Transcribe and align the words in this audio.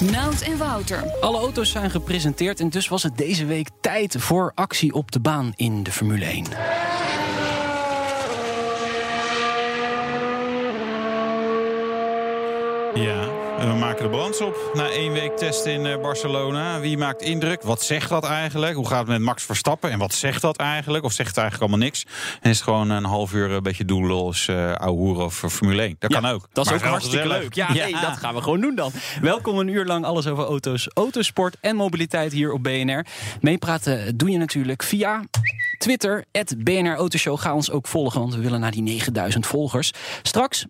Nout 0.00 0.40
en 0.40 0.56
Wouter. 0.56 1.04
Alle 1.20 1.38
auto's 1.38 1.70
zijn 1.70 1.90
gepresenteerd 1.90 2.60
en 2.60 2.68
dus 2.68 2.88
was 2.88 3.02
het 3.02 3.16
deze 3.16 3.46
week 3.46 3.68
tijd 3.80 4.16
voor 4.18 4.52
actie 4.54 4.92
op 4.92 5.12
de 5.12 5.20
baan 5.20 5.52
in 5.56 5.82
de 5.82 5.92
Formule 5.92 6.24
1. 6.24 6.44
Ja, 12.94 13.33
en 13.64 13.70
we 13.70 13.76
maken 13.76 14.02
de 14.02 14.10
balans 14.10 14.40
op 14.40 14.70
na 14.74 14.90
één 14.90 15.12
week 15.12 15.36
testen 15.36 15.72
in 15.72 15.86
eh, 15.86 16.00
Barcelona. 16.00 16.80
Wie 16.80 16.98
maakt 16.98 17.22
indruk? 17.22 17.62
Wat 17.62 17.82
zegt 17.82 18.08
dat 18.08 18.24
eigenlijk? 18.24 18.74
Hoe 18.74 18.88
gaat 18.88 18.98
het 18.98 19.08
met 19.08 19.20
Max 19.20 19.44
Verstappen? 19.44 19.90
En 19.90 19.98
wat 19.98 20.14
zegt 20.14 20.40
dat 20.40 20.56
eigenlijk? 20.56 21.04
Of 21.04 21.12
zegt 21.12 21.28
het 21.28 21.38
eigenlijk 21.38 21.70
allemaal 21.70 21.86
niks? 21.86 22.04
En 22.40 22.50
is 22.50 22.56
het 22.56 22.64
gewoon 22.64 22.90
een 22.90 23.04
half 23.04 23.32
uur 23.32 23.50
een 23.50 23.62
beetje 23.62 23.84
doelloos 23.84 24.46
uh, 24.46 24.72
ouwe 24.72 25.22
of 25.22 25.44
Formule 25.48 25.82
1? 25.82 25.96
Dat 25.98 26.12
kan 26.12 26.26
ook. 26.26 26.48
Dat 26.52 26.64
is 26.64 26.70
Maar 26.70 26.80
ook 26.80 26.86
hartstikke 26.86 27.28
leuk. 27.28 27.54
Ja, 27.54 27.72
nee, 27.72 27.92
dat 27.92 28.16
gaan 28.16 28.34
we 28.34 28.42
gewoon 28.42 28.60
doen 28.60 28.74
dan. 28.74 28.92
Welkom 29.20 29.58
een 29.58 29.68
uur 29.68 29.84
lang 29.84 30.04
alles 30.04 30.26
over 30.26 30.44
auto's, 30.44 30.88
autosport 30.94 31.56
en 31.60 31.76
mobiliteit 31.76 32.32
hier 32.32 32.52
op 32.52 32.62
BNR. 32.62 33.06
Meepraten 33.40 34.16
doe 34.16 34.30
je 34.30 34.38
natuurlijk 34.38 34.82
via 34.82 35.22
Twitter, 35.78 36.24
BNR 36.56 36.96
Autoshow. 36.96 37.38
Ga 37.38 37.54
ons 37.54 37.70
ook 37.70 37.86
volgen, 37.86 38.20
want 38.20 38.34
we 38.34 38.40
willen 38.40 38.60
naar 38.60 38.70
die 38.70 38.82
9000 38.82 39.46
volgers. 39.46 39.92
Straks 40.22 40.66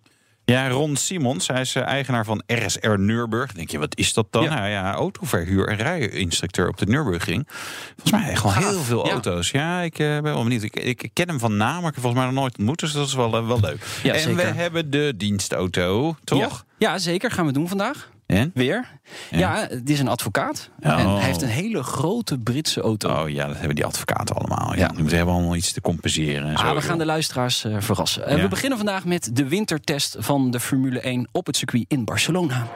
Ja, 0.46 0.68
Ron 0.68 0.96
Simons, 0.96 1.46
hij 1.46 1.60
is 1.60 1.74
eh, 1.74 1.82
eigenaar 1.82 2.24
van 2.24 2.42
RSR 2.46 2.88
Nürburg. 2.98 3.52
Denk 3.52 3.70
je, 3.70 3.78
wat 3.78 3.96
is 3.98 4.12
dat 4.12 4.26
dan? 4.30 4.42
Ja. 4.42 4.54
Nou 4.54 4.68
ja, 4.68 4.92
autoverhuur 4.94 5.68
en 5.68 5.76
rijinstructeur 5.76 6.68
op 6.68 6.76
de 6.78 6.86
Nürburgring. 6.86 7.48
Volgens 7.96 8.10
mij 8.10 8.36
gewoon 8.36 8.54
heel 8.56 8.80
veel 8.82 9.06
Ja. 9.06 9.12
auto's. 9.12 9.50
Ja, 9.50 9.80
ik 9.80 9.98
eh, 9.98 10.06
ben 10.06 10.22
wel 10.22 10.42
benieuwd. 10.42 10.62
Ik, 10.62 10.76
ik 10.76 11.10
ken 11.12 11.28
hem 11.28 11.38
van 11.38 11.56
naam, 11.56 11.80
maar 11.80 11.88
ik 11.88 11.94
heb 11.94 12.02
volgens 12.02 12.14
mij 12.22 12.24
nog 12.24 12.40
nooit 12.40 12.58
ontmoet. 12.58 12.78
Dus 12.78 12.92
dat 12.92 13.06
is 13.06 13.14
wel, 13.14 13.36
eh, 13.36 13.46
wel 13.46 13.60
leuk. 13.60 13.86
Ja, 14.02 14.12
en 14.14 14.20
zeker. 14.20 14.36
we 14.36 14.42
hebben 14.42 14.90
de 14.90 15.14
dienstauto, 15.16 16.16
toch? 16.24 16.38
Ja, 16.78 16.90
ja, 16.92 16.98
zeker. 16.98 17.30
Gaan 17.30 17.46
we 17.46 17.52
doen 17.52 17.68
vandaag. 17.68 18.10
En? 18.26 18.50
Weer. 18.54 18.86
Ja, 19.30 19.66
het 19.70 19.90
is 19.90 20.00
een 20.00 20.08
advocaat. 20.08 20.70
Oh. 20.82 20.98
En 21.00 21.08
hij 21.08 21.24
heeft 21.24 21.42
een 21.42 21.48
hele 21.48 21.82
grote 21.82 22.38
Britse 22.38 22.80
auto. 22.80 23.22
Oh 23.22 23.28
ja, 23.28 23.46
dat 23.46 23.56
hebben 23.56 23.74
die 23.74 23.84
advocaten 23.84 24.36
allemaal. 24.36 24.76
Ja. 24.76 24.88
Die 24.88 24.98
moeten 24.98 25.16
hebben 25.16 25.34
allemaal 25.34 25.56
iets 25.56 25.72
te 25.72 25.80
compenseren. 25.80 26.48
En 26.48 26.58
zo, 26.58 26.64
Ah, 26.64 26.74
we 26.74 26.80
gaan 26.82 26.98
de 26.98 27.04
luisteraars 27.04 27.64
eh, 27.64 27.76
verrassen. 27.78 28.26
Eh, 28.26 28.36
Ja. 28.36 28.42
We 28.42 28.48
beginnen 28.48 28.78
vandaag 28.78 29.04
met 29.04 29.30
de 29.32 29.48
wintertest 29.48 30.16
van 30.18 30.50
de 30.50 30.60
Formule 30.60 31.00
1 31.00 31.28
op 31.32 31.46
het 31.46 31.56
circuit 31.56 31.84
in 31.88 32.04
Barcelona. 32.04 32.66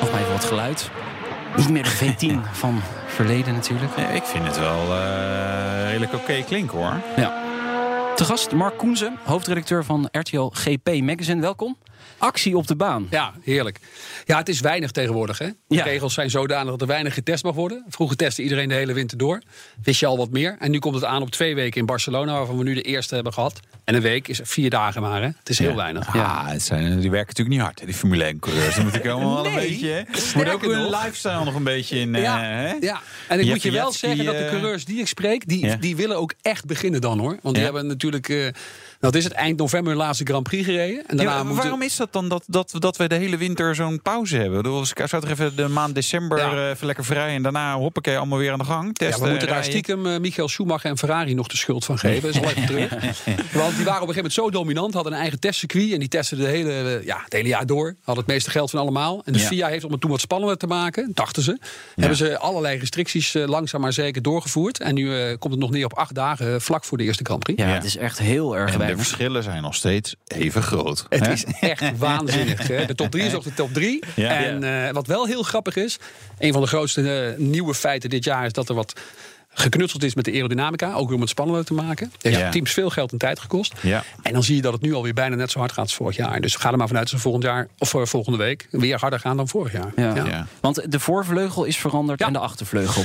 Nog 0.00 0.10
maar 0.10 0.20
even 0.20 0.32
wat 0.32 0.44
geluid. 0.44 0.90
Niet 1.56 1.68
meer 1.70 1.82
de 1.82 1.90
V10 2.16 2.50
van 2.52 2.80
verleden 3.06 3.54
natuurlijk. 3.54 3.96
Ja, 3.96 4.08
ik 4.08 4.22
vind 4.24 4.46
het 4.46 4.58
wel 4.58 4.94
eh, 4.94 5.84
redelijk 5.86 6.14
oké 6.14 6.42
klinken 6.46 6.78
hoor. 6.78 7.00
Ja. 7.16 7.46
Te 8.18 8.24
gast 8.24 8.52
Mark 8.52 8.78
Koenzen, 8.78 9.18
hoofdredacteur 9.24 9.84
van 9.84 10.08
RTL 10.12 10.50
GP 10.52 11.00
Magazine. 11.00 11.40
Welkom. 11.40 11.76
Actie 12.18 12.56
op 12.56 12.66
de 12.66 12.76
baan. 12.76 13.06
Ja, 13.10 13.32
heerlijk. 13.42 13.78
Ja, 14.24 14.38
het 14.38 14.48
is 14.48 14.60
weinig 14.60 14.90
tegenwoordig. 14.90 15.38
Hè? 15.38 15.46
De 15.46 15.74
Ja. 15.74 15.84
regels 15.84 16.14
zijn 16.14 16.30
zodanig 16.30 16.70
dat 16.70 16.80
er 16.80 16.86
weinig 16.86 17.14
getest 17.14 17.44
mag 17.44 17.54
worden. 17.54 17.84
Vroeger 17.88 18.16
testte 18.16 18.42
iedereen 18.42 18.68
de 18.68 18.74
hele 18.74 18.92
winter 18.92 19.18
door. 19.18 19.42
Wist 19.82 20.00
je 20.00 20.06
al 20.06 20.16
wat 20.16 20.30
meer. 20.30 20.56
En 20.58 20.70
nu 20.70 20.78
komt 20.78 20.94
het 20.94 21.04
aan 21.04 21.22
op 21.22 21.30
twee 21.30 21.54
weken 21.54 21.80
in 21.80 21.86
Barcelona, 21.86 22.32
waarvan 22.32 22.56
we 22.58 22.64
nu 22.64 22.74
de 22.74 22.82
eerste 22.82 23.14
hebben 23.14 23.32
gehad. 23.32 23.60
En 23.84 23.94
een 23.94 24.00
week 24.02 24.28
is 24.28 24.40
vier 24.42 24.70
dagen 24.70 25.02
maar. 25.02 25.22
Hè? 25.22 25.28
Het 25.38 25.48
is 25.48 25.58
heel 25.58 25.74
weinig. 25.76 26.14
Ja, 26.14 26.46
het 26.46 26.62
zijn, 26.62 27.00
die 27.00 27.10
werken 27.10 27.28
natuurlijk 27.28 27.48
niet 27.56 27.60
hard, 27.60 27.80
hè, 27.80 27.86
die 27.86 27.94
Formule 27.94 28.24
1 28.24 28.38
coureurs. 28.38 28.74
Dan 28.74 28.84
moet 28.84 28.94
ik 28.94 29.06
allemaal 29.06 29.34
wel 29.34 29.46
een 29.46 29.52
Nee, 29.54 29.68
beetje. 29.68 30.06
Moet 30.34 30.48
ook 30.48 30.62
hun 30.62 30.84
lifestyle 30.90 31.44
nog 31.44 31.54
een 31.54 31.62
beetje 31.64 31.98
in. 31.98 32.14
eh, 32.14 32.22
Ja, 32.22 32.40
hè? 32.40 32.72
ja, 32.80 33.00
en 33.28 33.40
ik 33.40 33.46
moet 33.46 33.62
je 33.62 33.70
wel 33.70 33.92
zeggen 33.92 34.24
dat 34.24 34.34
de 34.36 34.44
eh, 34.44 34.50
coureurs 34.50 34.84
die 34.84 34.98
ik 35.00 35.06
spreek, 35.06 35.48
die, 35.48 35.66
Ja. 35.66 35.76
die 35.76 35.96
willen 35.96 36.16
ook 36.18 36.32
echt 36.42 36.64
beginnen 36.64 37.00
dan 37.00 37.18
hoor. 37.18 37.38
Want 37.42 37.54
die 37.54 37.64
hebben 37.64 37.86
natuurlijk, 37.86 38.28
eh, 38.28 38.46
wat 39.00 39.14
is 39.14 39.24
het, 39.24 39.32
eind 39.32 39.58
november 39.58 39.92
hun 39.92 40.02
laatste 40.02 40.24
Grand 40.24 40.42
Prix 40.42 40.64
gereden. 40.64 41.04
En 41.06 41.16
daarna 41.16 41.32
Ja, 41.36 41.42
moeten... 41.42 41.62
Waarom 41.62 41.82
is 41.82 41.96
dat 41.96 42.12
dan 42.12 42.28
dat, 42.28 42.44
dat, 42.46 42.72
dat 42.78 42.96
we 42.96 43.08
de 43.08 43.14
hele 43.14 43.36
winter 43.36 43.74
zo'n 43.74 44.02
pauze 44.02 44.36
hebben? 44.36 44.58
Ik 44.64 45.02
zou 45.08 45.22
toch 45.22 45.30
even 45.30 45.56
de 45.56 45.68
maand 45.68 45.94
december 45.94 46.38
Ja. 46.38 46.52
eh, 46.52 46.68
even 46.70 46.86
lekker 46.86 47.04
vrij 47.04 47.34
en 47.34 47.42
daarna 47.42 47.74
hoppakee 47.76 48.16
allemaal 48.16 48.38
weer 48.38 48.52
aan 48.52 48.58
de 48.58 48.64
gang. 48.64 48.86
Ja, 48.86 48.92
Testen, 48.92 49.24
we 49.24 49.30
moeten 49.30 49.48
daar 49.48 49.64
stiekem 49.64 50.06
eh, 50.06 50.18
Michael 50.18 50.48
Schumacher 50.48 50.90
en 50.90 50.98
Ferrari 50.98 51.34
nog 51.34 51.46
de 51.46 51.56
schuld 51.56 51.84
van 51.84 51.98
geven. 51.98 52.22
Dat 52.22 52.34
is 52.34 52.40
wel 52.40 52.50
even 52.50 52.66
terug. 52.74 52.90
Want 53.52 53.76
die 53.76 53.84
waren 53.84 54.02
op 54.02 54.08
een 54.08 54.14
gegeven 54.14 54.14
moment 54.14 54.32
zo 54.32 54.50
dominant, 54.50 54.94
hadden 54.94 55.12
een 55.12 55.18
eigen 55.18 55.40
testcircuit. 55.40 55.92
En 55.92 55.98
die 55.98 56.08
testen 56.08 56.38
de 56.38 56.46
hele, 56.46 56.72
eh, 56.98 57.04
ja, 57.04 57.20
het 57.24 57.32
hele 57.32 57.48
jaar 57.48 57.66
door. 57.66 57.94
Hadden 58.02 58.24
het 58.24 58.32
meeste 58.32 58.50
geld 58.50 58.70
van 58.70 58.80
allemaal. 58.80 59.22
En 59.24 59.32
de 59.32 59.38
Ja. 59.38 59.46
FIA 59.46 59.68
heeft 59.68 59.84
om 59.84 59.92
het 59.92 60.00
toen 60.00 60.10
wat 60.10 60.20
spannender 60.20 60.56
te 60.56 60.66
maken, 60.66 61.10
dachten 61.14 61.42
ze. 61.42 61.58
Hebben 61.94 62.16
ze 62.16 62.38
allerlei 62.38 62.78
restricties 62.78 63.34
eh, 63.34 63.46
langzaam 63.46 63.80
maar 63.80 63.92
zeker 63.92 64.22
doorgevoerd. 64.22 64.80
En 64.80 64.94
nu 64.94 65.16
eh, 65.16 65.38
komt 65.38 65.52
het 65.52 65.62
nog 65.62 65.70
neer 65.70 65.84
op 65.84 65.94
acht 65.94 66.14
dagen 66.14 66.60
vlak 66.60 66.84
voor 66.84 66.98
de 66.98 67.04
eerste 67.04 67.24
Grand 67.24 67.42
Prix. 67.42 67.62
Ja, 67.62 67.68
Ja. 67.68 67.74
het 67.74 67.84
is 67.84 67.96
echt 67.96 68.18
heel 68.18 68.56
erg 68.56 68.76
de 68.90 68.96
verschillen 68.96 69.42
zijn 69.42 69.62
nog 69.62 69.74
steeds 69.74 70.14
even 70.26 70.62
groot. 70.62 71.06
Het 71.08 71.26
hè? 71.26 71.32
is 71.32 71.44
echt 71.60 71.98
waanzinnig. 71.98 72.66
Hè? 72.68 72.86
De 72.86 72.94
top 72.94 73.10
3 73.10 73.24
is 73.24 73.34
ook 73.34 73.44
de 73.44 73.54
top 73.54 73.72
3. 73.72 74.04
Ja. 74.14 74.30
En 74.44 74.86
eh, 74.86 74.92
wat 74.92 75.06
wel 75.06 75.26
heel 75.26 75.42
grappig 75.42 75.76
is, 75.76 75.98
een 76.38 76.52
van 76.52 76.60
de 76.62 76.68
grootste 76.68 77.32
eh, 77.32 77.38
nieuwe 77.38 77.74
feiten 77.74 78.10
dit 78.10 78.24
jaar 78.24 78.44
is 78.46 78.52
dat 78.52 78.68
er 78.68 78.74
wat 78.74 78.92
geknutseld 79.50 80.02
is 80.02 80.14
met 80.14 80.24
de 80.24 80.32
aerodynamica. 80.32 80.92
Ook 80.94 81.06
weer 81.06 81.14
om 81.14 81.20
het 81.20 81.30
spannender 81.30 81.64
te 81.64 81.74
maken. 81.74 82.12
Heeft 82.20 82.38
Ja. 82.38 82.50
teams 82.50 82.72
veel 82.72 82.90
geld 82.90 83.12
en 83.12 83.18
tijd 83.18 83.38
gekost. 83.38 83.72
Ja. 83.80 84.04
En 84.22 84.32
dan 84.32 84.42
zie 84.42 84.56
je 84.56 84.62
dat 84.62 84.72
het 84.72 84.82
nu 84.82 84.94
alweer 84.94 85.14
bijna 85.14 85.36
net 85.36 85.50
zo 85.50 85.58
hard 85.58 85.72
gaat 85.72 85.84
als 85.84 85.94
vorig 85.94 86.16
jaar. 86.16 86.40
Dus 86.40 86.56
ga 86.56 86.70
er 86.70 86.76
maar 86.76 86.86
vanuit 86.86 87.04
dat 87.10 87.14
ze 87.14 87.22
volgend 87.22 87.44
jaar, 87.44 87.68
of 87.78 87.94
eh, 87.94 88.04
volgende 88.04 88.38
week 88.38 88.66
weer 88.70 88.98
harder 88.98 89.20
gaan 89.20 89.36
dan 89.36 89.48
vorig 89.48 89.72
jaar. 89.72 89.92
Ja. 89.96 90.14
Ja. 90.14 90.46
Want 90.60 90.92
de 90.92 91.00
voorvleugel 91.00 91.64
is 91.64 91.76
veranderd 91.76 92.20
Ja. 92.20 92.26
en 92.26 92.32
de 92.32 92.38
achtervleugel. 92.38 93.04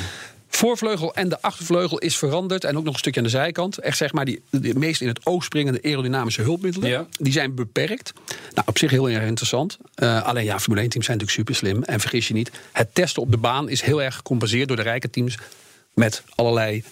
Voorvleugel 0.55 1.13
en 1.13 1.29
de 1.29 1.41
achtervleugel 1.41 1.97
is 1.97 2.17
veranderd. 2.17 2.63
En 2.63 2.77
ook 2.77 2.83
nog 2.83 2.93
een 2.93 2.99
stukje 2.99 3.19
aan 3.19 3.25
de 3.25 3.31
zijkant. 3.31 3.77
Echt 3.77 3.97
zeg 3.97 4.13
maar 4.13 4.25
die, 4.25 4.41
de 4.49 4.73
meest 4.75 5.01
in 5.01 5.07
het 5.07 5.25
oog 5.25 5.43
springende 5.43 5.79
aerodynamische 5.83 6.41
hulpmiddelen. 6.41 6.89
Ja. 6.89 7.07
Die 7.19 7.33
zijn 7.33 7.55
beperkt. 7.55 8.13
Nou, 8.53 8.67
op 8.67 8.77
zich 8.77 8.91
heel 8.91 9.09
erg 9.09 9.23
interessant. 9.23 9.77
Eh, 9.95 10.23
alleen 10.23 10.43
ja, 10.43 10.59
Formule 10.59 10.81
1 10.81 10.89
teams 10.89 11.05
zijn 11.05 11.17
natuurlijk 11.17 11.47
super 11.47 11.67
slim. 11.67 11.83
En 11.83 11.99
vergis 11.99 12.27
je 12.27 12.33
niet, 12.33 12.51
het 12.71 12.95
testen 12.95 13.21
op 13.21 13.31
de 13.31 13.37
baan 13.37 13.69
is 13.69 13.81
heel 13.81 14.01
erg 14.01 14.15
gecompenseerd 14.15 14.67
door 14.67 14.77
de 14.77 14.83
rijke 14.83 15.09
teams. 15.09 15.37
Met 15.93 16.23
allerlei 16.35 16.83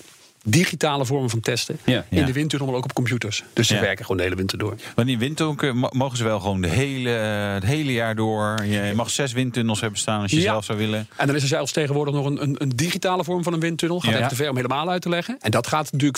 digitale 0.44 1.06
vormen 1.06 1.29
van 1.29 1.40
testen. 1.40 1.78
Ja. 1.85 2.06
In 2.09 2.25
de 2.25 2.34
winter 2.34 2.66
maar 2.66 2.75
ook 2.75 2.84
op 2.84 2.94
computers. 2.94 3.44
Dus 3.53 3.68
ze 3.68 3.74
Ja. 3.75 3.81
werken 3.81 4.02
gewoon 4.02 4.18
de 4.18 4.24
hele 4.24 4.35
winter 4.35 4.57
door. 4.57 4.75
Maar 4.96 5.06
die 5.06 5.18
windtunnel 5.18 5.74
mo- 5.74 5.90
mogen 5.91 6.18
ze 6.18 6.24
wel 6.24 6.40
gewoon 6.40 6.62
de 6.62 6.68
hele, 6.68 7.09
het 7.09 7.63
hele 7.63 7.94
jaar 7.94 8.16
door. 8.16 8.66
Je 8.66 8.91
mag 8.96 9.09
zes 9.09 9.31
windtunnels 9.34 9.81
hebben 9.81 10.00
staan 10.00 10.22
als 10.22 10.31
je 10.31 10.41
zelf 10.41 10.66
zou 10.66 10.78
willen. 10.78 11.07
En 11.16 11.28
dan 11.28 11.35
is 11.35 11.41
er 11.41 11.47
zelfs 11.47 11.72
tegenwoordig 11.72 12.13
nog 12.13 12.25
een, 12.25 12.41
een, 12.41 12.56
een 12.57 12.69
digitale 12.69 13.24
vorm 13.24 13.44
van 13.44 13.53
een 13.53 13.59
windtunnel. 13.59 14.00
Gaat 14.00 14.13
even 14.16 14.28
te 14.28 14.35
ver 14.35 14.50
om 14.50 14.56
helemaal 14.56 14.90
uit 14.90 15.01
te 15.01 15.09
leggen. 15.09 15.38
En 15.40 15.51
dat 15.51 15.68
gaat 15.68 15.91
natuurlijk 15.91 16.18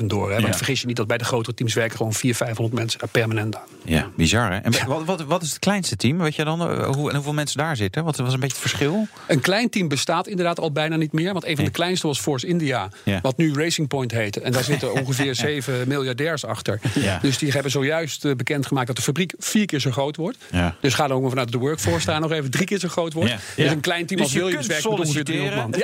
24-7 0.00 0.06
door. 0.06 0.32
Hè? 0.32 0.40
Want 0.40 0.56
vergis 0.56 0.80
je 0.80 0.86
niet 0.86 0.96
dat 0.96 1.06
bij 1.06 1.18
de 1.18 1.24
grotere 1.24 1.54
teams 1.56 1.74
werken 1.74 1.96
gewoon 1.96 2.12
400, 2.12 2.44
500 2.44 2.80
mensen 2.80 3.00
daar 3.00 3.08
permanent 3.08 3.56
aan. 3.56 3.62
Ja, 3.84 4.08
bizar 4.16 4.52
hè. 4.52 4.58
En 4.58 4.72
wat, 4.86 5.04
wat, 5.04 5.22
wat 5.22 5.42
is 5.42 5.48
het 5.50 5.58
kleinste 5.58 5.96
team? 5.96 6.18
Weet 6.18 6.34
je 6.34 6.44
dan 6.44 6.60
eh, 6.60 6.86
hoe, 6.86 7.08
en 7.08 7.14
hoeveel 7.14 7.32
mensen 7.32 7.58
daar 7.58 7.76
zitten? 7.76 8.04
Wat 8.04 8.16
was 8.16 8.32
een 8.32 8.40
beetje 8.40 8.56
het 8.56 8.66
verschil? 8.70 9.06
Een 9.26 9.40
klein 9.40 9.70
team 9.70 9.88
bestaat 9.88 10.26
inderdaad 10.26 10.60
al 10.60 10.72
bijna 10.72 10.96
niet 10.96 11.12
meer. 11.12 11.32
Want 11.32 11.46
een 11.46 11.56
van 11.56 11.64
de 11.64 11.70
kleinste 11.70 12.06
was 12.06 12.18
Force 12.20 12.46
India. 12.46 12.88
Wat 13.28 13.36
nu 13.36 13.54
Racing 13.54 13.88
Point 13.88 14.12
heet. 14.12 14.36
En 14.40 14.52
daar 14.52 14.64
zitten 14.64 14.92
ongeveer 15.00 15.34
zeven 15.34 15.88
miljardairs 15.88 16.44
achter. 16.44 16.80
Ja. 16.94 17.18
Dus 17.22 17.38
die 17.38 17.50
hebben 17.52 17.70
zojuist 17.70 18.24
eh, 18.24 18.34
bekendgemaakt 18.34 18.86
dat 18.86 18.96
de 18.96 19.02
fabriek 19.02 19.32
vier 19.38 19.66
keer 19.66 19.80
zo 19.80 19.90
groot 19.90 20.16
wordt. 20.16 20.36
Ja. 20.50 20.74
Dus 20.80 20.94
ga 20.94 21.04
er 21.04 21.12
ook 21.12 21.20
maar 21.20 21.30
vanuit 21.30 21.52
de 21.52 21.58
workforce 21.58 22.06
daar 22.06 22.20
nog 22.20 22.32
even 22.32 22.50
drie 22.50 22.66
keer 22.66 22.78
zo 22.78 22.88
groot 22.88 23.12
wordt. 23.12 23.30
Ja. 23.30 23.36
Dus 23.56 23.64
Ja. 23.64 23.70
een 23.72 23.80
klein 23.80 24.06
team 24.06 24.20
als 24.20 24.32
je 24.32 24.38
Williams 24.38 24.66
kunt 24.66 24.82
werkt 24.82 24.88
met 24.98 25.06
ongeveer 25.06 25.24
300 25.24 25.56
man. 25.60 25.74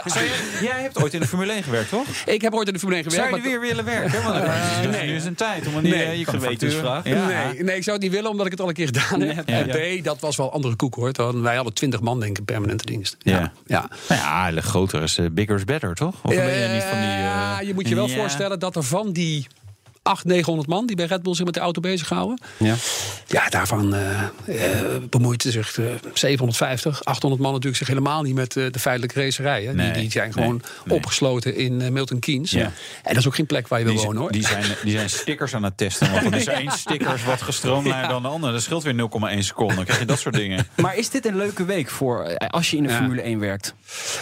Jij 0.62 0.81
hebt 0.82 1.02
ooit 1.02 1.14
in 1.14 1.20
de 1.20 1.26
Formule 1.26 1.52
1 1.52 1.62
gewerkt, 1.62 1.88
toch? 1.88 2.06
Ik 2.26 2.41
heb 2.43 2.55
ooit 2.55 2.67
in 2.67 2.73
de 2.73 2.79
Formule 2.79 3.02
1 3.02 3.11
gewerkt. 3.11 3.31
Zou 3.32 3.43
je 3.43 3.49
er 3.49 3.50
maar- 3.50 3.61
weer 3.61 3.69
willen 3.69 3.85
werken? 3.85 4.23
Want 4.23 4.44
dan- 4.82 4.91
nee. 4.91 5.06
nu 5.06 5.14
is 5.14 5.25
een 5.25 5.35
tijd 5.35 5.67
om 5.67 5.76
een 5.76 5.82
Nee. 5.82 5.93
eh, 6.05 6.19
je 6.19 6.25
kan 6.25 6.35
Gewetensvraag. 6.41 7.05
Nee, 7.05 7.14
nee, 7.62 7.76
ik 7.76 7.82
zou 7.82 7.96
het 7.96 8.00
niet 8.05 8.12
willen 8.14 8.31
omdat 8.31 8.46
ik 8.46 8.52
het 8.52 8.61
al 8.61 8.69
een 8.69 8.75
keer 8.75 8.87
gedaan 8.87 9.20
heb. 9.20 9.49
Ja. 9.49 9.55
En 9.67 9.99
B, 10.00 10.05
dat 10.05 10.20
was 10.20 10.37
wel 10.37 10.52
andere 10.52 10.76
koek 10.76 10.94
hoor. 10.94 11.12
Toen- 11.12 11.43
Wij 11.43 11.55
hadden 11.55 11.75
20 11.75 12.00
man 12.00 12.19
denk 12.20 12.31
ik 12.31 12.38
in 12.38 12.44
permanente 12.44 12.85
dienst. 12.87 13.17
Ja. 13.19 13.52
ja. 13.67 13.88
Nou 14.08 14.20
ja, 14.55 14.61
groter 14.61 15.02
is 15.02 15.19
eh, 15.19 15.26
bigger 15.32 15.56
is 15.56 15.64
better, 15.64 15.94
toch? 15.94 16.14
Of 16.23 16.35
ben 16.35 16.44
je 16.58 16.69
niet 16.69 16.82
van 16.82 16.99
die... 17.00 17.08
ja, 17.34 17.60
je 17.60 17.75
moet 17.75 17.88
je 17.88 17.94
wel 17.94 18.08
voorstellen 18.08 18.58
dat 18.58 18.76
er 18.76 18.82
van 18.82 19.12
die 19.12 19.46
800, 20.05 20.37
900 20.37 20.69
man 20.69 20.87
die 20.87 20.97
bij 20.97 21.06
Red 21.06 21.23
Bull 21.23 21.35
zich 21.35 21.45
met 21.45 21.55
de 21.55 21.61
auto 21.61 21.81
bezighouden. 21.81 22.41
Ja. 22.56 22.75
Ja, 23.27 23.49
daarvan 23.49 23.95
eh 23.95 24.23
eh, 24.47 25.03
bemoeit 25.11 25.43
zich 25.43 25.79
eh, 25.79 25.85
750, 26.12 27.05
800 27.05 27.43
man 27.43 27.53
natuurlijk 27.53 27.79
zich 27.79 27.89
helemaal 27.89 28.23
niet 28.23 28.35
met 28.35 28.56
eh, 28.56 28.65
de 28.71 28.79
feitelijke 28.79 29.21
racerij. 29.23 29.65
Hè. 29.65 29.75
Nee, 29.75 29.93
die, 29.93 30.03
die 30.03 30.11
zijn 30.11 30.33
gewoon 30.33 30.49
nee, 30.49 30.71
nee. 30.85 30.97
opgesloten 30.97 31.56
in 31.56 31.81
eh, 31.81 31.91
Milton 31.91 32.19
Keynes. 32.19 32.51
Ja. 32.51 32.62
En 32.62 32.73
dat 33.03 33.17
is 33.17 33.27
ook 33.27 33.35
geen 33.35 33.47
plek 33.47 33.69
waar 33.69 33.79
je 33.79 33.85
wil 33.85 33.95
wonen 33.95 34.21
hoor. 34.21 34.33
die, 34.33 34.47
zijn, 34.47 34.65
die 34.83 34.93
zijn 34.93 35.11
stickers 35.11 35.55
aan 35.55 35.62
het 35.62 35.77
testen. 35.77 36.11
Want 36.11 36.25
er 36.25 36.35
is 36.35 36.47
één 36.62 36.71
sticker 36.71 37.15
is 37.15 37.25
wat 37.25 37.43
gestroomlijnder 37.43 38.09
dan 38.09 38.23
de 38.23 38.29
andere. 38.29 38.53
Dat 38.53 38.62
scheelt 38.62 38.83
weer 38.83 39.09
0,1 39.35 39.39
seconde. 39.39 39.75
Dan 39.75 39.85
krijg 39.85 39.99
je 39.99 40.06
dat 40.06 40.19
soort 40.19 40.35
dingen. 40.35 40.67
Maar 40.85 40.97
is 40.97 41.11
dit 41.11 41.27
een 41.27 41.37
leuke 41.37 41.65
week 41.65 41.91
voor 41.91 42.23
eh, 42.25 42.49
als 42.49 42.71
je 42.71 42.77
in 42.77 42.83
de 42.83 42.89
Ja. 42.89 42.97
Formule 42.97 43.23
1 43.23 43.39
werkt? 43.39 43.75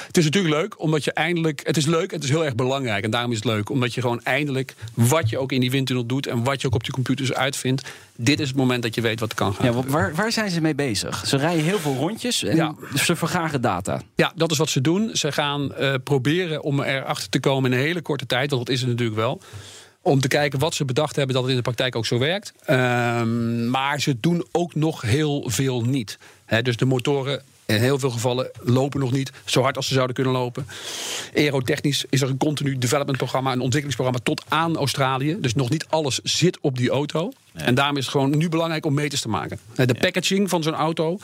Het 0.07 0.17
is 0.17 0.25
natuurlijk 0.25 0.55
leuk, 0.55 0.81
omdat 0.81 1.05
je 1.05 1.13
eindelijk. 1.13 1.61
Het 1.67 1.77
is 1.77 1.87
leuk, 1.87 2.11
het 2.11 2.25
is 2.25 2.31
heel 2.31 2.45
erg 2.45 2.55
belangrijk. 2.55 3.05
En 3.05 3.11
daarom 3.11 3.31
is 3.31 3.37
het 3.37 3.47
leuk, 3.47 3.71
omdat 3.71 3.95
je 3.95 4.01
gewoon 4.01 4.23
eindelijk. 4.23 4.75
wat 4.95 5.31
je 5.31 5.39
ook 5.39 5.53
in 5.53 5.61
die 5.61 5.71
windtunnel 5.73 6.07
doet. 6.07 6.27
en 6.27 6.45
wat 6.45 6.61
je 6.61 6.67
ook 6.67 6.75
op 6.75 6.85
die 6.85 6.93
computers 6.93 7.33
uitvindt. 7.33 7.89
dit 8.17 8.41
is 8.41 8.49
het 8.49 8.57
moment 8.57 8.83
dat 8.83 8.95
je 8.95 9.01
weet 9.01 9.21
wat 9.21 9.29
er 9.31 9.37
kan 9.37 9.55
gaan. 9.55 9.67
Ja, 9.67 9.73
wa- 9.73 9.83
waar, 9.87 10.15
waar 10.15 10.33
zijn 10.33 10.51
ze 10.51 10.61
mee 10.61 10.75
bezig? 10.75 11.27
Ze 11.27 11.37
rijden 11.37 11.65
heel 11.65 11.79
veel 11.79 11.95
rondjes 11.95 12.43
en 12.45 12.57
Ja. 12.57 12.75
ze 12.95 13.17
vergaren 13.17 13.61
data. 13.61 14.03
Ja, 14.15 14.33
dat 14.37 14.51
is 14.51 14.59
wat 14.59 14.69
ze 14.69 14.81
doen. 14.81 15.11
Ze 15.17 15.33
gaan 15.33 15.75
eh, 15.75 15.95
proberen 16.05 16.63
om 16.63 16.83
erachter 16.83 17.29
te 17.29 17.41
komen 17.41 17.73
in 17.73 17.79
een 17.79 17.85
hele 17.85 18.03
korte 18.03 18.27
tijd, 18.27 18.51
want 18.51 18.67
dat 18.67 18.75
is 18.75 18.81
het 18.81 18.91
natuurlijk 18.91 19.19
wel. 19.19 19.41
Om 20.05 20.21
te 20.21 20.29
kijken 20.29 20.59
wat 20.59 20.75
ze 20.75 20.85
bedacht 20.85 21.17
hebben, 21.17 21.35
dat 21.35 21.43
het 21.43 21.51
in 21.53 21.57
de 21.59 21.63
praktijk 21.65 21.97
ook 21.97 22.07
zo 22.07 22.19
werkt. 22.19 22.53
Ehm, 22.65 23.71
maar 23.71 24.01
ze 24.01 24.17
doen 24.21 24.45
ook 24.53 24.75
nog 24.75 25.01
heel 25.01 25.45
veel 25.51 25.83
niet. 25.85 26.19
Hè, 26.45 26.63
dus 26.63 26.77
de 26.77 26.85
motoren. 26.85 27.43
In 27.73 27.81
heel 27.81 27.99
veel 27.99 28.11
gevallen 28.11 28.51
lopen 28.61 29.01
nog 29.01 29.13
niet 29.13 29.33
zo 29.45 29.63
hard 29.63 29.77
als 29.77 29.87
ze 29.87 29.95
zouden 29.95 30.15
kunnen 30.15 30.33
lopen. 30.33 30.67
Aerotechnisch 31.35 32.05
is 32.11 32.21
er 32.21 32.29
een 32.29 32.37
continu 32.37 32.79
development 32.79 33.17
programma, 33.17 33.53
een 33.53 33.61
ontwikkelingsprogramma 33.61 34.21
tot 34.23 34.43
aan 34.49 34.77
Australië. 34.77 35.37
Dus 35.41 35.55
nog 35.55 35.71
niet 35.71 35.87
alles 35.89 36.21
zit 36.23 36.59
op 36.61 36.77
die 36.77 36.91
auto. 36.91 37.33
En 37.53 37.75
daarom 37.75 37.97
is 37.97 38.03
het 38.03 38.13
gewoon 38.13 38.37
nu 38.37 38.49
belangrijk 38.49 38.87
om 38.87 38.95
meters 38.95 39.21
te 39.21 39.29
maken. 39.29 39.59
De 39.75 39.95
packaging 39.95 40.49
van 40.49 40.63
zo'n 40.63 40.75
auto 40.75 41.19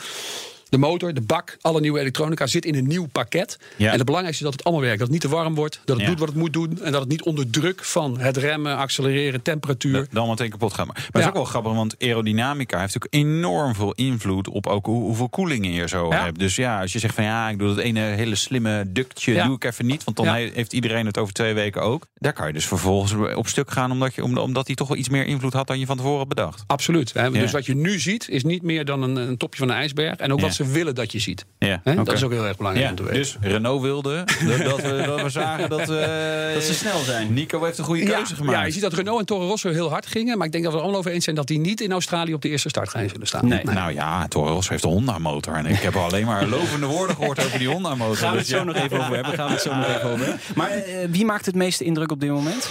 de 0.69 0.79
motor, 0.79 1.15
de 1.15 1.20
bak, 1.20 1.56
alle 1.61 1.81
nieuwe 1.81 2.00
elektronica 2.00 2.47
zit 2.47 2.65
in 2.65 2.75
een 2.75 2.87
nieuw 2.87 3.06
pakket. 3.12 3.59
Ja. 3.76 3.87
En 3.91 3.97
het 3.97 4.05
belangrijkste 4.05 4.44
is 4.44 4.50
dat 4.50 4.59
het 4.59 4.65
allemaal 4.65 4.82
werkt. 4.85 4.99
Dat 4.99 5.09
het 5.09 5.23
niet 5.23 5.31
te 5.31 5.37
warm 5.37 5.55
wordt, 5.55 5.81
dat 5.85 5.97
het 5.97 6.05
Ja. 6.05 6.11
doet 6.11 6.19
wat 6.20 6.29
het 6.29 6.37
moet 6.38 6.53
doen. 6.53 6.79
En 6.82 6.93
dat 6.93 7.00
het 7.00 7.11
niet 7.11 7.23
onder 7.23 7.50
druk 7.50 7.85
van 7.85 8.19
het 8.20 8.37
remmen, 8.37 8.76
accelereren, 8.76 9.43
temperatuur. 9.43 10.06
Dan 10.11 10.29
meteen 10.29 10.50
kapot 10.50 10.73
gaan. 10.75 10.87
Maar 10.87 10.97
maar 10.97 11.06
het 11.12 11.23
is 11.23 11.29
ook 11.29 11.35
wel 11.35 11.44
grappig, 11.44 11.73
want 11.73 11.94
aerodynamica 11.99 12.81
heeft 12.81 12.97
ook 12.97 13.06
enorm 13.11 13.75
veel 13.75 13.93
invloed 13.93 14.49
op 14.49 14.67
ook 14.67 14.87
hoe, 14.87 15.03
hoeveel 15.03 15.29
koelingen 15.29 15.73
je 15.73 15.88
zo 15.88 16.12
hebt. 16.12 16.38
Dus 16.38 16.56
ja, 16.56 16.81
als 16.81 16.93
je 16.93 16.99
zegt 16.99 17.14
van 17.14 17.25
ja, 17.25 17.49
ik 17.49 17.59
doe 17.59 17.69
dat 17.69 17.79
ene 17.79 18.00
hele 18.00 18.35
slimme 18.35 18.85
ductje, 18.88 19.43
doe 19.43 19.55
ik 19.55 19.64
even 19.64 19.87
niet. 19.87 20.05
Want 20.05 20.17
dan 20.17 20.26
heeft 20.35 20.73
iedereen 20.73 21.06
het 21.06 21.19
over 21.19 21.32
twee 21.35 21.55
weken 21.55 21.82
ook. 21.82 22.06
Daar 22.14 22.32
kan 22.32 22.47
je 22.47 22.53
dus 22.53 22.67
vervolgens 22.67 23.35
op 23.35 23.49
stuk 23.49 23.71
gaan, 23.71 23.91
omdat, 23.91 24.14
je, 24.14 24.23
om- 24.25 24.38
omdat 24.38 24.67
hij 24.67 24.76
toch 24.76 24.88
wel 24.88 24.97
iets 24.97 25.09
meer 25.09 25.26
invloed 25.26 25.53
had 25.53 25.67
dan 25.67 25.79
je 25.79 25.87
van 25.87 25.97
tevoren 25.97 26.19
had 26.19 26.29
bedacht. 26.29 26.64
Absoluut. 26.67 27.12
Hè. 27.12 27.31
Dus 27.31 27.53
wat 27.53 27.67
je 27.67 27.75
nu 27.76 27.99
ziet, 27.99 28.29
is 28.29 28.44
niet 28.44 28.62
meer 28.62 28.85
dan 28.85 29.03
een, 29.03 29.17
een 29.17 29.37
topje 29.37 29.59
van 29.59 29.69
een 29.69 29.75
ijsberg. 29.76 30.17
En 30.17 30.32
ook 30.32 30.41
wat 30.41 30.55
ze 30.67 30.73
willen 30.73 30.95
dat 30.95 31.13
je 31.13 31.19
ziet. 31.19 31.45
Ja. 31.59 31.81
Dat 31.85 32.13
is 32.13 32.23
ook 32.23 32.31
heel 32.33 32.47
erg 32.47 32.57
belangrijk 32.57 32.87
Ja, 32.87 32.91
om 32.91 32.97
te 32.97 33.03
weten. 33.13 33.19
dus 33.41 33.51
Renault 33.51 33.83
wilde 33.83 34.25
dat, 34.65 34.81
we, 34.81 35.03
dat 35.07 35.23
we 35.23 35.29
zagen 35.29 35.69
dat, 35.69 35.87
we, 35.89 36.51
Dat 36.55 36.63
ze 36.63 36.75
snel 36.75 36.99
zijn. 37.03 37.33
Nico 37.35 37.65
heeft 37.65 37.79
een 37.79 37.85
goede 37.85 38.05
ja, 38.05 38.17
keuze 38.17 38.35
gemaakt. 38.35 38.59
ja, 38.59 38.65
je 38.65 38.73
ziet 38.73 38.83
dat 38.83 38.93
Renault 38.93 39.21
en 39.21 39.27
Toro 39.27 39.47
Rosso 39.47 39.71
heel 39.71 39.91
hard 39.91 40.07
gingen. 40.07 40.37
Maar 40.39 40.47
ik 40.47 40.53
denk 40.53 40.65
dat 40.65 40.73
we 40.73 40.79
er 40.79 40.85
allemaal 40.85 41.01
over 41.01 41.13
eens 41.13 41.25
zijn 41.25 41.37
dat 41.37 41.47
die 41.47 41.59
niet 41.59 41.81
in 41.81 41.93
Australië 41.93 42.35
op 42.35 42.43
de 42.43 42.49
eerste 42.49 42.69
startrij 42.69 43.09
zullen 43.09 43.27
staan. 43.27 43.49
Nee. 43.49 43.65
Nou 43.65 43.93
ja, 43.93 44.29
Toro 44.29 44.53
Rosso 44.53 44.71
heeft 44.71 44.85
een 44.85 44.91
Honda-motor. 44.91 45.55
En 45.55 45.67
ik 45.67 45.79
heb 45.79 45.97
alleen 45.97 46.27
maar 46.27 46.47
lovende 46.57 46.87
woorden 46.87 47.17
gehoord 47.17 47.45
over 47.45 47.59
die 47.59 47.69
Honda-motor. 47.69 48.17
Gaan 48.17 48.31
we 48.33 48.39
het 48.39 48.47
Dus 48.47 48.57
zo 48.57 48.65
ja. 48.65 48.65
nog 48.73 48.77
even 48.77 48.99
over 49.01 49.15
hebben. 49.15 49.33
Gaan 49.35 49.47
we 49.47 49.53
het 49.53 49.63
zo 49.63 49.75
nog 49.75 49.87
even 49.87 50.11
over 50.11 50.27
hebben. 50.27 50.41
Maar 50.55 50.71
eh, 50.71 50.83
wie 51.11 51.25
maakt 51.25 51.47
het 51.47 51.55
meeste 51.55 51.85
indruk 51.85 52.11
op 52.11 52.21
dit 52.21 52.31
moment? 52.31 52.69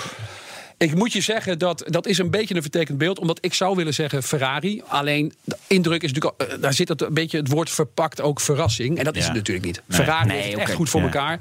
Ik 0.77 0.95
moet 0.95 1.13
je 1.13 1.21
zeggen 1.21 1.59
dat 1.59 1.83
dat 1.87 2.07
is 2.07 2.17
een 2.17 2.29
beetje 2.29 2.55
een 2.55 2.61
vertekend 2.61 2.97
beeld. 2.97 3.19
Omdat 3.19 3.37
ik 3.41 3.53
zou 3.53 3.75
willen 3.75 3.93
zeggen 3.93 4.23
Ferrari. 4.23 4.81
Alleen 4.87 5.33
de 5.43 5.57
indruk 5.67 6.03
is 6.03 6.11
natuurlijk. 6.13 6.41
al- 6.41 6.47
eh, 6.47 6.61
daar 6.61 6.73
zit 6.73 6.87
het 6.89 7.01
een 7.01 7.13
beetje 7.13 7.37
het 7.37 7.47
woord 7.49 7.69
verpakt 7.69 8.21
ook 8.21 8.39
verrassing. 8.39 8.97
En 8.97 9.03
dat 9.03 9.15
is 9.15 9.25
het 9.25 9.33
natuurlijk 9.33 9.65
niet. 9.65 9.81
Nee. 9.85 9.97
Ferrari 9.99 10.27
Nee, 10.27 10.35
heeft 10.35 10.45
het 10.47 10.55
oké. 10.55 10.67
echt 10.67 10.73
goed 10.77 10.89
voor 10.89 10.99
Ja. 10.99 11.05
elkaar. 11.05 11.39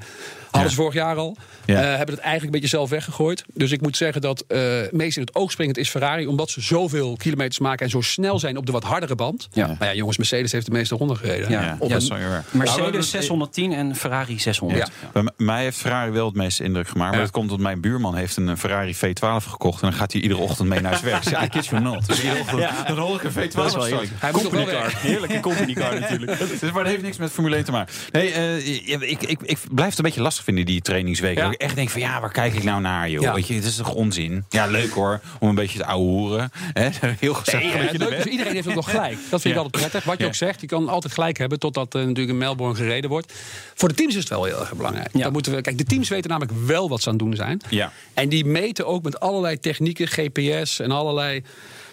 Hadden 0.57 0.75
ze 0.75 0.81
vorig 0.81 0.93
jaar 0.93 1.15
al. 1.15 1.37
Ja. 1.65 1.75
Eh, 1.75 1.81
hebben 1.81 2.15
het 2.15 2.23
eigenlijk 2.23 2.43
een 2.45 2.51
beetje 2.61 2.67
zelf 2.77 2.89
weggegooid. 2.89 3.43
Dus 3.53 3.71
ik 3.71 3.81
moet 3.81 3.97
zeggen 3.97 4.21
dat 4.21 4.43
eh 4.47 4.59
meest 4.91 5.17
in 5.17 5.23
het 5.23 5.35
oog 5.35 5.51
springend 5.51 5.77
is 5.77 5.89
Ferrari. 5.89 6.27
Omdat 6.27 6.49
ze 6.49 6.61
zoveel 6.61 7.15
kilometers 7.17 7.59
maken 7.59 7.85
en 7.85 7.91
zo 7.91 8.01
snel 8.01 8.39
zijn 8.39 8.57
op 8.57 8.65
de 8.65 8.71
wat 8.71 8.83
hardere 8.83 9.15
band. 9.15 9.47
Ja. 9.51 9.75
Maar 9.79 9.87
ja, 9.87 9.93
jongens, 9.93 10.17
Mercedes 10.17 10.51
heeft 10.51 10.65
de 10.65 10.71
meeste 10.71 10.95
ronden 10.95 11.17
gereden. 11.17 11.49
Ja. 11.49 11.61
Ja, 11.61 11.77
dat 11.87 12.01
is 12.01 12.09
erg. 12.09 12.43
Mercedes 12.51 12.91
Nou, 12.91 13.03
610 13.03 13.73
en 13.73 13.95
Ferrari 13.95 14.39
600. 14.39 14.91
Ja. 15.01 15.09
Bij 15.21 15.31
mij 15.37 15.63
heeft 15.63 15.77
Ferrari 15.77 16.11
wel 16.11 16.25
het 16.25 16.35
meeste 16.35 16.63
indruk 16.63 16.87
gemaakt. 16.87 17.09
Maar 17.09 17.19
Ja. 17.19 17.25
dat 17.25 17.33
komt 17.33 17.51
omdat 17.51 17.65
mijn 17.65 17.81
buurman 17.81 18.15
heeft 18.15 18.37
een 18.37 18.49
eh, 18.49 18.55
Ferrari 18.55 18.95
V12 18.95 19.45
gekocht. 19.49 19.81
En 19.81 19.89
dan 19.89 19.97
gaat 19.97 20.11
hij 20.11 20.21
iedere 20.21 20.39
ochtend 20.39 20.67
mee 20.69 20.79
naar 20.81 20.93
zijn 20.97 21.05
werk. 21.11 21.23
Ja, 21.23 21.43
I 21.43 21.47
kid 21.47 21.65
you 21.65 21.81
not. 21.81 22.05
Dus 22.07 22.23
iedere 22.23 22.41
ochtend 22.41 22.87
dan 22.87 22.97
hoor 22.97 23.15
ik 23.15 23.23
een 23.23 23.31
V12 23.31 23.53
Dat 23.55 23.65
is 23.65 23.73
wel. 23.89 24.01
Hij 24.19 24.31
moet 24.31 24.41
toch 24.41 24.51
wel 24.51 24.61
Company 24.63 24.81
car. 24.81 24.93
Heerlijke 24.97 25.39
company 25.39 25.73
car 25.73 25.99
natuurlijk. 25.99 26.37
Dus, 26.59 26.71
maar 26.71 26.83
dat 26.83 26.91
heeft 26.91 27.01
niks 27.03 27.17
met 27.17 27.31
Formule 27.31 27.55
1 27.55 27.65
te 27.65 27.71
maken. 27.71 27.93
Nee, 28.11 28.31
eh, 28.31 28.67
ik, 29.11 29.21
ik, 29.21 29.41
ik 29.41 29.57
blijf 29.71 29.89
het 29.89 29.97
een 29.97 30.03
beetje 30.05 30.21
lastig 30.21 30.43
vinden, 30.47 30.65
die 30.65 30.81
trainingsweken. 30.81 31.43
Ja. 31.43 31.51
Ik 31.51 31.61
echt 31.61 31.75
denk 31.75 31.89
van, 31.89 32.01
ja, 32.01 32.21
waar 32.21 32.31
kijk 32.31 32.53
ik 32.53 32.63
nou 32.63 32.81
naar, 32.81 33.09
joh? 33.09 33.21
Ja. 33.21 33.33
Weet 33.33 33.47
je, 33.47 33.53
het 33.53 33.63
is 33.63 33.75
toch 33.75 33.93
onzin? 33.93 34.45
Ja, 34.49 34.65
leuk 34.65 34.91
hoor, 34.91 35.21
om 35.39 35.49
een 35.49 35.55
beetje 35.55 35.77
te 35.77 35.85
ouwehoeren. 35.85 36.51
Hè? 36.73 36.89
Heel 37.19 37.33
gezellig 37.33 37.73
Ja, 37.73 38.09
is, 38.09 38.23
iedereen 38.23 38.53
heeft 38.53 38.67
ook 38.67 38.75
nog 38.75 38.89
gelijk. 38.89 39.17
Dat 39.29 39.41
vind 39.41 39.55
ik 39.55 39.61
altijd 39.61 39.83
prettig. 39.83 40.03
Wat 40.03 40.19
je 40.19 40.25
ook 40.25 40.35
zegt, 40.35 40.61
je 40.61 40.67
kan 40.67 40.89
altijd 40.89 41.13
gelijk 41.13 41.37
hebben 41.37 41.59
totdat 41.59 41.95
uh, 41.95 42.01
natuurlijk 42.01 42.29
in 42.29 42.37
Melbourne 42.37 42.75
gereden 42.75 43.09
wordt. 43.09 43.33
Voor 43.75 43.89
de 43.89 43.95
teams 43.95 44.13
is 44.13 44.19
het 44.19 44.29
wel 44.29 44.43
heel 44.43 44.59
erg 44.59 44.75
belangrijk. 44.75 45.09
Ja. 45.13 45.23
Dat 45.23 45.31
moeten 45.31 45.55
we, 45.55 45.61
kijk, 45.61 45.77
de 45.77 45.83
teams 45.83 46.09
weten 46.09 46.29
namelijk 46.29 46.57
wel 46.65 46.89
wat 46.89 47.01
ze 47.01 47.09
aan 47.09 47.15
het 47.15 47.23
doen 47.23 47.35
zijn. 47.35 47.61
Ja. 47.69 47.91
En 48.13 48.29
die 48.29 48.45
meten 48.45 48.85
ook 48.85 49.03
met 49.03 49.19
allerlei 49.19 49.59
technieken, 49.59 50.07
GPS 50.07 50.79
en 50.79 50.91
allerlei 50.91 51.43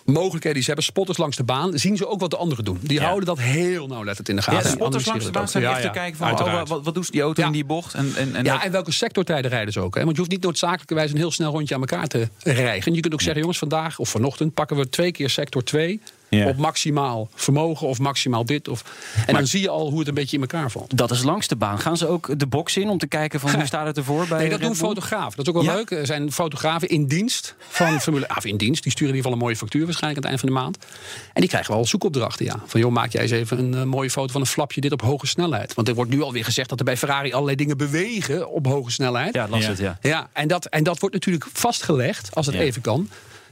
mogelijkheden 0.04 0.52
die 0.52 0.60
ze 0.60 0.66
hebben. 0.66 0.84
Spotters 0.84 1.18
langs 1.18 1.36
de 1.36 1.44
baan, 1.44 1.78
zien 1.78 1.96
ze 1.96 2.06
ook 2.08 2.20
wat 2.20 2.30
de 2.30 2.36
anderen 2.36 2.64
doen. 2.64 2.78
Die 2.82 2.98
Ja. 2.98 3.04
houden 3.04 3.24
dat 3.26 3.38
heel 3.40 3.86
nauwlettend 3.86 4.28
in 4.28 4.36
de 4.36 4.42
gaten. 4.42 4.58
Ja, 4.58 4.64
de 4.66 4.74
spotters 4.74 5.06
langs 5.06 5.24
de 5.24 5.30
baan 5.30 5.42
analyseren 5.42 5.70
echt 5.76 5.82
te 5.82 5.90
kijken 5.98 6.16
van, 6.18 6.32
oh, 6.32 6.62
wat, 6.68 6.84
wat 6.84 6.94
doet 6.94 7.12
die 7.12 7.20
auto 7.22 7.42
in 7.46 7.52
die 7.52 7.64
bocht? 7.64 7.94
En, 7.94 8.12
en, 8.16 8.34
en 8.34 8.44
Ja, 8.44 8.52
dat- 8.54 8.62
en 8.64 8.70
welke 8.70 8.92
sectortijden 8.92 9.50
rijden 9.50 9.72
ze 9.72 9.80
ook. 9.80 9.94
Hè? 9.94 10.00
Want 10.00 10.12
je 10.12 10.18
hoeft 10.18 10.32
niet 10.32 10.42
noodzakelijkerwijs 10.42 11.10
een 11.10 11.16
heel 11.16 11.30
snel 11.30 11.50
rondje 11.52 11.74
aan 11.74 11.80
elkaar 11.80 12.06
te 12.06 12.28
rijgen. 12.42 12.94
Je 12.94 13.00
kunt 13.00 13.12
ook 13.14 13.20
zeggen, 13.20 13.40
jongens, 13.40 13.58
vandaag 13.58 13.98
of 13.98 14.08
vanochtend 14.08 14.54
pakken 14.54 14.76
we 14.76 14.88
twee 14.88 15.12
keer 15.12 15.30
sector 15.30 15.64
2 15.64 16.00
Ja. 16.28 16.48
op 16.48 16.56
maximaal 16.56 17.28
vermogen 17.34 17.86
of 17.86 17.98
maximaal 17.98 18.44
dit. 18.44 18.68
Of, 18.68 18.84
en 19.26 19.34
dan 19.34 19.46
zie 19.46 19.60
je 19.60 19.68
al 19.68 19.90
hoe 19.90 19.98
het 19.98 20.08
een 20.08 20.14
beetje 20.14 20.36
in 20.36 20.42
elkaar 20.42 20.70
valt. 20.70 20.96
Dat 20.96 21.10
is 21.10 21.22
langs 21.22 21.48
de 21.48 21.56
baan. 21.56 21.78
Gaan 21.78 21.96
ze 21.96 22.06
ook 22.08 22.38
de 22.38 22.46
box 22.46 22.76
in 22.76 22.88
om 22.88 22.98
te 22.98 23.06
kijken 23.06 23.40
van 23.40 23.54
hoe 23.54 23.66
staat 23.66 23.86
het 23.86 23.96
ervoor 23.96 24.26
bij 24.28 24.38
Nee, 24.38 24.48
dat 24.50 24.60
doen 24.60 24.76
fotografen. 24.76 25.36
Dat 25.36 25.46
is 25.46 25.52
ook 25.54 25.62
wel 25.62 25.72
Ja? 25.72 25.78
leuk. 25.78 25.90
Er 25.90 26.06
zijn 26.06 26.32
fotografen 26.32 26.88
in 26.88 27.06
dienst 27.06 27.54
van 27.68 28.00
Formule 28.00 28.26
Of 28.36 28.44
in 28.44 28.56
dienst. 28.56 28.82
Die 28.82 28.92
sturen 28.92 29.12
in 29.14 29.16
ieder 29.16 29.16
geval 29.16 29.32
een 29.32 29.38
mooie 29.38 29.56
factuur 29.56 29.84
waarschijnlijk 29.84 30.24
aan 30.26 30.30
het 30.32 30.42
eind 30.42 30.54
van 30.54 30.62
de 30.62 30.72
maand. 30.72 30.92
En 31.32 31.40
die 31.40 31.50
krijgen 31.50 31.74
wel 31.74 31.86
zoekopdrachten, 31.86 32.44
ja. 32.44 32.56
Van 32.66 32.80
joh, 32.80 32.92
maak 32.92 33.12
jij 33.12 33.22
eens 33.22 33.30
even 33.30 33.58
een 33.58 33.74
eh, 33.74 33.82
mooie 33.82 34.10
foto 34.10 34.32
van 34.32 34.40
een 34.40 34.46
flapje 34.46 34.80
dit 34.80 34.92
op 34.92 35.02
hoge 35.02 35.26
snelheid. 35.26 35.74
Want 35.74 35.88
er 35.88 35.94
wordt 35.94 36.10
nu 36.10 36.22
alweer 36.22 36.44
gezegd 36.44 36.68
dat 36.68 36.78
er 36.78 36.84
bij 36.84 36.96
Ferrari 36.96 37.32
allerlei 37.32 37.56
dingen 37.56 37.76
bewegen 37.76 38.50
op 38.50 38.66
hoge 38.66 38.90
snelheid. 38.90 39.34
Ja, 39.34 39.48
las 39.48 39.62
Ja. 39.62 39.68
het, 39.68 39.78
ja. 39.78 39.98
Ja, 40.02 40.28
en 40.32 40.48
dat, 40.48 40.64
en 40.66 40.82
dat 40.84 40.98
wordt 40.98 41.14
natuurlijk 41.14 41.46
vastgelegd, 41.52 42.34
als 42.34 42.46
het 42.46 42.54
Ja. 42.54 42.60
even 42.60 42.82
kan. 42.82 43.08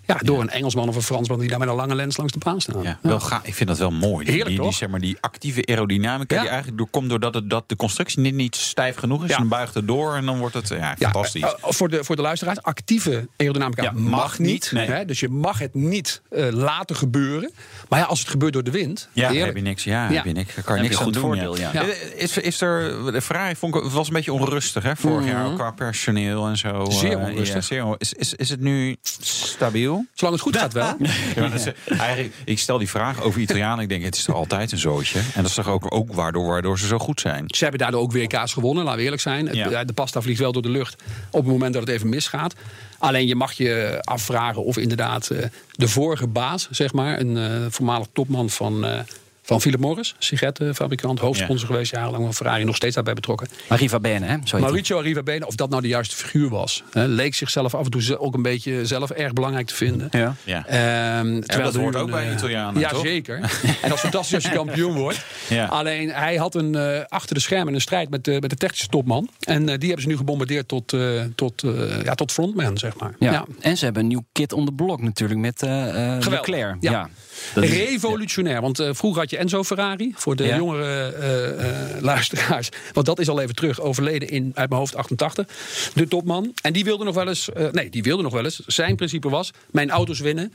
Ja, 0.07 0.17
door 0.23 0.41
een 0.41 0.51
Engelsman 0.51 0.89
of 0.89 0.97
een 0.97 1.03
Fransman 1.03 1.39
die 1.39 1.49
daar 1.49 1.59
met 1.59 1.69
een 1.69 1.75
lange 1.75 1.95
lens 1.95 2.17
langs 2.17 2.33
de 2.33 2.39
baan 2.39 2.61
staan. 2.61 2.83
Ja, 2.83 2.99
wel 3.03 3.21
ga, 3.21 3.41
ik 3.45 3.55
vind 3.55 3.69
dat 3.69 3.79
wel 3.79 3.91
mooi. 3.91 4.25
Die, 4.25 4.35
Heerlijk, 4.35 4.57
die, 4.57 4.65
die, 4.69 4.75
zeg 4.77 4.89
maar, 4.89 5.01
die 5.01 5.17
actieve 5.21 5.67
aerodynamica 5.67 6.35
Ja. 6.35 6.41
die 6.41 6.51
eigenlijk 6.51 6.79
door, 6.79 6.89
komt 6.91 7.09
doordat 7.09 7.35
het, 7.35 7.51
dat 7.51 7.65
de 7.69 7.77
constructie 7.77 8.21
niet, 8.21 8.35
niet 8.35 8.57
stijf 8.57 8.97
genoeg 8.97 9.23
is. 9.23 9.29
Ja. 9.29 9.35
En 9.35 9.41
dan 9.41 9.49
buigt 9.51 9.75
het 9.75 9.87
door 9.87 10.15
en 10.15 10.27
dan 10.27 10.39
wordt 10.39 10.55
het 10.55 10.69
ja, 10.69 10.95
fantastisch. 10.99 11.43
eh, 11.43 11.51
voor, 11.61 11.89
de, 11.89 12.05
voor 12.05 12.17
de 12.17 12.23
luisteraars, 12.23 12.63
actieve 12.63 13.29
aerodynamica 13.37 13.83
Ja, 13.83 13.93
mag, 13.93 14.11
mag 14.11 14.39
niet. 14.39 14.71
nee. 14.73 14.87
Hè, 14.87 15.05
dus 15.05 15.21
je 15.21 15.29
mag 15.29 15.59
het 15.59 15.75
niet 15.75 16.23
eh, 16.31 16.49
laten 16.51 16.97
gebeuren. 16.97 17.53
Maar 17.89 17.99
ja, 17.99 18.05
als 18.05 18.21
het 18.21 18.29
gebeurt 18.29 18.53
door 18.53 18.65
de 18.65 18.71
wind. 18.71 19.09
ja, 19.13 19.23
heerlijk. 19.29 19.47
heb 19.47 19.57
je 19.57 19.63
niks. 19.63 19.85
Ja, 19.85 20.09
Ja. 20.09 20.15
heb 20.15 20.25
je 20.25 20.33
niks. 20.33 20.55
Daar 20.55 20.65
kan 20.65 20.77
je 20.77 20.83
niks 20.83 20.97
aan 20.99 21.05
doen. 21.05 21.13
goed 21.13 21.23
voordeel, 21.23 21.57
ja. 21.59 21.71
Ja. 21.73 21.83
Is, 22.17 22.37
is 22.39 22.61
er, 22.61 23.13
de 23.13 23.21
Ferrari 23.23 23.57
vond 23.57 23.75
ik, 23.75 23.83
was 23.83 24.07
een 24.07 24.13
beetje 24.15 24.33
onrustig 24.33 24.83
hè, 24.83 24.97
vorig 24.97 25.27
jaar 25.27 25.55
qua 25.55 25.71
personeel 25.71 26.47
en 26.47 26.57
zo. 26.59 26.85
Zeer 26.91 27.19
Eh, 27.19 27.25
onrustig. 27.29 27.55
ja, 27.55 27.61
zeer 27.61 27.95
is, 27.99 28.13
is, 28.13 28.35
is 28.35 28.49
het 28.49 28.61
nu 28.61 28.97
stabiel? 29.21 29.92
Zolang 30.15 30.35
het 30.35 30.45
goed 30.45 30.57
gaat 30.57 30.73
wel. 30.73 30.97
Ja, 31.35 31.41
maar 31.41 31.51
dat 31.51 31.61
is, 31.61 31.67
eh, 31.87 32.01
eigenlijk, 32.01 32.35
ik 32.45 32.59
stel 32.59 32.79
die 32.79 32.89
vraag 32.89 33.21
over 33.23 33.41
Italianen. 33.41 33.83
Ik 33.83 33.89
denk, 33.89 34.05
het 34.05 34.17
is 34.17 34.25
toch 34.25 34.35
altijd 34.37 34.73
een 34.73 34.79
zootje. 34.79 35.19
En 35.19 35.25
dat 35.35 35.45
is 35.47 35.55
toch 35.55 35.69
ook, 35.69 35.95
ook 35.95 36.13
waardoor, 36.13 36.47
waardoor 36.47 36.79
ze 36.79 36.87
zo 36.87 36.99
goed 36.99 37.21
zijn. 37.21 37.45
Ze 37.47 37.63
hebben 37.63 37.81
daardoor 37.81 38.01
ook 38.01 38.13
WK's 38.13 38.53
gewonnen, 38.53 38.83
laten 38.85 38.99
we 38.99 39.05
eerlijk 39.05 39.23
zijn. 39.23 39.47
Het- 39.47 39.57
Ja. 39.57 39.71
ja, 39.71 39.85
De 39.85 39.93
pasta 39.93 40.21
vliegt 40.23 40.41
wel 40.41 40.53
door 40.53 40.63
de 40.63 40.69
lucht 40.71 41.03
op 41.31 41.41
het 41.43 41.53
moment 41.53 41.73
dat 41.75 41.83
het 41.87 41.91
even 41.91 42.09
misgaat. 42.09 42.55
Alleen 42.99 43.27
je 43.27 43.35
mag 43.35 43.53
je 43.53 43.99
afvragen 44.01 44.65
of 44.65 44.77
inderdaad 44.77 45.31
eh, 45.31 45.47
de 45.73 45.89
vorige 45.89 46.27
baas, 46.27 46.69
zeg 46.71 46.93
maar, 46.93 47.21
een 47.21 47.37
eh, 47.37 47.67
voormalig 47.71 48.07
topman 48.13 48.51
van, 48.51 48.85
eh, 48.87 48.99
van 49.43 49.61
Philip 49.61 49.81
Morris, 49.81 50.15
sigarettenfabrikant, 50.19 51.19
hoofdsponsor 51.19 51.67
geweest 51.67 51.91
jarenlang 51.91 52.25
van 52.25 52.35
Ferrari, 52.35 52.65
nog 52.65 52.77
steeds 52.77 52.95
daarbij 52.95 53.15
betrokken. 53.15 53.49
Arriva 53.69 54.01
Bene, 54.01 54.27
hè? 54.27 54.37
Zo. 54.45 54.59
Mauricio 54.59 54.99
Arrivabene, 54.99 55.47
of 55.47 55.55
dat 55.55 55.71
nou 55.71 55.83
de 55.83 55.89
juiste 55.89 56.17
figuur 56.17 56.49
was, 56.49 56.83
hè, 56.91 57.07
leek 57.07 57.35
zichzelf 57.35 57.75
af 57.75 57.85
en 57.85 57.91
toe 57.91 58.19
ook 58.19 58.35
een 58.35 58.43
beetje 58.43 58.87
zelf 58.87 59.11
erg 59.11 59.33
belangrijk 59.33 59.67
te 59.67 59.75
vinden. 59.75 60.09
Ja. 60.11 60.35
Ja. 60.45 60.67
Ehm, 60.67 61.41
terwijl 61.41 61.73
dat 61.73 61.81
hoort 61.83 61.97
ook 61.97 62.05
een, 62.07 62.11
bij 62.11 62.27
eh, 62.27 62.33
Italianen, 62.33 62.81
Ja, 62.81 62.89
toch? 62.89 63.01
zeker. 63.03 63.35
en 63.83 63.89
dat 63.89 63.93
is 63.93 64.01
fantastisch 64.01 64.35
als 64.35 64.45
je 64.45 64.51
kampioen 64.51 64.95
wordt. 64.95 65.25
Ja. 65.49 65.67
Alleen 65.67 66.11
hij 66.11 66.37
had 66.37 66.55
een, 66.55 66.75
eh, 66.75 67.01
achter 67.09 67.35
de 67.35 67.41
schermen 67.41 67.75
een 67.75 67.81
strijd 67.81 68.11
met, 68.11 68.25
de 68.25 68.37
met 68.41 68.51
de 68.51 68.57
technische 68.57 68.87
topman. 68.87 69.29
En 69.41 69.69
eh, 69.69 69.79
die 69.79 69.87
hebben 69.87 70.03
ze 70.03 70.09
nu 70.09 70.17
gebombardeerd 70.17 70.69
tot, 70.69 70.93
eh, 70.93 71.01
tot, 71.35 71.63
eh, 71.63 72.03
ja, 72.05 72.15
tot 72.15 72.33
frontman, 72.33 72.79
zeg 72.79 72.97
maar. 72.99 73.15
Ja. 73.19 73.45
En 73.61 73.77
ze 73.77 73.85
hebben 73.85 74.03
een 74.03 74.09
nieuw 74.09 74.25
kit 74.33 74.53
on 74.53 74.65
the 74.65 74.73
block 74.73 75.03
natuurlijk 75.03 75.41
met 75.41 75.63
eh 75.63 75.89
eh, 75.89 76.23
Geweldig. 76.23 76.31
Leclerc. 76.31 76.77
Ja. 76.81 77.09
Revolutionair. 77.55 78.61
Want 78.61 78.79
eh, 78.79 78.89
vroeger 78.93 79.21
had 79.21 79.31
je 79.31 79.32
Enzo 79.37 79.63
Ferrari. 79.65 80.13
Voor 80.17 80.37
de 80.37 80.45
Ja. 80.45 80.57
jongere 80.57 81.13
eh, 81.13 81.95
eh, 81.97 82.03
luisteraars. 82.03 82.69
Want 82.93 83.07
dat 83.07 83.19
is 83.19 83.29
al 83.29 83.41
even 83.41 83.55
terug. 83.55 83.81
Overleden 83.81 84.29
in, 84.29 84.51
uit 84.55 84.69
mijn 84.69 84.81
hoofd, 84.81 84.97
88. 84.97 85.47
De 85.95 86.09
topman. 86.09 86.53
En 86.63 86.73
die 86.73 86.85
wilde 86.85 87.05
nog 87.05 87.15
wel 87.15 87.29
eens. 87.29 87.53
eh, 87.53 87.71
nee, 87.71 87.91
die 87.91 88.03
wilde 88.03 88.23
nog 88.23 88.33
wel 88.33 88.45
eens. 88.45 88.61
Zijn 88.67 88.97
principe 88.97 89.29
was: 89.29 89.51
mijn 89.71 89.91
auto's 89.91 90.21
winnen. 90.21 90.53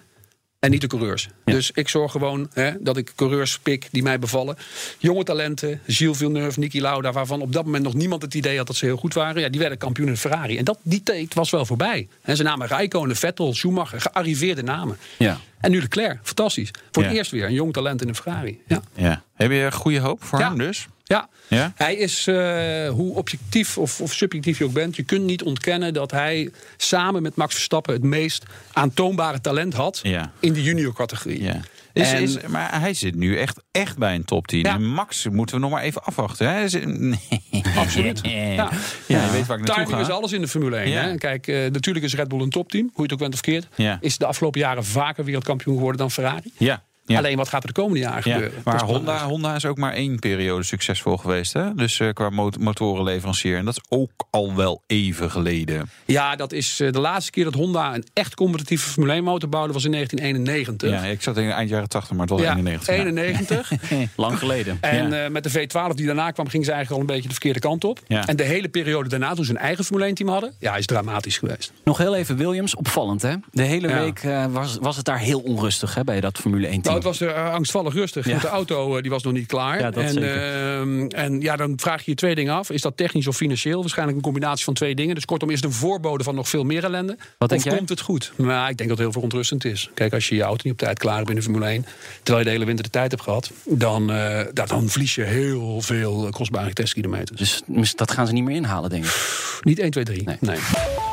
En 0.59 0.71
niet 0.71 0.81
de 0.81 0.87
coureurs. 0.87 1.29
Dus 1.45 1.71
ik 1.71 1.87
zorg 1.89 2.11
gewoon 2.11 2.49
hè, 2.53 2.71
dat 2.79 2.97
ik 2.97 3.11
coureurs 3.15 3.59
pik 3.59 3.87
die 3.91 4.03
mij 4.03 4.19
bevallen. 4.19 4.57
Jonge 4.97 5.23
talenten, 5.23 5.81
Gilles 5.87 6.17
Villeneuve, 6.17 6.59
Niki 6.59 6.81
Lauda... 6.81 7.11
waarvan 7.11 7.41
op 7.41 7.53
dat 7.53 7.65
moment 7.65 7.83
nog 7.83 7.93
niemand 7.93 8.21
het 8.21 8.33
idee 8.33 8.57
had 8.57 8.67
dat 8.67 8.75
ze 8.75 8.85
heel 8.85 8.97
goed 8.97 9.13
waren. 9.13 9.41
Ja, 9.41 9.49
die 9.49 9.59
werden 9.59 9.77
kampioen 9.77 10.07
in 10.07 10.17
Ferrari. 10.17 10.57
En 10.57 10.65
dat, 10.65 10.79
die 10.81 11.03
tijd 11.03 11.33
was 11.33 11.49
wel 11.49 11.65
voorbij. 11.65 12.07
En 12.21 12.35
ze 12.35 12.43
namen 12.43 12.67
Rijkonen, 12.67 13.15
Vettel, 13.15 13.53
Schumacher, 13.53 14.01
gearriveerde 14.01 14.63
namen. 14.63 14.97
Ja. 15.17 15.39
En 15.59 15.71
nu 15.71 15.81
Leclerc, 15.81 16.19
fantastisch. 16.23 16.71
Voor 16.91 17.03
het 17.03 17.13
eerst 17.13 17.31
weer 17.31 17.45
een 17.45 17.53
jong 17.53 17.73
talent 17.73 18.01
in 18.01 18.07
een 18.07 18.15
Ferrari. 18.15 18.61
Ja. 18.67 18.81
Ja. 18.95 19.23
Heb 19.33 19.51
je 19.51 19.71
goede 19.71 19.99
hoop 19.99 20.23
voor 20.23 20.39
hem 20.39 20.57
dus? 20.57 20.87
Ja. 21.07 21.29
Ja? 21.47 21.73
Hij 21.75 21.95
is, 21.95 22.27
eh, 22.27 22.89
hoe 22.89 23.15
objectief 23.15 23.77
of, 23.77 24.01
of 24.01 24.13
subjectief 24.13 24.57
je 24.57 24.63
ook 24.65 24.73
bent, 24.73 24.95
je 24.95 25.03
kunt 25.03 25.23
niet 25.23 25.43
ontkennen 25.43 25.93
dat 25.93 26.11
hij 26.11 26.51
samen 26.77 27.21
met 27.21 27.35
Max 27.35 27.53
Verstappen 27.53 27.93
het 27.93 28.03
meest 28.03 28.43
aantoonbare 28.73 29.41
talent 29.41 29.73
had 29.73 29.99
Ja. 30.03 30.31
in 30.39 30.53
de 30.53 30.63
junior 30.63 30.93
categorie. 30.93 31.43
Ja. 31.43 31.59
Is, 31.93 32.11
En- 32.11 32.21
is, 32.21 32.37
maar 32.47 32.79
hij 32.79 32.93
zit 32.93 33.15
nu 33.15 33.37
echt, 33.37 33.59
echt 33.71 33.97
bij 33.97 34.15
een 34.15 34.25
top 34.25 34.47
10. 34.47 34.59
Ja. 34.59 34.73
En 34.73 34.85
Max 34.85 35.27
moeten 35.29 35.55
we 35.55 35.61
nog 35.61 35.71
maar 35.71 35.81
even 35.81 36.03
afwachten. 36.03 36.49
Hè? 36.53 36.65
Nee. 36.85 37.63
Absoluut. 37.77 38.19
Ja. 38.23 38.31
Ja. 38.31 38.69
ja, 39.07 39.25
je 39.25 39.31
weet 39.31 39.45
waar 39.45 39.57
ik 39.59 39.65
naartoe 39.65 39.85
Timing 39.85 40.01
is 40.07 40.09
alles 40.13 40.31
in 40.31 40.41
de 40.41 40.47
Formule 40.47 40.75
1. 40.77 40.89
Ja. 40.89 41.01
Hè? 41.01 41.15
Kijk, 41.15 41.47
eh, 41.47 41.55
natuurlijk 41.71 42.05
is 42.05 42.15
Red 42.15 42.27
Bull 42.27 42.41
een 42.41 42.49
topteam, 42.49 42.83
hoe 42.85 42.93
je 42.95 43.01
het 43.01 43.11
ook 43.13 43.19
bent 43.19 43.33
of 43.33 43.41
keert. 43.41 43.67
Is 44.01 44.17
de 44.17 44.25
afgelopen 44.25 44.59
jaren 44.59 44.85
vaker 44.85 45.23
wereldkampioen 45.23 45.75
geworden 45.75 45.99
dan 45.99 46.11
Ferrari. 46.11 46.51
Ja. 46.57 46.83
Ja. 47.07 47.17
Alleen 47.17 47.37
wat 47.37 47.49
gaat 47.49 47.61
er 47.61 47.67
de 47.67 47.73
komende 47.81 47.99
jaren 47.99 48.21
Ja, 48.29 48.33
gebeuren? 48.33 48.61
Maar 48.63 48.75
is 48.75 48.81
Honda. 48.81 49.23
Honda 49.25 49.55
is 49.55 49.65
ook 49.65 49.77
maar 49.77 49.93
één 49.93 50.19
periode 50.19 50.63
succesvol 50.63 51.17
geweest. 51.17 51.53
Hè? 51.53 51.73
Dus 51.75 51.99
eh, 51.99 52.09
qua 52.13 52.29
mot- 52.29 52.59
motorenleverancier. 52.59 53.57
En 53.57 53.65
dat 53.65 53.75
is 53.75 53.83
ook 53.97 54.11
al 54.29 54.55
wel 54.55 54.81
even 54.87 55.31
geleden. 55.31 55.89
Ja, 56.05 56.35
dat 56.35 56.51
is 56.51 56.79
eh, 56.79 56.91
de 56.91 56.99
laatste 56.99 57.31
keer 57.31 57.43
dat 57.43 57.53
Honda 57.53 57.95
een 57.95 58.05
echt 58.13 58.35
competitieve 58.35 58.89
Formule 58.89 59.13
1 59.13 59.23
motor 59.23 59.49
bouwde 59.49 59.73
was 59.73 59.85
in 59.85 59.91
1991. 59.91 60.89
Ja, 60.89 61.03
ik 61.11 61.21
zat 61.21 61.37
in 61.37 61.49
eind 61.51 61.69
jaren 61.69 61.89
80, 61.89 62.11
maar 62.11 62.19
het 62.21 62.29
was 62.29 62.41
Ja, 62.41 62.55
91. 62.55 62.87
ja. 62.95 63.03
91. 63.03 63.71
Lang 64.15 64.39
geleden. 64.39 64.77
En 64.87 65.09
Ja. 65.09 65.23
eh, 65.25 65.31
met 65.31 65.43
de 65.43 65.49
V12 65.51 65.95
die 65.95 66.05
daarna 66.05 66.31
kwam, 66.31 66.47
ging 66.47 66.65
ze 66.65 66.71
eigenlijk 66.71 67.01
al 67.01 67.07
een 67.09 67.13
beetje 67.15 67.27
de 67.27 67.33
verkeerde 67.35 67.59
kant 67.59 67.83
op. 67.83 67.99
Ja. 68.07 68.27
En 68.27 68.35
de 68.35 68.43
hele 68.43 68.67
periode 68.69 69.09
daarna, 69.09 69.33
toen 69.33 69.45
ze 69.45 69.51
een 69.51 69.57
eigen 69.57 69.83
Formule 69.83 70.05
1 70.05 70.15
team 70.15 70.29
hadden, 70.29 70.53
ja, 70.59 70.75
is 70.75 70.85
dramatisch 70.85 71.37
geweest. 71.37 71.71
Nog 71.83 71.97
heel 71.97 72.15
even 72.15 72.37
Williams, 72.37 72.75
opvallend 72.75 73.21
hè? 73.21 73.33
De 73.51 73.63
hele 73.63 73.87
Ja. 73.87 73.99
week 73.99 74.19
eh, 74.23 74.45
was, 74.45 74.77
was 74.81 74.95
het 74.95 75.05
daar 75.05 75.19
heel 75.19 75.39
onrustig 75.39 75.95
hè, 75.95 76.03
bij 76.03 76.21
dat 76.21 76.37
Formule 76.37 76.67
1 76.67 76.81
team. 76.81 76.95
Nou, 77.03 77.09
het 77.09 77.19
was 77.19 77.29
er 77.29 77.35
eh, 77.35 77.53
angstvallig 77.53 77.93
rustig, 77.93 78.25
Ja. 78.25 78.31
want 78.31 78.41
de 78.41 78.47
auto 78.47 78.95
eh, 78.95 79.01
die 79.01 79.11
was 79.11 79.23
nog 79.23 79.33
niet 79.33 79.47
klaar. 79.47 79.79
Ja, 79.79 79.91
en, 79.91 80.23
ehm, 80.23 81.07
en 81.07 81.41
ja, 81.41 81.55
dan 81.55 81.73
vraag 81.75 82.05
je 82.05 82.11
je 82.11 82.17
twee 82.17 82.35
dingen 82.35 82.53
af. 82.53 82.69
Is 82.69 82.81
dat 82.81 82.97
technisch 82.97 83.27
of 83.27 83.35
financieel? 83.35 83.79
Waarschijnlijk 83.79 84.17
een 84.17 84.23
combinatie 84.23 84.63
van 84.65 84.73
twee 84.73 84.95
dingen. 84.95 85.15
Dus 85.15 85.25
kortom, 85.25 85.49
is 85.49 85.55
het 85.55 85.65
een 85.65 85.71
voorbode 85.71 86.23
van 86.23 86.35
nog 86.35 86.49
veel 86.49 86.63
meer 86.63 86.83
ellende? 86.83 87.17
Wat 87.37 87.49
denk 87.49 87.61
of 87.61 87.67
jij? 87.67 87.77
komt 87.77 87.89
het 87.89 88.01
goed? 88.01 88.31
Nou, 88.35 88.69
ik 88.69 88.77
denk 88.77 88.89
dat 88.89 88.89
het 88.89 88.99
heel 88.99 89.11
verontrustend 89.11 89.65
is. 89.65 89.89
Kijk, 89.93 90.13
als 90.13 90.29
je 90.29 90.35
je 90.35 90.41
auto 90.41 90.61
niet 90.63 90.73
op 90.73 90.79
tijd 90.79 90.99
klaar 90.99 91.17
hebt 91.17 91.29
in 91.29 91.35
de 91.35 91.41
Formule 91.41 91.65
1... 91.65 91.85
terwijl 92.23 92.37
je 92.37 92.43
de 92.43 92.49
hele 92.49 92.65
winter 92.65 92.85
de 92.85 92.91
tijd 92.91 93.11
hebt 93.11 93.23
gehad... 93.23 93.51
dan, 93.65 94.07
ja, 94.53 94.65
dan 94.65 94.89
verlies 94.89 95.15
je 95.15 95.23
heel 95.23 95.81
veel 95.81 96.27
kostbare 96.31 96.73
testkilometers. 96.73 97.61
Dus 97.65 97.95
dat 97.95 98.11
gaan 98.11 98.27
ze 98.27 98.33
niet 98.33 98.43
meer 98.43 98.55
inhalen, 98.55 98.89
denk 98.89 99.05
ik. 99.05 99.59
Niet 99.63 99.79
1, 99.79 99.91
2, 99.91 100.03
3. 100.03 100.23
Nee. 100.23 100.37
nee. 100.39 100.57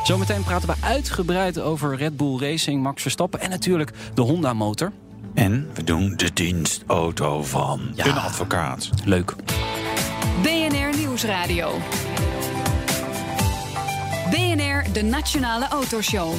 Zometeen 0.05 0.45
praten 0.45 0.69
we 0.69 0.75
uitgebreid 0.81 1.61
over 1.61 1.97
Red 1.97 2.17
Bull 2.17 2.39
Racing, 2.39 2.83
Max 2.83 3.03
Verstappen 3.03 3.41
en 3.41 3.51
natuurlijk 3.51 3.91
de 4.15 4.23
Honda-motor. 4.23 4.93
En 5.35 5.71
we 5.75 5.85
doen 5.85 6.13
de 6.17 6.33
dienstauto 6.33 7.43
van 7.43 7.93
Ja. 7.95 8.07
een 8.07 8.13
advocaat. 8.13 8.91
Leuk. 9.05 9.35
BNR 10.43 10.97
Nieuwsradio. 10.97 11.79
BNR, 14.31 14.93
de 14.93 15.03
Nationale 15.03 15.69
Autoshow. 15.69 16.33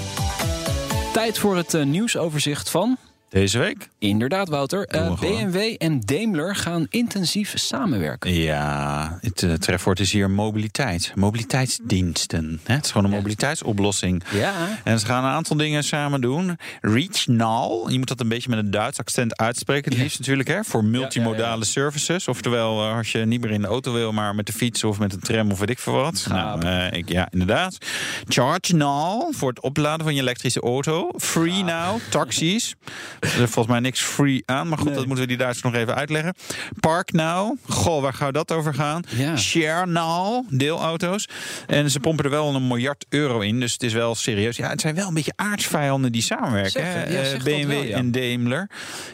Tijd 1.13 1.37
voor 1.37 1.55
het 1.57 1.73
eh, 1.73 1.83
nieuwsoverzicht 1.85 2.69
van. 2.69 2.97
Deze 3.35 3.59
week? 3.59 3.89
Inderdaad, 3.99 4.49
Wouter. 4.49 4.85
Eh. 4.85 5.19
BMW 5.19 5.75
en 5.77 5.99
Daimler 5.99 6.55
gaan 6.55 6.85
intensief 6.89 7.53
samenwerken. 7.55 8.33
Ja, 8.33 9.17
het 9.21 9.41
uh, 9.41 9.53
trefwoord 9.53 9.99
is 9.99 10.11
hier 10.11 10.29
mobiliteit. 10.29 11.11
Mobiliteitsdiensten. 11.15 12.59
Hè? 12.63 12.73
Het 12.73 12.85
is 12.85 12.91
gewoon 12.91 13.11
een 13.11 13.17
mobiliteitsoplossing. 13.17 14.23
Ja. 14.31 14.53
En 14.83 14.99
ze 14.99 15.05
gaan 15.05 15.23
een 15.23 15.29
aantal 15.29 15.57
dingen 15.57 15.83
samen 15.83 16.21
doen. 16.21 16.57
Regional, 16.81 17.89
je 17.89 17.97
moet 17.97 18.07
dat 18.07 18.19
een 18.19 18.27
beetje 18.27 18.49
met 18.49 18.59
een 18.59 18.71
Duits 18.71 18.99
accent 18.99 19.37
uitspreken. 19.37 19.91
Het 19.91 20.01
liefst 20.01 20.19
natuurlijk, 20.19 20.47
hè, 20.47 20.63
voor 20.63 20.83
multimodale 20.83 21.65
services. 21.65 22.27
Oftewel, 22.27 22.83
eh, 22.83 22.97
als 22.97 23.11
je 23.11 23.25
niet 23.25 23.41
meer 23.41 23.51
in 23.51 23.61
de 23.61 23.67
auto 23.67 23.93
wil, 23.93 24.11
maar 24.11 24.35
met 24.35 24.45
de 24.45 24.53
fiets 24.53 24.83
of 24.83 24.99
met 24.99 25.13
een 25.13 25.19
tram 25.19 25.51
of 25.51 25.59
weet 25.59 25.69
ik 25.69 25.79
veel 25.79 25.93
wat. 25.93 26.25
Nou, 26.29 26.65
ik, 26.89 27.09
ja, 27.09 27.27
inderdaad. 27.31 27.77
Charge 28.27 28.75
Now, 28.75 29.33
voor 29.33 29.49
het 29.49 29.59
opladen 29.59 30.05
van 30.05 30.15
je 30.15 30.21
elektrische 30.21 30.61
auto. 30.61 31.09
Free 31.17 31.63
Now, 31.63 31.99
taxis. 32.09 32.75
Er 33.33 33.41
is 33.41 33.49
volgens 33.49 33.67
mij 33.67 33.79
niks 33.79 34.01
free 34.01 34.43
aan, 34.45 34.67
maar 34.67 34.77
goed, 34.77 34.93
dat 34.93 35.05
moeten 35.05 35.23
we 35.23 35.27
die 35.27 35.37
Duitsers 35.37 35.73
nog 35.73 35.81
even 35.81 35.95
uitleggen. 35.95 36.33
Park 36.79 37.11
Now, 37.11 37.57
goh, 37.67 38.01
waar 38.01 38.13
gaat 38.13 38.33
dat 38.33 38.51
over 38.51 38.73
gaan? 38.73 39.03
Ja. 39.15 39.37
Share 39.37 39.85
Now, 39.85 40.45
deelauto's. 40.49 41.27
En 41.67 41.91
ze 41.91 41.99
pompen 41.99 42.25
er 42.25 42.31
wel 42.31 42.55
een 42.55 42.67
miljard 42.67 43.05
euro 43.09 43.39
in, 43.39 43.59
dus 43.59 43.73
het 43.73 43.83
is 43.83 43.93
wel 43.93 44.15
serieus. 44.15 44.57
Ja, 44.57 44.69
het 44.69 44.81
zijn 44.81 44.95
wel 44.95 45.07
een 45.07 45.13
beetje 45.13 45.33
aardsvijanden 45.35 46.11
die 46.11 46.21
samenwerken. 46.21 46.71
Zeg, 46.71 46.93
hè? 46.93 47.03
ja, 47.03 47.21
Eh, 47.21 47.43
BMW 47.43 47.67
wel, 47.67 47.83
ja. 47.83 47.97
en 47.97 48.11
Daimler. 48.11 48.69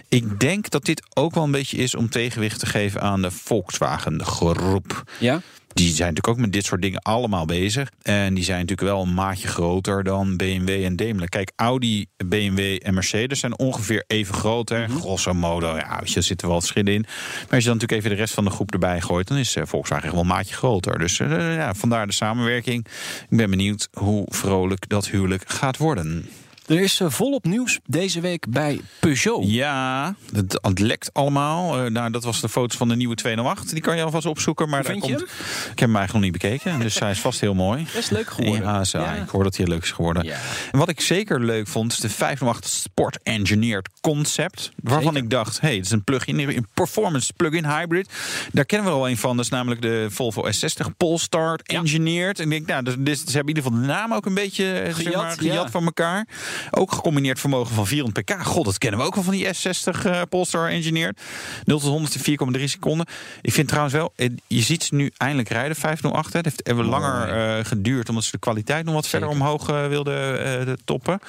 Ik 0.09 0.39
denk 0.39 0.69
dat 0.69 0.85
dit 0.85 1.03
ook 1.13 1.33
wel 1.33 1.43
een 1.43 1.51
beetje 1.51 1.77
is 1.77 1.95
om 1.95 2.09
tegenwicht 2.09 2.59
te 2.59 2.65
geven 2.65 3.01
aan 3.01 3.21
de 3.21 3.31
Volkswagen 3.31 4.25
groep. 4.25 5.03
Ja? 5.19 5.41
Die 5.73 5.93
zijn 5.93 6.09
natuurlijk 6.09 6.27
ook 6.27 6.37
met 6.37 6.53
dit 6.53 6.65
soort 6.65 6.81
dingen 6.81 7.01
allemaal 7.01 7.45
bezig. 7.45 7.91
En 8.01 8.33
die 8.33 8.43
zijn 8.43 8.59
natuurlijk 8.59 8.87
wel 8.87 9.01
een 9.01 9.13
maatje 9.13 9.47
groter 9.47 10.03
dan 10.03 10.37
BMW 10.37 10.69
en 10.69 10.95
Daimler. 10.95 11.29
Kijk, 11.29 11.51
Audi, 11.55 12.05
BMW 12.25 12.79
en 12.83 12.93
Mercedes 12.93 13.39
zijn 13.39 13.59
ongeveer 13.59 14.03
even 14.07 14.33
groot. 14.33 14.69
Hè? 14.69 14.87
Mhm. 14.87 14.97
Grosso 14.97 15.33
modo, 15.33 15.75
ja, 15.75 15.97
weet 15.99 16.09
je, 16.09 16.15
er 16.15 16.23
zitten 16.23 16.47
wel 16.47 16.59
verschillen 16.59 16.93
in. 16.93 17.01
Maar 17.01 17.49
als 17.51 17.63
je 17.63 17.69
dan 17.69 17.77
natuurlijk 17.77 17.91
even 17.91 18.09
de 18.09 18.15
rest 18.15 18.33
van 18.33 18.43
de 18.43 18.49
groep 18.49 18.71
erbij 18.71 19.01
gooit... 19.01 19.27
dan 19.27 19.37
is 19.37 19.55
eh, 19.55 19.63
Volkswagen 19.65 20.11
wel 20.11 20.19
een 20.19 20.27
maatje 20.27 20.55
groter. 20.55 20.99
Dus 20.99 21.19
eh, 21.19 21.55
ja, 21.55 21.73
vandaar 21.73 22.07
de 22.07 22.13
samenwerking. 22.13 22.85
Ik 23.29 23.37
ben 23.37 23.49
benieuwd 23.49 23.87
hoe 23.91 24.25
vrolijk 24.29 24.89
dat 24.89 25.07
huwelijk 25.07 25.43
gaat 25.49 25.77
worden. 25.77 26.29
Er 26.67 26.79
is 26.79 26.99
eh, 26.99 27.09
volop 27.09 27.45
nieuws 27.45 27.79
deze 27.85 28.21
week 28.21 28.45
bij 28.49 28.81
Peugeot. 28.99 29.43
Ja, 29.45 30.15
het, 30.33 30.59
het 30.61 30.79
lekt 30.79 31.13
allemaal. 31.13 31.77
Eh, 31.77 31.91
nou, 31.91 32.11
dat 32.11 32.23
was 32.23 32.41
de 32.41 32.49
foto's 32.49 32.77
van 32.77 32.87
de 32.87 32.95
nieuwe 32.95 33.15
208. 33.15 33.69
Die 33.69 33.81
kan 33.81 33.97
je 33.97 34.03
alvast 34.03 34.25
opzoeken. 34.25 34.69
Maar 34.69 34.83
daar 34.83 34.97
komt... 34.97 35.21
Ik 35.21 35.79
heb 35.79 35.79
hem 35.79 35.95
eigenlijk 35.95 36.13
nog 36.13 36.21
niet 36.21 36.31
bekeken. 36.31 36.79
Dus 36.79 36.99
hij 36.99 37.11
is 37.11 37.19
vast 37.19 37.41
heel 37.41 37.53
mooi. 37.53 37.87
Best 37.93 38.11
leuk 38.11 38.29
geworden. 38.29 38.63
Ja, 38.63 38.83
zo, 38.83 38.99
Ja. 38.99 39.13
ik 39.13 39.29
hoor 39.29 39.43
dat 39.43 39.57
hij 39.57 39.67
leuk 39.67 39.83
is 39.83 39.91
geworden. 39.91 40.23
Ja. 40.23 40.37
En 40.71 40.79
wat 40.79 40.89
ik 40.89 41.01
zeker 41.01 41.39
leuk 41.39 41.67
vond, 41.67 41.91
is 41.91 41.97
de 41.99 42.09
508 42.09 42.67
Sport 42.67 43.19
Engineered 43.23 43.89
Concept. 44.01 44.71
Waarvan 44.75 45.03
Zeker. 45.03 45.23
ik 45.23 45.29
dacht, 45.29 45.61
hey, 45.61 45.75
het 45.75 45.85
is 45.85 45.91
een 45.91 46.03
plug-in, 46.03 46.39
een 46.39 46.67
performance 46.73 47.33
plug-in 47.33 47.65
hybrid. 47.65 48.09
Daar 48.51 48.65
kennen 48.65 48.87
we 48.87 48.93
al 48.93 49.09
een 49.09 49.17
van. 49.17 49.35
Dat 49.35 49.45
is 49.45 49.51
namelijk 49.51 49.81
de 49.81 50.07
Volvo 50.09 50.47
S60 50.47 50.85
Polestar 50.97 51.59
Engineered. 51.63 52.39
En 52.39 52.51
ik 52.51 52.67
denk, 52.67 52.67
nou, 52.67 52.83
dus, 52.83 52.95
dus 52.97 53.17
ze 53.19 53.31
hebben 53.31 53.53
in 53.53 53.55
ieder 53.55 53.63
geval 53.63 53.79
de 53.79 53.93
naam 53.93 54.13
ook 54.13 54.25
een 54.25 54.33
beetje 54.33 54.71
eh, 54.71 54.85
zeg 54.85 54.95
Gejat, 54.95 55.21
maar, 55.21 55.37
gejat 55.37 55.63
ja. 55.63 55.71
van 55.71 55.83
elkaar. 55.83 56.27
Ook 56.71 56.91
gecombineerd 56.91 57.39
vermogen 57.39 57.75
van 57.75 57.87
400 57.87 58.25
pk. 58.25 58.43
God, 58.45 58.65
dat 58.65 58.77
kennen 58.77 58.99
we 58.99 59.05
ook 59.05 59.15
wel 59.15 59.23
van 59.23 59.33
die 59.33 59.45
S60 59.47 60.05
eh, 60.05 60.21
Polestar 60.29 60.69
Engineered. 60.69 61.21
0 61.63 61.79
tot 61.79 61.89
100 61.89 62.27
in 62.27 62.37
4,3 62.57 62.63
seconden. 62.63 63.05
Ik 63.41 63.53
vind 63.53 63.67
trouwens 63.67 63.93
wel, 63.95 64.13
eh, 64.15 64.29
je 64.47 64.61
ziet 64.61 64.83
ze 64.83 64.95
nu 64.95 65.11
eindelijk 65.17 65.49
rijden, 65.49 65.75
508. 65.75 66.31
hè. 66.33 66.37
Het 66.39 66.45
heeft 66.47 66.67
even 66.67 66.85
langer 66.85 67.27
eh, 67.57 67.65
geduurd, 67.65 68.09
omdat 68.09 68.23
ze 68.23 68.31
de 68.31 68.37
kwaliteit 68.39 68.85
nog 68.85 68.93
wat 68.93 69.07
verder 69.07 69.29
omhoog 69.29 69.65
wilden 69.65 70.77
toppen. 70.85 71.19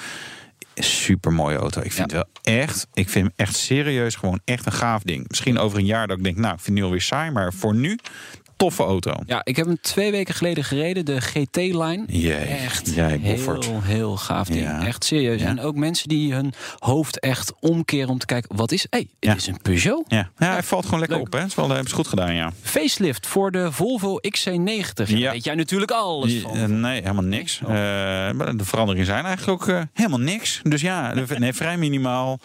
Super 0.74 1.32
mooie 1.32 1.56
auto. 1.56 1.80
Ik 1.80 1.92
vind 1.92 2.10
Ja. 2.10 2.16
het 2.18 2.26
wel 2.44 2.54
echt, 2.56 2.86
ik 2.94 3.08
vind 3.08 3.24
hem 3.26 3.34
echt 3.36 3.56
serieus 3.56 4.14
gewoon 4.14 4.40
echt 4.44 4.66
een 4.66 4.72
gaaf 4.72 5.02
ding. 5.02 5.24
Misschien 5.28 5.58
over 5.58 5.78
een 5.78 5.84
jaar 5.86 6.06
dat 6.06 6.18
ik 6.18 6.24
denk, 6.24 6.36
nou, 6.36 6.54
ik 6.54 6.60
vind 6.60 6.66
het 6.66 6.76
nu 6.76 6.82
alweer 6.84 7.00
saai, 7.02 7.30
maar 7.30 7.52
voor 7.52 7.74
nu 7.74 7.98
toffe 8.62 8.82
auto. 8.82 9.12
Ja, 9.26 9.40
ik 9.44 9.56
heb 9.56 9.66
hem 9.66 9.78
twee 9.80 10.10
weken 10.10 10.34
geleden 10.34 10.64
gereden, 10.64 11.04
de 11.04 11.20
GT-line. 11.20 12.04
Echt 12.46 12.94
jij 12.94 13.20
boffert. 13.20 13.64
heel, 13.66 13.82
heel 13.82 14.16
gaaf 14.16 14.46
ding. 14.48 14.60
Ja. 14.64 14.86
Echt 14.86 15.04
serieus. 15.04 15.40
Ja. 15.40 15.46
En 15.48 15.60
ook 15.60 15.74
mensen 15.74 16.08
die 16.08 16.32
hun 16.34 16.52
hoofd 16.78 17.20
echt 17.20 17.52
omkeren 17.60 18.08
om 18.08 18.18
te 18.18 18.26
kijken... 18.26 18.56
wat 18.56 18.72
is... 18.72 18.82
Hé, 18.82 18.86
hey, 18.90 19.00
het 19.00 19.28
Ja. 19.30 19.34
is 19.34 19.46
een 19.46 19.58
Peugeot. 19.62 20.04
Ja, 20.08 20.30
ja 20.38 20.52
hij 20.52 20.62
valt 20.62 20.84
gewoon 20.84 20.98
lekker 21.00 21.16
Leuk. 21.18 21.26
op. 21.26 21.32
Hè? 21.32 21.38
Het 21.38 21.48
is 21.48 21.54
wel, 21.54 21.68
hebben 21.68 21.88
ze 21.88 21.94
goed 21.94 22.06
gedaan, 22.06 22.34
ja. 22.34 22.52
Facelift 22.62 23.26
voor 23.26 23.50
de 23.50 23.72
Volvo 23.72 24.18
XC90. 24.20 25.06
Ja. 25.06 25.16
Ja. 25.22 25.30
Weet 25.32 25.44
jij 25.44 25.54
natuurlijk 25.54 25.90
alles 25.90 26.38
van. 26.40 26.56
eh, 26.56 26.64
nee, 26.64 27.00
helemaal 27.00 27.22
niks. 27.24 27.60
Oh. 27.64 27.70
Eh, 27.70 27.76
de 28.56 28.64
veranderingen 28.64 29.06
zijn 29.06 29.24
eigenlijk 29.24 29.62
ook 29.62 29.68
eh, 29.68 29.80
helemaal 29.92 30.20
niks. 30.20 30.60
Dus 30.62 30.80
ja, 30.80 31.14
nee, 31.38 31.52
vrij 31.52 31.76
minimaal. 31.76 32.40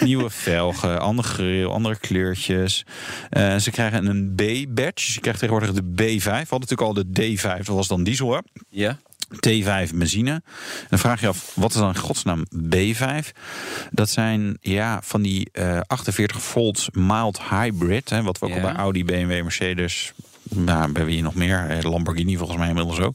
Nieuwe 0.00 0.30
velgen, 0.30 1.00
andere 1.00 1.28
grill, 1.28 1.64
andere 1.66 1.96
kleurtjes. 1.98 2.84
Eh, 3.30 3.56
ze 3.56 3.70
krijgen 3.70 4.06
een 4.06 4.32
B-badge. 4.34 5.12
Je 5.12 5.20
krijgt 5.20 5.38
tegenwoordig 5.38 5.57
de 5.60 5.82
B5. 5.82 6.22
We 6.22 6.30
hadden 6.30 6.46
natuurlijk 6.48 6.80
al 6.80 6.94
de 6.94 7.06
D5, 7.22 7.56
dat 7.56 7.66
was 7.66 7.88
dan 7.88 8.02
diesel. 8.04 8.32
Hè? 8.32 8.38
Ja. 8.68 8.98
T5 9.34 9.94
benzine. 9.94 10.42
Dan 10.88 10.98
vraag 10.98 11.20
je 11.20 11.28
af, 11.28 11.52
wat 11.54 11.70
is 11.70 11.76
dan 11.76 11.88
in 11.88 11.96
godsnaam 11.96 12.44
B5? 12.74 13.28
Dat 13.90 14.10
zijn 14.10 14.56
ja, 14.60 15.00
van 15.02 15.22
die 15.22 15.48
eh 15.52 15.80
48 15.86 16.42
volt 16.42 16.88
mild 16.92 17.42
hybrid. 17.42 18.10
Hè, 18.10 18.22
wat 18.22 18.38
we 18.38 18.46
ook 18.46 18.52
Ja. 18.52 18.56
al 18.56 18.62
bij 18.62 18.74
Audi, 18.74 19.04
BMW, 19.04 19.42
Mercedes... 19.42 20.12
Nou, 20.50 20.92
bij 20.92 21.04
wie 21.04 21.22
nog 21.22 21.34
meer? 21.34 21.66
Eh, 21.68 21.90
Lamborghini 21.90 22.36
volgens 22.36 22.58
mij 22.58 22.68
inmiddels 22.68 22.98
ook. 23.00 23.14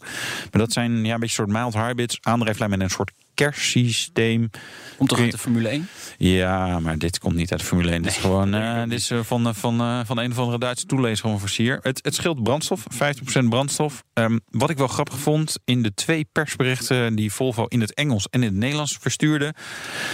Maar 0.52 0.62
dat 0.62 0.72
zijn 0.72 1.06
ja, 1.06 1.14
een 1.14 1.20
beetje 1.20 1.36
soort 1.36 1.50
mild 1.50 1.74
hybrids. 1.74 2.18
Aandrijflijn 2.22 2.70
met 2.70 2.82
een 2.82 2.90
soort 2.90 3.12
kerstsysteem. 3.34 4.50
Komt 4.98 5.10
toch 5.10 5.20
uit 5.20 5.32
de 5.32 5.38
Formule 5.38 5.68
1? 5.70 5.88
Ja, 6.18 6.80
maar 6.80 6.98
dit 6.98 7.20
komt 7.20 7.36
niet 7.36 7.52
uit 7.52 7.60
de 7.60 7.66
Formule 7.66 7.92
1. 7.92 8.02
Dit 8.02 8.12
is 8.12 8.18
gewoon 8.18 8.54
eh, 8.54 8.84
dit 8.84 9.00
is, 9.00 9.12
eh, 9.12 9.20
van, 9.24 9.48
eh, 9.48 9.54
van, 9.54 10.06
van 10.06 10.18
een 10.18 10.32
of 10.32 10.38
andere 10.38 10.60
Duitse 10.60 10.86
toelezer 10.86 11.18
gewoon 11.18 11.40
versier. 11.40 11.80
Het, 11.82 12.00
het 12.02 12.16
scheelt 12.16 12.44
brandstof, 12.44 12.84
50% 12.90 13.50
brandstof. 13.50 14.04
Ehm, 14.14 14.38
wat 14.50 14.70
ik 14.70 14.78
wel 14.78 14.88
grappig 14.88 15.18
vond, 15.18 15.60
in 15.66 15.84
de 15.84 15.94
twee 15.94 16.28
persberichten 16.32 17.16
die 17.16 17.32
Volvo 17.34 17.66
in 17.66 17.82
het 17.82 17.94
Engels 17.94 18.28
en 18.30 18.44
in 18.44 18.48
het 18.48 18.58
Nederlands 18.58 18.98
verstuurde, 19.00 19.54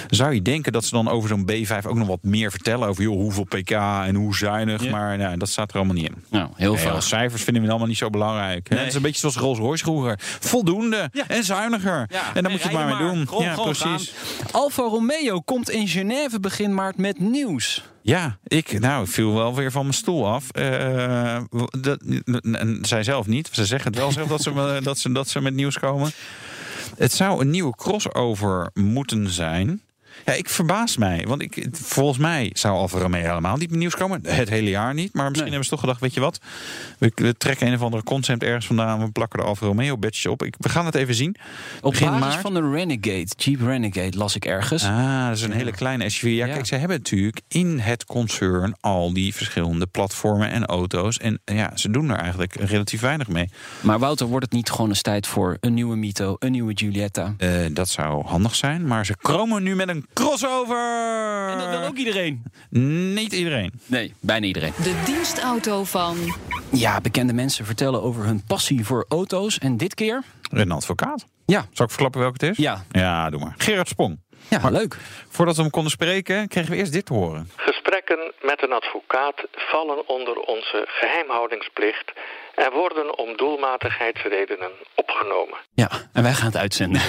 zou 0.07 0.33
je 0.33 0.41
denken 0.41 0.71
dat 0.71 0.85
ze 0.85 0.91
dan 0.91 1.09
over 1.09 1.29
zo'n 1.29 1.49
B5 1.51 1.85
ook 1.85 1.97
nog 1.97 2.07
wat 2.07 2.23
meer 2.23 2.51
vertellen 2.51 2.87
over 2.87 3.03
joh, 3.03 3.15
hoeveel 3.15 3.43
pk 3.43 3.71
en 3.71 4.15
hoe 4.15 4.35
zuinig. 4.35 4.83
Ja. 4.83 4.91
Maar 4.91 5.17
nou, 5.17 5.37
dat 5.37 5.49
staat 5.49 5.69
er 5.69 5.75
allemaal 5.75 5.95
niet 5.95 6.09
in. 6.09 6.23
Nou, 6.29 6.49
heel 6.55 6.73
Nee, 6.73 6.89
als 6.89 7.07
cijfers 7.07 7.43
vinden 7.43 7.63
we 7.63 7.69
allemaal 7.69 7.87
niet 7.87 7.97
zo 7.97 8.09
belangrijk. 8.09 8.69
Nee. 8.69 8.79
Het 8.79 8.87
is 8.87 8.95
een 8.95 9.01
beetje 9.01 9.19
zoals 9.19 9.35
Rolls 9.35 9.57
Royce 9.57 9.83
vroeger. 9.83 10.19
Voldoende 10.39 11.11
en 11.27 11.43
zuiniger. 11.43 12.09
en 12.33 12.41
daar 12.41 12.51
moet 12.51 12.61
je 12.61 12.67
het 12.67 12.77
maar 12.77 12.85
mee 12.85 12.97
doen. 12.97 13.08
Gewoon, 13.15 13.43
ja, 13.43 13.53
gewoon 13.53 13.73
precies. 13.73 14.13
gaan. 14.37 14.51
Alfa 14.51 14.81
Romeo 14.83 15.39
komt 15.39 15.69
in 15.69 15.87
Genève 15.87 16.39
begin 16.39 16.73
maart 16.73 16.97
met 16.97 17.19
nieuws. 17.19 17.83
Ja, 18.01 18.37
ik, 18.47 18.79
nou, 18.79 19.03
ik 19.03 19.09
viel 19.09 19.33
wel 19.33 19.55
weer 19.55 19.71
van 19.71 19.81
mijn 19.81 19.93
stoel 19.93 20.27
af. 20.27 20.49
Eh, 20.51 21.41
dat, 21.79 22.01
en 22.51 22.79
zij 22.81 23.03
zelf 23.03 23.27
niet. 23.27 23.49
Ze 23.51 23.65
zeggen 23.65 23.91
het 23.91 23.99
wel 23.99 24.11
zelf 24.11 24.27
dat 24.27 24.41
ze, 24.41 24.79
dat, 24.83 24.97
ze, 24.97 25.11
dat 25.11 25.27
ze 25.27 25.41
met 25.41 25.53
nieuws 25.53 25.79
komen. 25.79 26.11
Het 26.97 27.13
zou 27.13 27.41
een 27.41 27.49
nieuwe 27.49 27.75
crossover 27.75 28.69
moeten 28.73 29.29
zijn. 29.29 29.81
Ja, 30.25 30.33
ik 30.33 30.49
verbaas 30.49 30.97
mij. 30.97 31.25
Want 31.27 31.41
ik, 31.41 31.67
volgens 31.71 32.17
mij 32.17 32.49
zou 32.53 32.75
Alfa 32.77 32.99
Romeo 32.99 33.21
helemaal 33.21 33.57
niet 33.57 33.69
met 33.69 33.79
nieuws 33.79 33.95
komen. 33.95 34.19
Het 34.27 34.49
hele 34.49 34.69
jaar 34.69 34.93
niet. 34.93 35.13
Maar 35.13 35.23
misschien 35.23 35.33
Nee. 35.49 35.49
hebben 35.49 35.63
ze 35.63 35.69
toch 35.69 35.79
gedacht, 35.79 35.99
weet 36.01 36.13
je 36.13 36.19
wat? 36.19 36.39
We, 36.97 37.11
we 37.15 37.37
trekken 37.37 37.67
een 37.67 37.73
of 37.73 37.81
andere 37.81 38.03
concept 38.03 38.43
ergens 38.43 38.65
vandaan. 38.65 38.99
We 38.99 39.11
plakken 39.11 39.39
de 39.39 39.45
Alfa 39.45 39.65
Romeo 39.65 39.97
badge 39.97 40.31
op. 40.31 40.43
Ik, 40.43 40.55
we 40.57 40.69
gaan 40.69 40.85
het 40.85 40.95
even 40.95 41.15
zien. 41.15 41.35
Op 41.81 41.91
Begin 41.91 42.07
basis 42.07 42.25
maart. 42.25 42.41
van 42.41 42.53
de 42.53 42.69
Renegade, 42.71 43.27
Jeep 43.37 43.61
Renegade, 43.61 44.17
las 44.17 44.35
ik 44.35 44.45
ergens. 44.45 44.83
Ah, 44.83 45.27
dat 45.27 45.35
is 45.37 45.41
een 45.43 45.51
hele 45.51 45.71
kleine 45.71 46.09
SUV. 46.09 46.23
Ja, 46.29 46.45
Ja. 46.45 46.53
kijk, 46.53 46.65
ze 46.65 46.75
hebben 46.75 46.97
natuurlijk 46.97 47.41
in 47.47 47.79
het 47.79 48.05
concern 48.05 48.75
al 48.79 49.13
die 49.13 49.35
verschillende 49.35 49.85
platformen 49.87 50.49
en 50.51 50.65
auto's. 50.65 51.17
En 51.17 51.39
ja, 51.45 51.71
ze 51.75 51.89
doen 51.89 52.09
er 52.09 52.17
eigenlijk 52.17 52.53
relatief 52.55 53.01
weinig 53.01 53.27
mee. 53.27 53.49
Maar 53.81 53.99
Wouter, 53.99 54.27
wordt 54.27 54.45
het 54.45 54.53
niet 54.53 54.69
gewoon 54.69 54.89
eens 54.89 55.01
tijd 55.01 55.27
voor 55.27 55.57
een 55.59 55.73
nieuwe 55.73 55.95
Mito, 55.95 56.35
een 56.39 56.51
nieuwe 56.51 56.71
Giulietta? 56.75 57.33
Eh, 57.37 57.49
dat 57.71 57.89
zou 57.89 58.25
handig 58.25 58.55
zijn, 58.55 58.87
maar 58.87 59.05
ze 59.05 59.15
kromen 59.21 59.63
nu 59.63 59.75
met 59.75 59.87
een 59.89 60.05
crossover. 60.13 61.49
En 61.49 61.57
dat 61.57 61.69
wil 61.69 61.83
ook 61.87 61.95
iedereen. 61.97 62.43
Niet 63.13 63.33
iedereen. 63.33 63.71
Nee, 63.85 64.13
bijna 64.19 64.45
iedereen. 64.45 64.73
De 64.83 65.01
dienstauto 65.05 65.83
van 65.83 66.17
Ja, 66.71 67.01
bekende 67.01 67.33
mensen 67.33 67.65
vertellen 67.65 68.01
over 68.03 68.23
hun 68.25 68.43
passie 68.47 68.85
voor 68.85 69.05
auto's. 69.09 69.57
En 69.57 69.77
dit 69.77 69.93
keer? 69.93 70.23
Een 70.51 70.71
advocaat. 70.71 71.25
Ja, 71.45 71.65
Zal 71.71 71.85
ik 71.85 71.91
verklappen 71.91 72.19
welke 72.21 72.45
het 72.45 72.57
is? 72.57 72.63
ja, 72.63 72.83
Ja, 72.91 73.29
doe 73.29 73.39
maar. 73.39 73.53
Gerard 73.57 73.87
Sprong. 73.87 74.19
ja 74.49 74.59
Maar- 74.59 74.71
leuk. 74.71 74.97
Voordat 75.29 75.55
we 75.55 75.61
hem 75.61 75.71
konden 75.71 75.91
spreken, 75.91 76.47
kregen 76.47 76.71
we 76.71 76.77
eerst 76.77 76.91
dit 76.91 77.05
te 77.05 77.13
horen. 77.13 77.49
Gesprekken 77.55 78.31
met 78.41 78.63
een 78.63 78.71
advocaat 78.71 79.43
vallen 79.51 80.07
onder 80.07 80.35
onze 80.39 80.85
geheimhoudingsplicht 80.87 82.11
en 82.65 82.71
worden 82.71 83.17
om 83.17 83.37
doelmatigheidsredenen 83.37 84.71
opgenomen. 84.95 85.57
Ja, 85.73 85.89
en 86.13 86.23
wij 86.23 86.33
gaan 86.33 86.51
het 86.51 86.57
uitzenden. 86.57 87.01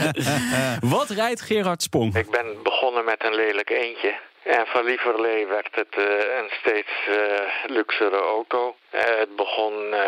Wat 0.96 1.10
rijdt 1.10 1.40
Gerard 1.40 1.82
Sprong? 1.82 2.16
Ik 2.16 2.30
ben 2.30 2.62
begonnen 2.62 3.04
met 3.04 3.24
een 3.24 3.34
lelijk 3.34 3.70
eentje. 3.70 4.14
En 4.42 4.66
van 4.66 4.84
lieverlee 4.84 5.46
werd 5.46 5.68
het 5.74 5.94
eh, 5.96 6.04
een 6.38 6.50
steeds 6.60 6.92
eh, 7.08 7.14
luxere 7.66 8.20
auto. 8.20 8.76
Eh, 8.90 9.00
het 9.18 9.36
begon 9.36 9.94
eh, 9.94 10.00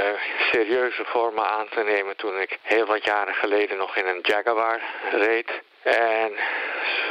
serieuze 0.53 1.05
vormen 1.05 1.49
aan 1.51 1.69
te 1.69 1.83
nemen 1.83 2.17
toen 2.17 2.41
ik 2.41 2.59
heel 2.63 2.87
wat 2.87 3.05
jaren 3.05 3.35
geleden 3.35 3.77
nog 3.77 3.97
in 3.97 4.07
een 4.07 4.21
Jaguar 4.23 4.81
reed. 5.11 5.51
En 5.83 6.33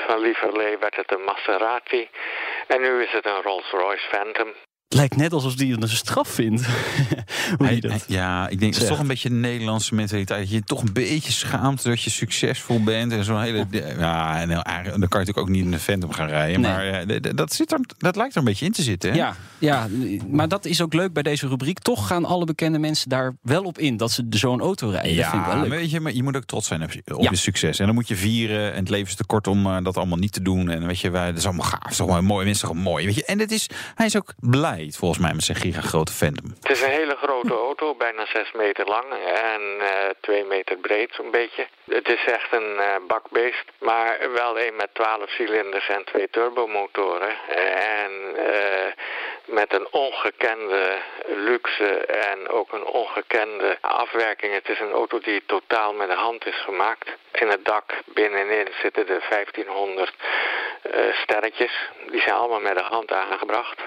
van 0.07 0.19
lieverlee 0.19 0.77
werd 0.77 0.95
het 0.95 1.12
een 1.12 1.23
Maserati. 1.23 2.09
En 2.67 2.81
nu 2.81 3.03
is 3.03 3.12
het 3.12 3.25
een 3.25 3.41
Rolls-Royce 3.41 4.07
Phantom. 4.07 4.53
Lijkt 4.93 5.15
net 5.15 5.33
alsof 5.33 5.51
het 5.51 5.62
een 5.62 5.89
straf 5.89 6.27
vindt. 6.27 6.65
Hoe 7.57 7.65
Hij- 7.65 7.75
je 7.75 7.81
dat? 7.81 8.05
ja, 8.07 8.48
ik 8.50 8.59
denk 8.59 8.74
dat 8.74 8.81
is 8.81 8.87
toch 8.87 9.00
een 9.00 9.07
beetje 9.07 9.29
de 9.29 9.35
Nederlandse 9.35 9.96
mentaliteit. 9.96 10.39
Dat 10.39 10.50
je 10.51 10.63
toch 10.63 10.81
een 10.81 10.94
beetje 10.94 11.31
schaamt 11.31 11.83
dat 11.83 12.01
je 12.01 12.09
succesvol 12.09 12.83
bent. 12.83 13.11
En 13.11 13.24
zo'n 13.24 13.41
hele. 13.41 13.65
Ja, 13.98 14.41
en 14.41 14.48
dan 14.50 14.61
kan 14.63 14.75
je 14.89 14.98
natuurlijk 15.00 15.37
ook 15.37 15.50
niet 15.50 15.65
in 15.65 15.74
een 15.74 15.79
Phantom 15.79 16.11
gaan 16.11 16.27
rijden. 16.27 16.61
Nee. 16.61 16.72
Maar 16.72 16.85
eh, 16.85 17.20
dat, 17.35 17.53
zit 17.53 17.72
er, 17.72 17.79
dat 17.98 18.15
lijkt 18.15 18.33
er 18.33 18.39
een 18.39 18.46
beetje 18.46 18.65
in 18.65 18.72
te 18.72 18.81
zitten. 18.81 19.09
Hè? 19.11 19.15
Ja, 19.18 19.35
ja, 19.57 19.87
maar 20.29 20.48
dat 20.48 20.65
is 20.65 20.81
ook 20.81 20.94
leuk 20.94 21.13
bij 21.13 21.24
deze 21.24 21.48
rubriek. 21.48 21.79
Toch 21.79 22.07
gaan 22.07 22.25
alle 22.25 22.46
bekende 22.46 22.79
mensen 22.79 23.09
daar 23.09 23.35
wel 23.41 23.63
op 23.63 23.77
in 23.77 23.98
dat 23.98 24.11
ze 24.11 24.25
zo'n 24.29 24.61
auto 24.61 24.89
rijden. 24.89 25.15
dat 25.15 25.25
vind 25.29 25.41
ik 25.46 25.51
wel 25.51 25.59
leuk. 25.61 25.70
weet 25.70 25.91
je, 25.91 26.00
maar 26.00 26.13
je 26.13 26.24
moet 26.24 26.35
ook 26.35 26.46
trots 26.46 26.68
zijn 26.68 26.83
op, 26.83 26.91
je- 26.91 27.01
op 27.15 27.22
Ja. 27.22 27.29
je 27.29 27.35
succes. 27.35 27.79
En 27.79 27.85
dan 27.85 27.96
moet 27.96 28.07
je 28.07 28.15
vieren. 28.15 28.72
En 28.74 28.79
het 28.79 28.89
leven 28.89 29.07
is 29.07 29.15
te 29.15 29.25
kort 29.25 29.48
om 29.48 29.65
eh, 29.65 29.77
dat 29.83 29.98
allemaal 29.98 30.18
niet 30.18 30.31
te 30.33 30.41
doen. 30.41 30.70
En 30.70 30.87
weet 30.87 31.00
je, 31.00 31.09
wij, 31.09 31.27
dat 31.29 31.37
is 31.37 31.46
allemaal 31.46 31.65
gaaf. 31.65 31.79
Dat 31.81 31.91
is 31.91 32.00
allemaal 32.00 32.22
mooi. 32.22 32.46
Mensen 32.46 32.77
mooi. 32.77 33.05
Weet 33.05 33.15
je. 33.15 33.25
En 33.25 33.39
het 33.39 33.51
is, 33.51 33.70
hij 33.96 34.05
is 34.05 34.18
ook 34.18 34.33
blij, 34.39 34.82
volgens 34.91 35.19
mij, 35.19 35.33
met 35.33 35.43
zijn 35.43 35.57
gigagrote 35.57 36.13
Phantom. 36.13 36.53
Het 36.61 36.72
is 36.72 36.81
een 36.81 36.89
hele 36.89 37.15
grote 37.15 37.53
auto, 37.53 37.96
bijna 38.05 38.25
6 38.25 38.51
meter 38.51 38.85
lang 38.85 39.05
en 39.25 39.61
eh 39.79 40.09
2 40.22 40.43
meter 40.43 40.77
breed 40.77 41.13
zo'n 41.13 41.31
beetje. 41.31 41.67
Het 41.85 42.09
is 42.09 42.25
echt 42.25 42.53
een 42.53 42.79
eh, 42.79 42.96
bakbeest, 43.07 43.63
maar 43.79 44.31
wel 44.33 44.59
een 44.59 44.75
met 44.75 44.89
12 44.93 45.29
cilinders 45.29 45.87
en 45.87 46.03
twee 46.03 46.29
turbomotoren. 46.29 47.35
En 47.96 48.11
eh, 48.35 48.91
met 49.46 49.74
een 49.74 49.87
ongekende 49.91 50.98
luxe 51.27 52.05
en 52.05 52.50
ook 52.50 52.74
een 52.74 52.85
ongekende 52.85 53.77
afwerking. 53.81 54.53
Het 54.53 54.69
is 54.69 54.79
een 54.79 54.91
auto 54.91 55.19
die 55.19 55.43
totaal 55.46 55.93
met 55.93 56.09
de 56.09 56.15
hand 56.15 56.46
is 56.46 56.61
gemaakt. 56.61 57.09
In 57.31 57.48
het 57.48 57.65
dak 57.65 57.93
binnenin 58.05 58.67
zitten 58.81 59.05
de 59.05 59.22
1500 59.29 60.13
eh, 60.81 61.13
sterretjes. 61.13 61.89
Die 62.11 62.22
zijn 62.22 62.35
allemaal 62.35 62.59
met 62.59 62.75
de 62.75 62.83
hand 62.83 63.11
aangebracht. 63.11 63.81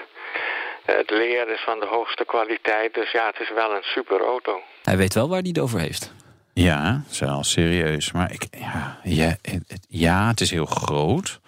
Het 0.95 1.09
leer 1.09 1.49
is 1.53 1.61
van 1.65 1.79
de 1.79 1.85
hoogste 1.89 2.25
kwaliteit, 2.25 2.93
dus 2.93 3.11
ja, 3.11 3.25
het 3.27 3.39
is 3.39 3.51
wel 3.53 3.71
een 3.75 3.83
super 3.83 4.19
auto. 4.21 4.59
Hij 4.83 4.97
weet 4.97 5.13
wel 5.13 5.27
waar 5.29 5.39
hij 5.39 5.47
het 5.49 5.59
over 5.59 5.79
heeft. 5.79 6.13
Ja, 6.53 7.01
zelfs 7.09 7.51
serieus. 7.51 8.11
Maar 8.11 8.31
ik, 8.31 8.47
ja, 8.59 8.99
ja, 9.03 9.27
het, 9.41 9.63
het- 9.67 9.85
ja, 9.89 10.27
het 10.27 10.41
is 10.41 10.51
heel 10.51 10.65
groot. 10.65 11.39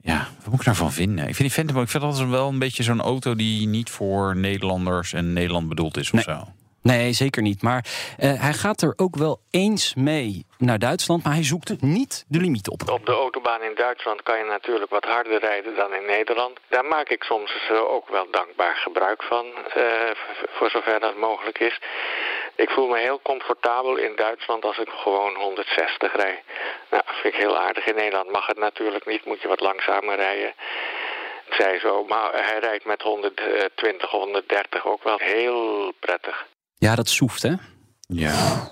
Ja, 0.00 0.28
wat 0.38 0.46
moet 0.50 0.58
ik 0.60 0.64
daarvan 0.66 0.92
vinden? 0.92 1.18
Ik 1.28 1.34
vind 1.34 1.38
die 1.38 1.50
Phantom, 1.50 1.82
ik 1.82 1.88
vind 1.88 2.02
dat 2.02 2.18
wel 2.18 2.48
een 2.48 2.58
beetje 2.58 2.82
zo'n 2.82 3.00
auto 3.00 3.34
die 3.34 3.66
niet 3.68 3.90
voor 3.90 4.36
Nederlanders 4.36 5.12
en 5.12 5.32
Nederland 5.32 5.68
bedoeld 5.68 5.96
is 5.96 6.10
of 6.10 6.26
Nee. 6.26 6.36
zo. 6.36 6.48
Nee, 6.86 7.12
zeker 7.12 7.42
niet. 7.42 7.62
Maar 7.62 7.84
eh, 8.18 8.40
hij 8.40 8.52
gaat 8.52 8.82
er 8.82 8.92
ook 8.96 9.16
wel 9.16 9.40
eens 9.50 9.94
mee 9.94 10.46
naar 10.58 10.78
Duitsland. 10.78 11.24
Maar 11.24 11.32
hij 11.32 11.44
zoekt 11.44 11.82
niet 11.82 12.24
de 12.28 12.40
limiet 12.40 12.68
op. 12.68 12.80
Op 12.90 13.06
de 13.06 13.12
autobaan 13.12 13.62
in 13.62 13.74
Duitsland 13.74 14.22
kan 14.22 14.38
je 14.38 14.44
natuurlijk 14.44 14.90
wat 14.90 15.04
harder 15.04 15.38
rijden 15.40 15.74
dan 15.74 15.94
in 15.94 16.06
Nederland. 16.06 16.58
Daar 16.68 16.84
maak 16.84 17.08
ik 17.08 17.22
soms 17.22 17.52
eh, 17.70 17.90
ook 17.90 18.08
wel 18.08 18.26
dankbaar 18.30 18.76
gebruik 18.76 19.22
van, 19.22 19.46
eh, 19.74 19.82
voor 20.56 20.70
zover 20.70 21.00
dat 21.00 21.16
mogelijk 21.16 21.58
is. 21.58 21.78
Ik 22.54 22.70
voel 22.70 22.88
me 22.88 22.98
heel 22.98 23.20
comfortabel 23.22 23.96
in 23.96 24.16
Duitsland 24.16 24.64
als 24.64 24.78
ik 24.78 24.88
gewoon 24.88 25.34
160 25.34 26.16
rij. 26.16 26.42
Nou, 26.90 27.02
vind 27.06 27.34
ik 27.34 27.40
heel 27.40 27.58
aardig. 27.58 27.86
In 27.86 27.94
Nederland 27.94 28.30
mag 28.30 28.46
het 28.46 28.58
natuurlijk 28.58 29.06
niet, 29.06 29.24
moet 29.24 29.42
je 29.42 29.48
wat 29.48 29.60
langzamer 29.60 30.16
rijden. 30.16 30.54
Zij 31.50 31.78
zo, 31.78 32.04
maar 32.04 32.32
hij 32.32 32.58
rijdt 32.58 32.84
met 32.84 33.02
120, 33.02 34.10
130 34.10 34.86
ook 34.86 35.02
wel 35.02 35.18
heel 35.18 35.92
prettig. 36.00 36.46
Ja, 36.78 36.94
dat 36.94 37.08
soeft, 37.08 37.42
hè? 37.42 37.54
Ja. 38.00 38.68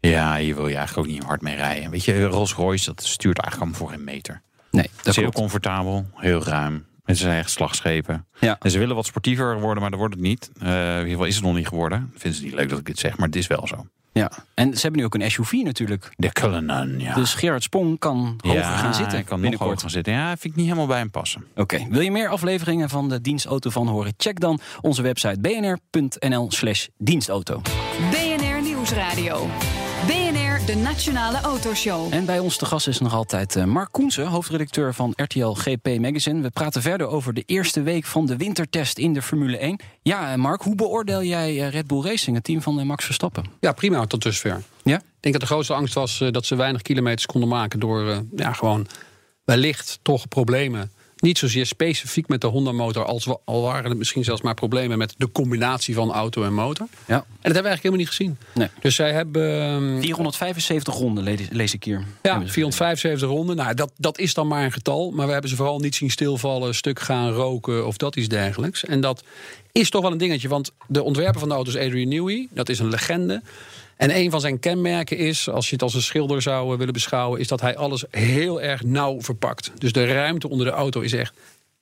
Ja, 0.00 0.36
hier 0.36 0.54
wil 0.54 0.68
je 0.68 0.76
eigenlijk 0.76 1.08
ook 1.08 1.14
niet 1.14 1.22
hard 1.24 1.40
mee 1.40 1.54
rijden. 1.56 1.90
Weet 1.90 2.04
je, 2.04 2.24
Rolls 2.24 2.54
Royce, 2.54 2.84
dat 2.94 3.04
stuurt 3.04 3.38
eigenlijk 3.38 3.72
allemaal 3.72 3.88
voor 3.90 3.98
een 3.98 4.04
meter. 4.14 4.42
Nee, 4.70 4.90
Dat 4.96 5.06
is 5.06 5.16
heel 5.16 5.32
comfortabel, 5.32 6.06
heel 6.14 6.42
ruim. 6.44 6.86
Met 7.04 7.18
zijn 7.18 7.32
eigen 7.32 7.50
slagschepen. 7.50 8.26
Ja. 8.40 8.56
En 8.60 8.70
ze 8.70 8.78
willen 8.78 8.96
wat 8.96 9.06
sportiever 9.06 9.60
worden, 9.60 9.80
maar 9.80 9.90
dat 9.90 9.98
wordt 9.98 10.14
het 10.14 10.22
niet. 10.22 10.50
Eh, 10.60 10.68
in 10.68 10.96
ieder 10.98 11.08
geval 11.10 11.24
is 11.24 11.34
het 11.34 11.44
nog 11.44 11.54
niet 11.54 11.68
geworden. 11.68 12.12
Vinden 12.16 12.38
ze 12.40 12.44
niet 12.44 12.54
leuk 12.54 12.68
dat 12.68 12.78
ik 12.78 12.84
dit 12.84 12.98
zeg, 12.98 13.16
maar 13.16 13.26
het 13.26 13.36
is 13.36 13.46
wel 13.46 13.66
zo. 13.66 13.86
Ja. 14.14 14.30
En 14.54 14.74
ze 14.74 14.80
hebben 14.80 15.00
nu 15.00 15.06
ook 15.06 15.14
een 15.14 15.30
SUV 15.30 15.52
natuurlijk. 15.52 16.10
De 16.16 16.32
Cullinan, 16.32 16.98
ja. 17.00 17.14
Dus 17.14 17.34
Gerard 17.34 17.62
Spong 17.62 17.98
kan 17.98 18.38
hoger 18.40 18.62
gaan 18.62 18.94
zitten. 18.94 19.12
hij 19.14 19.22
kan 19.22 19.40
nog 19.40 19.40
binnenkort. 19.40 19.60
hoger 19.60 19.80
gaan 19.80 19.90
zitten. 19.90 20.12
Ja, 20.12 20.26
vind 20.28 20.44
ik 20.44 20.54
niet 20.54 20.64
helemaal 20.64 20.86
bij 20.86 20.98
hem 20.98 21.10
passen. 21.10 21.44
Oké, 21.56 21.86
wil 21.90 22.00
je 22.00 22.10
meer 22.10 22.28
afleveringen 22.28 22.88
van 22.88 23.08
de 23.08 23.20
dienstauto 23.20 23.70
van 23.70 23.88
horen? 23.88 24.14
Check 24.16 24.40
dan 24.40 24.60
onze 24.80 25.02
website 25.02 25.40
bnr.nl 25.40 26.50
slash 26.50 26.86
dienstauto. 26.98 27.60
BNR 28.10 28.62
Nieuwsradio. 28.62 29.48
De 30.66 30.74
Nationale 30.74 31.40
Autoshow. 31.40 32.12
En 32.12 32.24
bij 32.24 32.38
ons 32.38 32.56
te 32.56 32.66
gast 32.66 32.88
is 32.88 32.98
nog 32.98 33.14
altijd 33.14 33.56
eh, 33.56 33.64
Mark 33.64 33.88
Koensen, 33.92 34.26
hoofdredacteur 34.26 34.94
van 34.94 35.12
RTL 35.16 35.48
GP 35.48 35.98
Magazine. 35.98 36.40
We 36.40 36.50
praten 36.50 36.82
verder 36.82 37.06
over 37.06 37.34
de 37.34 37.42
eerste 37.46 37.82
week 37.82 38.04
van 38.04 38.26
de 38.26 38.36
wintertest 38.36 38.98
in 38.98 39.12
de 39.12 39.22
Formule 39.22 39.58
1. 39.58 39.80
Ja, 40.02 40.32
eh, 40.32 40.38
Mark, 40.38 40.62
hoe 40.62 40.74
beoordeel 40.74 41.22
jij 41.22 41.60
eh, 41.60 41.68
Red 41.68 41.86
Bull 41.86 42.00
Racing, 42.02 42.36
het 42.36 42.44
team 42.44 42.62
van 42.62 42.86
Max 42.86 43.04
Verstappen? 43.04 43.44
Ja, 43.60 43.72
prima 43.72 44.06
tot 44.06 44.22
dusver. 44.22 44.62
Ja? 44.82 44.96
Ik 44.96 45.30
denk 45.32 45.40
dat 45.40 45.40
de 45.40 45.54
grootste 45.54 45.74
angst 45.74 45.94
was 45.94 46.20
eh, 46.20 46.30
dat 46.30 46.46
ze 46.46 46.54
weinig 46.54 46.82
kilometers 46.82 47.26
konden 47.26 47.48
maken 47.48 47.80
door 47.80 48.10
eh, 48.10 48.18
ja, 48.36 48.52
gewoon 48.52 48.86
wellicht 49.44 49.98
toch 50.02 50.28
problemen. 50.28 50.92
Niet 51.24 51.38
zozeer 51.38 51.66
specifiek 51.66 52.28
met 52.28 52.40
de 52.40 52.46
Honda-motor, 52.46 53.04
als 53.04 53.24
we, 53.24 53.38
al 53.44 53.62
waren 53.62 53.88
het 53.88 53.98
misschien 53.98 54.24
zelfs 54.24 54.42
maar 54.42 54.54
problemen 54.54 54.98
met 54.98 55.14
de 55.16 55.32
combinatie 55.32 55.94
van 55.94 56.12
auto 56.12 56.42
en 56.44 56.54
motor. 56.54 56.86
En 56.90 56.98
Ja. 57.06 57.14
dat 57.16 57.26
hebben 57.42 57.62
we 57.62 57.68
eigenlijk 57.68 57.82
helemaal 57.82 57.98
niet 57.98 58.08
gezien. 58.08 58.36
Nee. 58.54 58.68
Dus 58.80 58.94
zij 58.94 59.12
hebben. 59.12 59.60
ehm, 59.60 60.00
475 60.00 60.94
ronden 60.94 61.24
lees, 61.24 61.40
lees 61.50 61.74
ik 61.74 61.84
hier. 61.84 61.98
Ja, 62.22 62.30
Hebben 62.30 62.46
ze 62.48 62.52
475 62.52 63.28
ronden. 63.28 63.56
Nou, 63.56 63.74
dat, 63.74 63.92
dat 63.96 64.18
is 64.18 64.34
dan 64.34 64.46
maar 64.46 64.64
een 64.64 64.72
getal. 64.72 65.10
Maar 65.10 65.26
we 65.26 65.32
hebben 65.32 65.50
ze 65.50 65.56
vooral 65.56 65.78
niet 65.78 65.94
zien 65.94 66.10
stilvallen, 66.10 66.74
stuk 66.74 67.00
gaan 67.00 67.30
roken 67.30 67.86
of 67.86 67.96
dat 67.96 68.16
iets 68.16 68.28
dergelijks. 68.28 68.84
En 68.84 69.00
dat 69.00 69.22
is 69.72 69.90
toch 69.90 70.02
wel 70.02 70.12
een 70.12 70.18
dingetje. 70.18 70.48
Want 70.48 70.72
de 70.86 71.02
ontwerper 71.02 71.40
van 71.40 71.48
de 71.48 71.54
auto 71.54 71.70
is 71.70 71.76
Adrian 71.76 72.08
Newey. 72.08 72.48
Dat 72.50 72.68
is 72.68 72.78
een 72.78 72.88
legende. 72.88 73.42
En 73.96 74.16
een 74.16 74.30
van 74.30 74.40
zijn 74.40 74.58
kenmerken 74.58 75.16
is, 75.16 75.48
als 75.48 75.66
je 75.66 75.72
het 75.72 75.82
als 75.82 75.94
een 75.94 76.02
schilder 76.02 76.42
zou 76.42 76.72
eh, 76.72 76.78
willen 76.78 76.92
beschouwen, 76.92 77.40
is 77.40 77.48
dat 77.48 77.60
hij 77.60 77.76
alles 77.76 78.04
heel 78.10 78.62
erg 78.62 78.82
nauw 78.82 79.20
verpakt. 79.20 79.72
Dus 79.78 79.92
de 79.92 80.06
ruimte 80.06 80.48
onder 80.48 80.66
de 80.66 80.72
auto 80.72 81.00
is 81.00 81.12
echt 81.12 81.34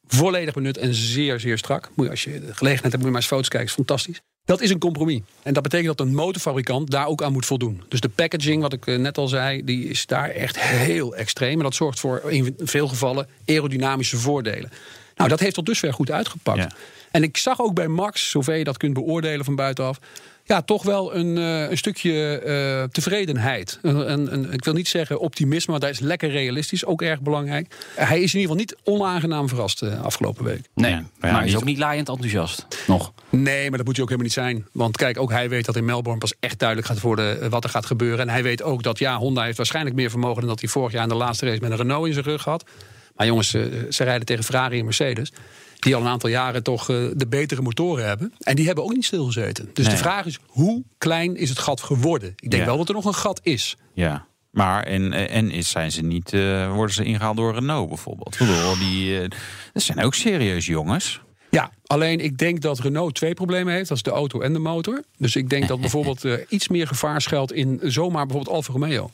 volledig 0.07 0.55
benut 0.55 0.77
en 0.77 0.95
zeer, 0.95 1.41
zeer 1.41 1.59
strak. 1.59 1.91
Moet 1.95 2.05
je, 2.05 2.11
als 2.11 2.25
je 2.25 2.31
de 2.31 2.55
gelegenheid 2.55 2.83
hebt, 2.83 2.95
moet 2.95 3.05
je 3.05 3.11
maar 3.11 3.21
eens 3.21 3.27
foto's 3.27 3.49
kijken. 3.49 3.69
is 3.69 3.75
fantastisch. 3.75 4.21
Dat 4.45 4.61
is 4.61 4.71
een 4.71 4.79
compromis. 4.79 5.21
En 5.43 5.55
dat 5.55 5.63
betekent 5.63 5.99
dat 5.99 6.07
een 6.07 6.15
motorfabrikant 6.15 6.91
daar 6.91 7.07
ook 7.07 7.23
aan 7.23 7.33
moet 7.33 7.47
voldoen. 7.47 7.83
Dus 7.89 8.01
de 8.01 8.09
packaging, 8.09 8.63
wat 8.63 8.73
ik 8.73 8.87
eh, 8.87 8.99
net 8.99 9.19
al 9.19 9.29
zei, 9.29 9.65
die 9.65 9.89
is 9.89 10.07
daar 10.07 10.29
echt 10.29 10.61
heel 10.61 11.17
extreem. 11.17 11.57
En 11.57 11.63
dat 11.63 11.75
zorgt 11.75 12.01
voor 12.01 12.31
in 12.31 12.57
veel 12.59 12.89
gevallen 12.89 13.29
aerodynamische 13.47 14.17
voordelen. 14.17 14.71
Nou, 15.17 15.29
dat 15.29 15.41
heeft 15.41 15.55
tot 15.55 15.67
dusver 15.67 15.93
goed 15.93 16.11
uitgepakt. 16.11 16.59
Ja. 16.59 16.71
En 17.13 17.23
ik 17.23 17.37
zag 17.37 17.61
ook 17.61 17.75
bij 17.75 17.89
Max, 17.89 18.31
zover 18.31 18.55
je 18.57 18.65
dat 18.65 18.77
kunt 18.77 18.93
beoordelen 18.95 19.45
van 19.45 19.57
buitenaf. 19.57 19.99
Ja, 20.45 20.63
toch 20.63 20.83
wel 20.83 21.15
een, 21.15 21.39
eh, 21.39 21.71
een 21.71 21.77
stukje 21.77 22.39
eh, 22.39 22.83
tevredenheid. 22.93 23.79
Een, 23.83 24.13
een, 24.13 24.33
een- 24.33 24.53
ik 24.53 24.65
wil 24.65 24.75
niet 24.75 24.89
zeggen 24.89 25.21
optimisme, 25.21 25.71
maar 25.73 25.81
dat 25.81 25.91
is 25.91 25.99
lekker 26.01 26.31
realistisch. 26.31 26.85
Ook 26.85 27.03
erg 27.03 27.21
belangrijk. 27.21 27.75
Hij 27.95 28.21
is 28.21 28.35
in 28.35 28.41
ieder 28.41 28.57
geval 28.57 28.57
niet 28.57 28.77
onaangenaam 28.85 29.49
verrast 29.49 29.79
de 29.79 29.97
afgelopen 29.97 30.45
week. 30.45 30.61
Nee, 30.75 30.93
maar 30.93 31.01
ja, 31.01 31.07
maar 31.21 31.35
hij 31.41 31.47
is 31.49 31.57
ook 31.57 31.65
niet 31.65 31.79
laaiend 31.79 32.09
enthousiast. 32.09 32.67
Nog. 32.87 33.13
Nee, 33.31 33.69
maar 33.69 33.79
dat 33.79 33.87
moet 33.87 33.97
je 33.97 34.03
ook 34.03 34.09
helemaal 34.09 34.31
niet 34.31 34.33
zijn. 34.45 34.67
Want 34.73 34.97
kijk, 34.97 35.19
ook 35.21 35.31
hij 35.31 35.49
weet 35.49 35.65
dat 35.65 35.77
in 35.77 35.85
Melbourne 35.85 36.21
pas 36.21 36.35
echt 36.41 36.59
duidelijk 36.59 36.89
gaat 36.89 37.01
worden 37.01 37.41
eh, 37.41 37.49
wat 37.49 37.65
er 37.65 37.71
gaat 37.71 37.87
gebeuren. 37.87 38.19
En 38.21 38.29
hij 38.29 38.43
weet 38.43 38.63
ook 38.63 38.83
dat 38.83 38.99
ja, 38.99 39.17
Honda 39.19 39.43
heeft 39.43 39.57
waarschijnlijk 39.57 39.97
meer 39.97 40.11
vermogen 40.11 40.41
dan 40.41 40.49
dat 40.51 40.61
hij 40.61 40.69
vorig 40.69 40.93
jaar 40.93 41.03
in 41.03 41.09
de 41.09 41.15
laatste 41.15 41.47
race 41.47 41.61
met 41.61 41.71
een 41.71 41.77
Renault 41.77 42.07
in 42.07 42.13
zijn 42.13 42.25
rug 42.25 42.45
had. 42.45 42.65
Maar 43.17 43.27
jongens, 43.27 43.55
eh, 43.55 43.63
ze 43.91 44.05
rijden 44.05 44.27
tegen 44.27 44.45
Ferrari 44.45 44.79
en 44.79 44.85
Mercedes. 44.85 45.33
Die 45.83 45.95
al 45.95 46.01
een 46.01 46.07
aantal 46.07 46.31
jaren 46.31 46.63
toch 46.63 46.91
eh, 46.91 46.97
de 47.15 47.27
betere 47.29 47.63
motoren 47.63 48.07
hebben. 48.07 48.33
En 48.39 48.57
die 48.57 48.67
hebben 48.67 48.85
ook 48.85 48.93
niet 48.93 49.05
stilgezeten. 49.05 49.71
Dus 49.73 49.85
Nee. 49.87 49.95
de 49.95 50.01
vraag 50.01 50.27
is, 50.27 50.39
hoe 50.47 50.83
klein 50.99 51.37
is 51.37 51.49
het 51.49 51.59
gat 51.59 51.81
geworden? 51.81 52.33
Ik 52.37 52.51
denk 52.51 52.63
Ja. 52.63 52.69
wel 52.69 52.77
dat 52.77 52.89
er 52.89 52.95
nog 52.95 53.05
een 53.05 53.15
gat 53.15 53.41
is. 53.43 53.77
Ja. 53.95 54.27
Maar 54.51 54.83
en, 54.83 55.13
en 55.13 55.51
is, 55.51 55.71
zijn 55.71 55.93
ze 55.93 56.03
niet, 56.03 56.33
eh, 56.33 56.73
worden 56.75 56.95
ze 56.95 57.05
ingehaald 57.05 57.37
door 57.37 57.55
Renault 57.55 57.89
bijvoorbeeld? 57.89 58.37
Bedoel, 58.39 58.79
die, 58.79 59.21
eh, 59.21 59.29
dat 59.73 59.83
zijn 59.83 60.01
ook 60.05 60.15
serieus 60.15 60.67
jongens. 60.67 61.21
Ja, 61.51 61.71
alleen 61.87 62.21
ik 62.21 62.39
denk 62.39 62.61
dat 62.61 62.79
Renault 62.81 63.15
twee 63.15 63.35
problemen 63.35 63.75
heeft. 63.75 63.89
Dat 63.89 63.97
is 63.97 64.03
de 64.03 64.11
auto 64.11 64.41
en 64.41 64.53
de 64.53 64.59
motor. 64.59 65.03
Dus 65.19 65.37
ik 65.37 65.51
denk 65.51 65.69
dat 65.69 65.81
bijvoorbeeld 65.87 66.25
iets 66.49 66.69
meer 66.69 66.87
gevaar 66.87 67.21
schuilt 67.21 67.53
in 67.53 67.81
zomaar 67.83 68.27
bijvoorbeeld 68.27 68.57
Alfa 68.57 68.73
Romeo. 68.73 69.11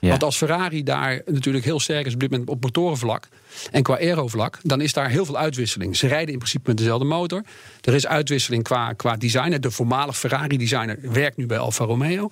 Ja. 0.00 0.08
Want 0.08 0.22
als 0.22 0.36
Ferrari 0.36 0.82
daar 0.82 1.22
natuurlijk 1.26 1.64
heel 1.64 1.80
sterk 1.80 2.06
is 2.06 2.14
op 2.14 2.20
dit 2.20 2.30
moment 2.30 2.48
op 2.48 2.62
motorenvlak 2.62 3.28
en 3.70 3.82
qua 3.82 3.98
aerovlak, 3.98 4.58
dan 4.62 4.80
is 4.80 4.92
daar 4.92 5.08
heel 5.08 5.24
veel 5.24 5.36
uitwisseling. 5.36 5.96
Ze 5.96 6.06
rijden 6.06 6.32
in 6.32 6.38
principe 6.38 6.68
met 6.68 6.76
dezelfde 6.76 7.04
motor. 7.04 7.42
Er 7.80 7.94
is 7.94 8.06
uitwisseling 8.06 8.62
qua, 8.62 8.92
qua 8.92 9.16
designer. 9.16 9.60
De 9.60 9.70
voormalig 9.70 10.18
Ferrari-designer 10.18 10.98
werkt 11.02 11.36
nu 11.36 11.46
bij 11.46 11.58
Alfa 11.58 11.84
Romeo, 11.84 12.28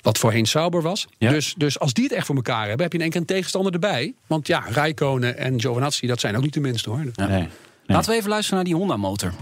wat 0.00 0.18
voorheen 0.18 0.46
Sauber 0.46 0.82
was. 0.82 1.06
Ja. 1.18 1.30
Dus, 1.30 1.54
dus 1.56 1.78
als 1.78 1.92
die 1.92 2.04
het 2.04 2.12
echt 2.12 2.26
voor 2.26 2.36
elkaar 2.36 2.66
hebben, 2.66 2.82
heb 2.82 2.92
je 2.92 2.98
in 2.98 3.04
één 3.04 3.12
keer 3.12 3.20
een 3.20 3.26
tegenstander 3.26 3.72
erbij. 3.72 4.14
Want 4.26 4.46
ja, 4.46 4.64
Rijkonen 4.68 5.36
en 5.36 5.60
Giovinazzi, 5.60 6.06
dat 6.06 6.20
zijn 6.20 6.36
ook 6.36 6.42
niet 6.42 6.54
de 6.54 6.60
minste 6.60 6.90
hoor. 6.90 7.04
Nee. 7.14 7.28
Nee. 7.28 7.48
Laten 7.86 8.10
we 8.10 8.16
even 8.16 8.30
luisteren 8.30 8.56
naar 8.56 8.64
die 8.64 8.74
Honda-motor. 8.74 9.32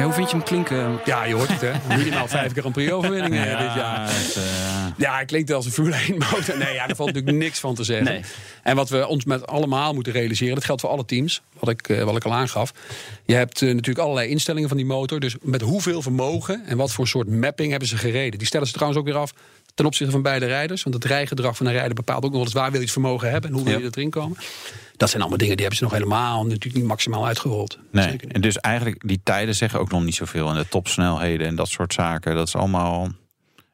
Ja, 0.00 0.06
hoe 0.06 0.14
vind 0.14 0.30
je 0.30 0.36
hem 0.36 0.44
klinken? 0.44 1.00
Ja, 1.04 1.24
je 1.24 1.34
hoort 1.34 1.48
het 1.48 1.60
hè. 1.60 1.72
Minimaal 1.96 2.28
vijf 2.28 2.52
keer 2.52 2.64
een 2.64 2.72
Prix-overwinningen 2.72 3.48
Ja, 3.48 3.58
dit 3.58 3.74
jaar. 3.74 4.08
het, 4.08 4.36
eh, 4.36 4.42
Ja, 4.96 5.14
hij 5.14 5.24
klinkt 5.24 5.52
als 5.52 5.64
een 5.66 5.72
Formule 5.72 5.96
1 5.96 6.18
motor. 6.18 6.58
Nee, 6.58 6.74
ja, 6.74 6.86
daar 6.86 6.96
valt 6.96 7.12
natuurlijk 7.12 7.36
niks 7.36 7.58
van 7.58 7.74
te 7.74 7.84
zeggen. 7.84 8.06
Nee. 8.06 8.20
En 8.62 8.76
wat 8.76 8.88
we 8.88 9.06
ons 9.06 9.24
met 9.24 9.46
allemaal 9.46 9.94
moeten 9.94 10.12
realiseren, 10.12 10.54
dat 10.54 10.64
geldt 10.64 10.80
voor 10.80 10.90
alle 10.90 11.04
teams, 11.04 11.42
wat 11.58 11.68
ik, 11.68 11.88
eh, 11.88 12.02
wat 12.02 12.16
ik 12.16 12.24
al 12.24 12.32
aangaf. 12.32 12.72
Je 13.24 13.34
hebt 13.34 13.62
eh, 13.62 13.68
natuurlijk 13.68 13.98
allerlei 13.98 14.28
instellingen 14.28 14.68
van 14.68 14.76
die 14.76 14.86
motor. 14.86 15.20
Dus 15.20 15.36
met 15.42 15.60
hoeveel 15.60 16.02
vermogen 16.02 16.62
en 16.66 16.76
wat 16.76 16.92
voor 16.92 17.08
soort 17.08 17.28
mapping 17.28 17.70
hebben 17.70 17.88
ze 17.88 17.96
gereden. 17.96 18.38
Die 18.38 18.46
stellen 18.46 18.66
ze 18.66 18.72
trouwens 18.72 19.00
ook 19.00 19.06
weer 19.06 19.16
af 19.16 19.32
ten 19.74 19.86
opzichte 19.86 20.12
van 20.12 20.22
beide 20.22 20.46
rijders. 20.46 20.82
Want 20.82 20.94
het 20.94 21.04
rijgedrag 21.04 21.56
van 21.56 21.66
een 21.66 21.72
rijder 21.72 21.94
bepaalt 21.94 22.24
ook 22.24 22.32
nog 22.32 22.42
eens 22.42 22.52
waar 22.52 22.66
wil 22.70 22.74
je 22.78 22.84
het 22.84 22.92
vermogen 22.92 23.30
hebben 23.30 23.50
en 23.50 23.56
hoe 23.56 23.64
wil 23.64 23.78
je 23.78 23.84
Ja. 23.84 23.90
erin 23.94 24.10
komen. 24.10 24.36
Dat 24.96 25.08
zijn 25.08 25.20
allemaal 25.20 25.38
dingen 25.38 25.56
die 25.56 25.66
hebben 25.66 25.78
ze 25.88 25.94
nog 25.94 26.02
helemaal 26.02 26.42
natuurlijk 26.46 26.74
niet 26.74 26.84
maximaal 26.84 27.26
uitgerold. 27.26 27.78
nee. 27.90 28.16
En 28.28 28.40
dus 28.40 28.56
eigenlijk, 28.58 29.08
die 29.08 29.20
tijden 29.24 29.54
zeggen 29.54 29.80
ook 29.80 29.90
nog 29.90 30.04
niet 30.04 30.14
zoveel. 30.14 30.48
En 30.48 30.54
de 30.54 30.68
topsnelheden 30.68 31.46
en 31.46 31.54
dat 31.54 31.68
soort 31.68 31.92
zaken, 31.92 32.34
dat 32.34 32.46
is 32.46 32.54
allemaal... 32.54 33.08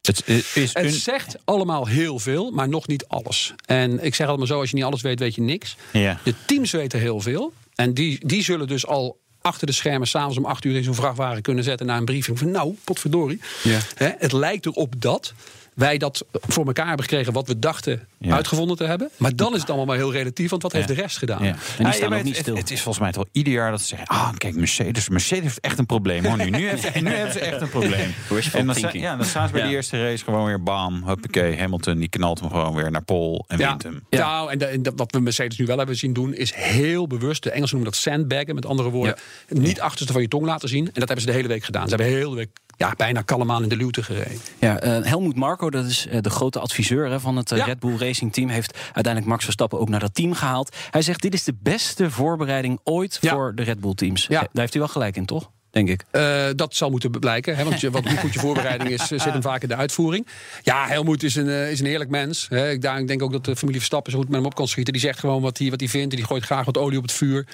Het 0.01 0.27
is 0.27 0.73
Het 0.73 0.75
een, 0.83 0.91
zegt 0.91 1.37
allemaal 1.45 1.87
heel 1.87 2.19
veel, 2.19 2.51
maar 2.51 2.69
nog 2.69 2.87
niet 2.87 3.07
alles. 3.07 3.53
En 3.65 3.91
ik 4.03 4.15
zeg 4.15 4.27
altijd 4.27 4.37
maar 4.37 4.47
zo, 4.47 4.59
als 4.59 4.69
je 4.69 4.75
niet 4.75 4.85
alles 4.85 5.01
weet, 5.01 5.19
weet 5.19 5.35
je 5.35 5.41
niks. 5.41 5.75
ja. 5.93 6.19
De 6.23 6.33
teams 6.45 6.71
weten 6.71 6.99
heel 6.99 7.19
veel. 7.19 7.53
En 7.75 7.93
die, 7.93 8.27
die 8.27 8.43
zullen 8.43 8.67
dus 8.67 8.85
al 8.87 9.19
achter 9.41 9.67
de 9.67 9.73
schermen 9.73 10.07
s'avonds 10.07 10.37
om 10.37 10.45
acht 10.45 10.65
uur 10.65 10.75
in 10.75 10.83
zo'n 10.83 10.95
vrachtwagen 10.95 11.41
kunnen 11.41 11.63
zetten 11.63 11.85
naar 11.85 11.97
een 11.97 12.05
briefing 12.05 12.39
van 12.39 12.51
nou, 12.51 12.75
potverdorie. 12.83 13.39
Ja. 13.63 13.79
Hè, 13.95 14.09
het 14.17 14.31
lijkt 14.31 14.65
erop 14.65 14.93
dat 15.01 15.33
wij 15.77 15.97
dat 15.97 16.25
voor 16.31 16.65
elkaar 16.65 16.87
hebben 16.87 17.05
gekregen 17.05 17.33
wat 17.33 17.47
we 17.47 17.59
dachten 17.59 18.07
Ja. 18.17 18.35
uitgevonden 18.35 18.77
te 18.77 18.83
hebben. 18.83 19.09
Maar 19.17 19.35
dan 19.35 19.53
is 19.53 19.59
het 19.59 19.67
allemaal 19.67 19.85
maar 19.87 19.95
heel 19.97 20.11
relatief, 20.11 20.49
want 20.49 20.61
wat 20.61 20.71
heeft 20.71 20.87
de 20.87 20.93
rest 20.93 21.17
gedaan? 21.17 21.43
Ja. 21.43 21.55
die 21.77 21.91
staan 21.93 22.09
maar 22.09 22.17
ook 22.17 22.23
niet 22.23 22.33
het, 22.33 22.41
stil. 22.41 22.53
Het, 22.55 22.63
het 22.63 22.71
is 22.71 22.81
volgens 22.81 23.03
mij 23.03 23.11
toch 23.13 23.25
ieder 23.31 23.53
jaar 23.53 23.71
dat 23.71 23.81
ze 23.81 23.87
zeggen... 23.87 24.07
ah, 24.07 24.29
kijk, 24.37 24.55
Mercedes. 24.55 25.09
Mercedes 25.09 25.43
heeft 25.43 25.59
echt 25.59 25.77
een 25.77 25.85
probleem. 25.85 26.25
Hoor. 26.25 26.37
Nu, 26.37 26.49
nu, 26.49 26.67
heeft, 26.67 26.81
ze- 26.93 26.99
nu 26.99 27.09
hebben 27.13 27.33
ze 27.33 27.39
echt 27.39 27.61
een 27.61 27.69
probleem. 27.69 28.13
En 28.53 28.65
dan, 28.65 28.75
sta- 28.75 28.89
ja, 28.93 29.15
dan 29.15 29.25
staan 29.25 29.47
ze 29.47 29.53
bij 29.53 29.61
Ja. 29.61 29.67
de 29.67 29.73
eerste 29.75 30.03
race 30.09 30.23
gewoon 30.23 30.45
weer 30.45 30.63
bam. 30.63 31.03
Huppakee, 31.07 31.57
Hamilton 31.57 31.97
die 31.99 32.09
knalt 32.09 32.39
hem 32.39 32.49
gewoon 32.49 32.75
weer 32.75 32.91
naar 32.91 33.03
Pol 33.03 33.45
en 33.47 33.57
Ja, 33.57 33.67
wint 33.69 33.83
hem. 33.83 34.03
Ja. 34.09 34.19
Nou, 34.19 34.51
en, 34.51 34.57
de- 34.57 34.65
en 34.65 34.83
dat- 34.83 34.93
wat 34.95 35.11
we 35.11 35.19
Mercedes 35.19 35.57
nu 35.57 35.65
wel 35.65 35.77
hebben 35.77 35.95
zien 35.95 36.13
doen, 36.13 36.33
is 36.33 36.53
heel 36.53 37.07
bewust. 37.07 37.43
De 37.43 37.51
Engelsen 37.51 37.75
noemen 37.77 37.93
dat 37.93 38.01
sandbaggen, 38.01 38.55
met 38.55 38.65
andere 38.65 38.89
woorden. 38.89 39.15
Niet 39.49 39.79
achterste 39.81 40.13
van 40.13 40.21
je 40.21 40.27
tong 40.27 40.45
laten 40.45 40.69
zien. 40.69 40.85
En 40.85 40.91
dat 40.93 41.07
hebben 41.07 41.21
ze 41.21 41.25
de 41.25 41.33
hele 41.35 41.47
week 41.47 41.63
gedaan. 41.63 41.83
Ze 41.89 41.95
hebben 41.95 42.07
de 42.07 42.13
hele 42.19 42.35
week 42.35 42.49
ja, 42.77 42.93
bijna 42.97 43.21
kalm 43.21 43.51
aan 43.51 43.63
in 43.63 43.69
de 43.69 43.75
luwte 43.77 44.03
gereden. 44.03 44.37
Ja, 44.59 44.79
eh, 44.79 45.03
Helmoet 45.03 45.35
Marco, 45.35 45.69
dat 45.69 45.85
is 45.85 46.07
eh, 46.07 46.21
de 46.21 46.29
grote 46.29 46.59
adviseur 46.59 47.09
hè, 47.09 47.19
van 47.19 47.35
het 47.35 47.51
eh, 47.51 47.57
Ja. 47.57 47.65
Red 47.65 47.79
Bull 47.79 47.97
Racing 47.97 48.33
Team, 48.33 48.49
heeft 48.49 48.77
uiteindelijk 48.83 49.25
Max 49.25 49.43
Verstappen 49.43 49.79
ook 49.79 49.89
naar 49.89 49.99
dat 49.99 50.13
team 50.15 50.33
gehaald. 50.33 50.75
Hij 50.89 51.01
zegt: 51.01 51.21
Dit 51.21 51.33
is 51.33 51.43
de 51.43 51.55
beste 51.59 52.11
voorbereiding 52.11 52.79
ooit 52.83 53.17
Ja. 53.21 53.33
voor 53.33 53.55
de 53.55 53.63
Red 53.63 53.79
Bull 53.79 53.93
teams. 53.93 54.25
Ja. 54.27 54.39
Daar 54.39 54.49
heeft 54.53 54.73
hij 54.73 54.81
wel 54.81 54.91
gelijk 54.91 55.15
in, 55.15 55.25
toch? 55.25 55.49
Denk 55.71 55.89
ik. 55.89 56.03
Eh, 56.11 56.45
dat 56.55 56.75
zal 56.75 56.89
moeten 56.89 57.11
blijken. 57.11 57.55
Hè, 57.55 57.63
want 57.63 57.79
je, 57.79 57.91
wat, 57.91 58.07
hoe 58.07 58.17
goed 58.17 58.33
je 58.33 58.39
voorbereiding 58.39 58.89
is, 58.89 59.01
eh, 59.01 59.07
zit 59.07 59.33
hem 59.33 59.41
vaak 59.41 59.61
in 59.61 59.67
de 59.67 59.75
uitvoering. 59.75 60.27
Ja, 60.63 60.87
Helmoet 60.87 61.23
is 61.23 61.35
een, 61.35 61.49
eh, 61.49 61.71
is 61.71 61.79
een 61.79 61.85
eerlijk 61.85 62.09
mens. 62.09 62.45
Hè. 62.49 62.71
Ik, 62.71 62.81
daar, 62.81 62.99
ik 62.99 63.07
denk 63.07 63.21
ook 63.21 63.31
dat 63.31 63.45
de 63.45 63.55
familie 63.55 63.79
Verstappen 63.79 64.11
zo 64.11 64.17
goed 64.17 64.27
met 64.27 64.37
hem 64.37 64.45
op 64.45 64.55
kan 64.55 64.67
schieten. 64.67 64.93
Die 64.93 65.01
zegt 65.01 65.19
gewoon 65.19 65.41
wat 65.41 65.57
hij, 65.57 65.69
wat 65.69 65.79
hij 65.79 65.89
vindt. 65.89 66.11
En 66.11 66.17
die 66.17 66.27
gooit 66.27 66.43
graag 66.43 66.65
wat 66.65 66.77
olie 66.77 66.97
op 66.97 67.03
het 67.03 67.11
vuur. 67.11 67.47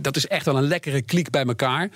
Dat 0.00 0.16
is 0.16 0.26
echt 0.26 0.44
wel 0.44 0.56
een 0.56 0.66
lekkere 0.66 1.02
kliek 1.02 1.30
bij 1.30 1.44
elkaar. 1.44 1.88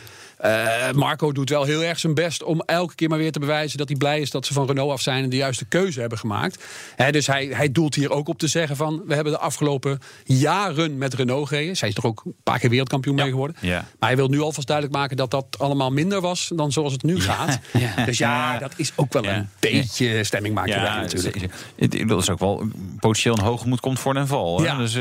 Marco 0.95 1.33
doet 1.33 1.51
wel 1.51 1.65
heel 1.65 1.83
erg 1.83 1.99
zijn 1.99 2.15
best 2.15 2.43
om 2.43 2.61
elke 2.61 2.95
keer 2.95 3.09
maar 3.09 3.19
weer 3.19 3.33
te 3.33 3.39
bewijzen 3.39 3.79
dat 3.79 3.89
hij 3.89 3.97
blij 3.97 4.21
is 4.21 4.31
dat 4.31 4.47
ze 4.47 4.53
van 4.53 4.67
Renault 4.67 4.93
af 4.93 5.01
zijn 5.01 5.25
en 5.25 5.31
de 5.31 5.37
juiste 5.37 5.65
keuze 5.65 6.01
hebben 6.01 6.19
gemaakt. 6.19 6.65
Hè, 6.97 7.13
dus 7.13 7.27
hij, 7.27 7.47
hij 7.47 7.73
doelt 7.73 7.95
hier 7.95 8.11
ook 8.11 8.29
op 8.29 8.39
te 8.39 8.47
zeggen 8.49 8.77
van 8.77 9.03
we 9.07 9.15
hebben 9.15 9.33
de 9.33 9.39
afgelopen 9.39 9.99
jaren 10.25 10.99
met 10.99 11.15
Renault 11.15 11.49
gereden. 11.49 11.77
Zij 11.77 11.89
is 11.89 11.95
toch 11.95 12.05
ook 12.05 12.23
een 12.25 12.35
paar 12.43 12.59
keer 12.59 12.71
wereldkampioen 12.71 13.15
mee 13.15 13.31
geworden. 13.31 13.57
Ja. 13.61 13.85
Maar 13.99 14.09
hij 14.09 14.17
wil 14.17 14.29
nu 14.29 14.41
alvast 14.41 14.67
duidelijk 14.67 14.97
maken 14.97 15.17
dat 15.17 15.26
dat 15.31 15.51
dat 15.51 15.61
allemaal 15.61 15.91
minder 15.91 16.21
was 16.21 16.51
dan 16.55 16.73
zoals 16.73 16.93
het 16.93 17.03
nu 17.03 17.21
gaat. 17.21 17.59
Ja. 17.97 18.05
Dus 18.05 18.19
ja, 18.19 18.59
dat 18.59 18.73
is 18.77 18.93
ook 18.97 19.13
wel 19.13 19.23
Ja. 19.23 19.37
een 19.37 19.49
beetje 19.61 20.25
stemmingmakerij 20.25 20.83
Ja, 20.85 21.01
natuurlijk. 21.01 21.47
Het- 21.77 22.09
dat 22.09 22.23
is 22.23 22.31
ook 22.31 22.39
wel 22.39 22.67
potentieel 23.01 23.39
een 23.39 23.45
hoogmoed 23.45 23.81
komt 23.81 23.99
voor 23.99 24.15
den 24.15 24.27
val. 24.27 24.59
Hè? 24.59 24.65
Ja. 24.65 24.77
Dus 24.77 24.95
eh, 24.95 25.01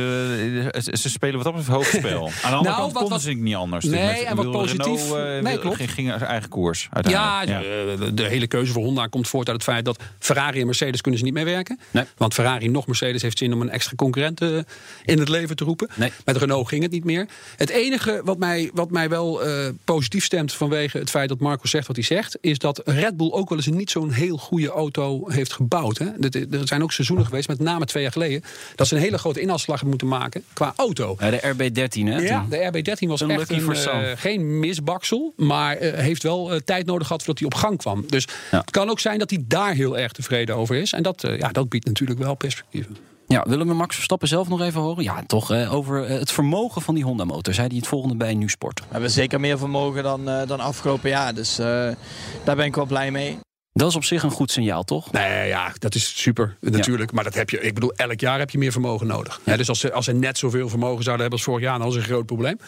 ze, 0.93 1.09
spelen 1.09 1.35
wat 1.35 1.43
dat 1.43 1.53
betreft 1.55 1.77
hoog 1.77 1.85
spel. 2.01 2.25
Aan 2.43 2.51
de 2.51 2.57
andere 2.57 2.63
Nou, 2.63 2.81
kant 2.81 2.93
konden 2.93 3.19
ze 3.19 3.31
niet 3.31 3.55
anders. 3.55 3.85
Nee, 3.85 4.05
Met- 4.05 4.19
ik 4.21 4.27
en 4.27 4.35
wat 4.35 4.51
positief- 4.51 4.85
Renault, 5.11 5.35
eh, 5.37 5.43
Nee, 5.43 5.59
klopt. 5.59 5.77
ging, 5.91 6.11
eigen 6.13 6.49
koers 6.49 6.81
Ja, 6.81 6.89
uiteindelijk. 6.91 7.99
de, 7.99 8.13
de 8.13 8.23
hele 8.23 8.47
keuze 8.47 8.71
voor 8.71 8.83
Honda 8.83 9.07
komt 9.07 9.27
voort 9.27 9.47
uit 9.49 9.55
het 9.55 9.65
feit 9.65 9.85
dat 9.85 9.99
Ferrari 10.19 10.59
en 10.59 10.65
Mercedes 10.65 11.01
kunnen 11.01 11.19
ze 11.19 11.25
niet 11.25 11.33
meewerken. 11.35 11.79
Nee. 11.91 12.03
Want 12.17 12.33
Ferrari 12.33 12.67
nog 12.69 12.87
Mercedes 12.87 13.21
heeft 13.21 13.37
zin 13.37 13.53
om 13.53 13.61
een 13.61 13.69
extra 13.69 13.95
concurrent 13.95 14.41
eh, 14.41 14.57
in 15.05 15.19
het 15.19 15.29
leven 15.29 15.55
te 15.55 15.63
roepen. 15.63 15.89
Nee. 15.95 16.11
Met 16.25 16.37
Renault 16.37 16.67
ging 16.67 16.83
het 16.83 16.91
niet 16.91 17.03
meer. 17.03 17.27
Het 17.55 17.69
enige 17.69 18.21
wat 18.23 18.37
mij, 18.37 18.69
wat 18.73 18.91
mij 18.91 19.09
wel 19.09 19.43
eh, 19.43 19.69
positief 19.83 20.14
stemt 20.21 20.53
vanwege 20.53 20.97
het 20.97 21.09
feit 21.09 21.29
dat 21.29 21.39
Marco 21.39 21.67
zegt 21.67 21.87
wat 21.87 21.95
hij 21.95 22.05
zegt, 22.05 22.37
is 22.41 22.57
dat 22.57 22.81
Red 22.85 23.17
Bull 23.17 23.31
ook 23.31 23.49
wel 23.49 23.57
eens 23.57 23.67
een 23.67 23.75
niet 23.75 23.89
zo'n 23.91 24.11
heel 24.11 24.37
goede 24.37 24.69
auto 24.69 25.29
heeft 25.29 25.53
gebouwd. 25.53 25.97
Hè. 25.97 26.05
Dit- 26.17 26.35
Er 26.35 26.67
zijn 26.67 26.83
ook 26.83 26.91
seizoenen 26.91 27.25
geweest, 27.25 27.47
met 27.47 27.59
name 27.59 27.85
twee 27.85 28.03
jaar 28.03 28.11
geleden, 28.11 28.41
dat 28.75 28.87
ze 28.87 28.95
een 28.95 29.01
hele 29.01 29.17
grote 29.17 29.39
inhaalslag 29.41 29.79
hebben 29.79 29.89
moeten 29.99 30.07
maken 30.19 30.43
qua 30.53 30.73
auto. 30.75 31.15
Ja, 31.19 31.29
de 31.29 31.39
RB13, 31.53 32.07
hè? 32.07 32.17
Ja, 32.19 32.45
de 32.49 32.57
RB13 32.71 33.07
was 33.07 33.21
Een 33.21 33.29
echt 33.31 33.49
een, 33.49 33.75
eh, 33.75 34.11
geen 34.15 34.59
misbaksel. 34.59 35.33
Maar 35.37 35.75
eh, 35.77 35.93
heeft 35.99 36.23
wel 36.23 36.51
eh, 36.53 36.59
tijd 36.65 36.85
nodig 36.85 37.07
gehad 37.07 37.23
voordat 37.23 37.43
hij 37.43 37.53
op 37.53 37.63
gang 37.63 37.77
kwam. 37.77 38.03
Dus 38.07 38.27
Ja. 38.51 38.57
het 38.59 38.71
kan 38.71 38.89
ook 38.89 38.99
zijn 38.99 39.19
dat 39.19 39.29
hij 39.29 39.43
daar 39.47 39.73
heel 39.73 39.97
erg 39.97 40.11
tevreden 40.11 40.55
over 40.55 40.75
is. 40.75 40.93
En 40.93 41.03
dat, 41.03 41.23
eh, 41.23 41.37
ja, 41.37 41.49
dat 41.49 41.69
biedt 41.69 41.85
natuurlijk 41.85 42.19
wel 42.19 42.35
perspectieven. 42.35 42.97
Ja, 43.35 43.43
willen 43.47 43.67
we 43.67 43.73
Max 43.73 43.95
Verstappen 43.95 44.27
zelf 44.27 44.47
nog 44.47 44.61
even 44.61 44.81
horen? 44.81 45.03
Ja, 45.03 45.23
toch 45.27 45.51
eh, 45.51 45.73
over 45.73 46.05
eh, 46.05 46.19
het 46.19 46.31
vermogen 46.31 46.81
van 46.81 46.95
die 46.95 47.03
Honda-motor. 47.03 47.53
Zei 47.53 47.67
hij 47.67 47.77
het 47.77 47.87
volgende 47.87 48.15
bij 48.15 48.33
Nu 48.33 48.49
Sport. 48.49 48.79
We 48.79 48.85
hebben 48.89 49.09
zeker 49.09 49.39
meer 49.39 49.57
vermogen 49.57 50.03
dan, 50.03 50.29
eh, 50.29 50.47
dan 50.47 50.59
afgelopen 50.59 51.09
jaar. 51.09 51.33
Dus 51.33 51.55
daar 51.55 52.55
ben 52.55 52.65
ik 52.65 52.75
wel 52.75 52.85
blij 52.85 53.11
mee. 53.11 53.37
Dat 53.77 53.89
is 53.89 53.95
op 53.95 54.03
zich 54.03 54.23
een 54.23 54.31
goed 54.31 54.51
signaal, 54.51 54.83
toch? 54.83 55.11
Nee, 55.11 55.47
ja, 55.47 55.73
dat 55.79 55.95
is 55.95 56.21
super 56.21 56.55
natuurlijk. 56.59 57.11
Maar 57.11 57.23
dat 57.23 57.33
heb 57.33 57.49
je, 57.49 57.59
ik 57.61 57.73
bedoel, 57.73 57.93
elk 57.95 58.19
jaar 58.19 58.39
heb 58.39 58.49
je 58.49 58.57
meer 58.57 58.71
vermogen 58.71 59.07
nodig. 59.07 59.39
Ja, 59.43 59.57
dus 59.57 59.69
als 59.69 59.79
ze, 59.79 59.93
als 59.93 60.05
ze 60.05 60.11
net 60.13 60.37
zoveel 60.37 60.69
vermogen 60.69 61.03
zouden 61.03 61.21
hebben 61.21 61.31
als 61.39 61.43
vorig 61.43 61.63
jaar, 61.63 61.79
dan 61.79 61.91
ze 61.91 61.97
een 61.97 62.03
groot 62.03 62.25
probleem. 62.25 62.59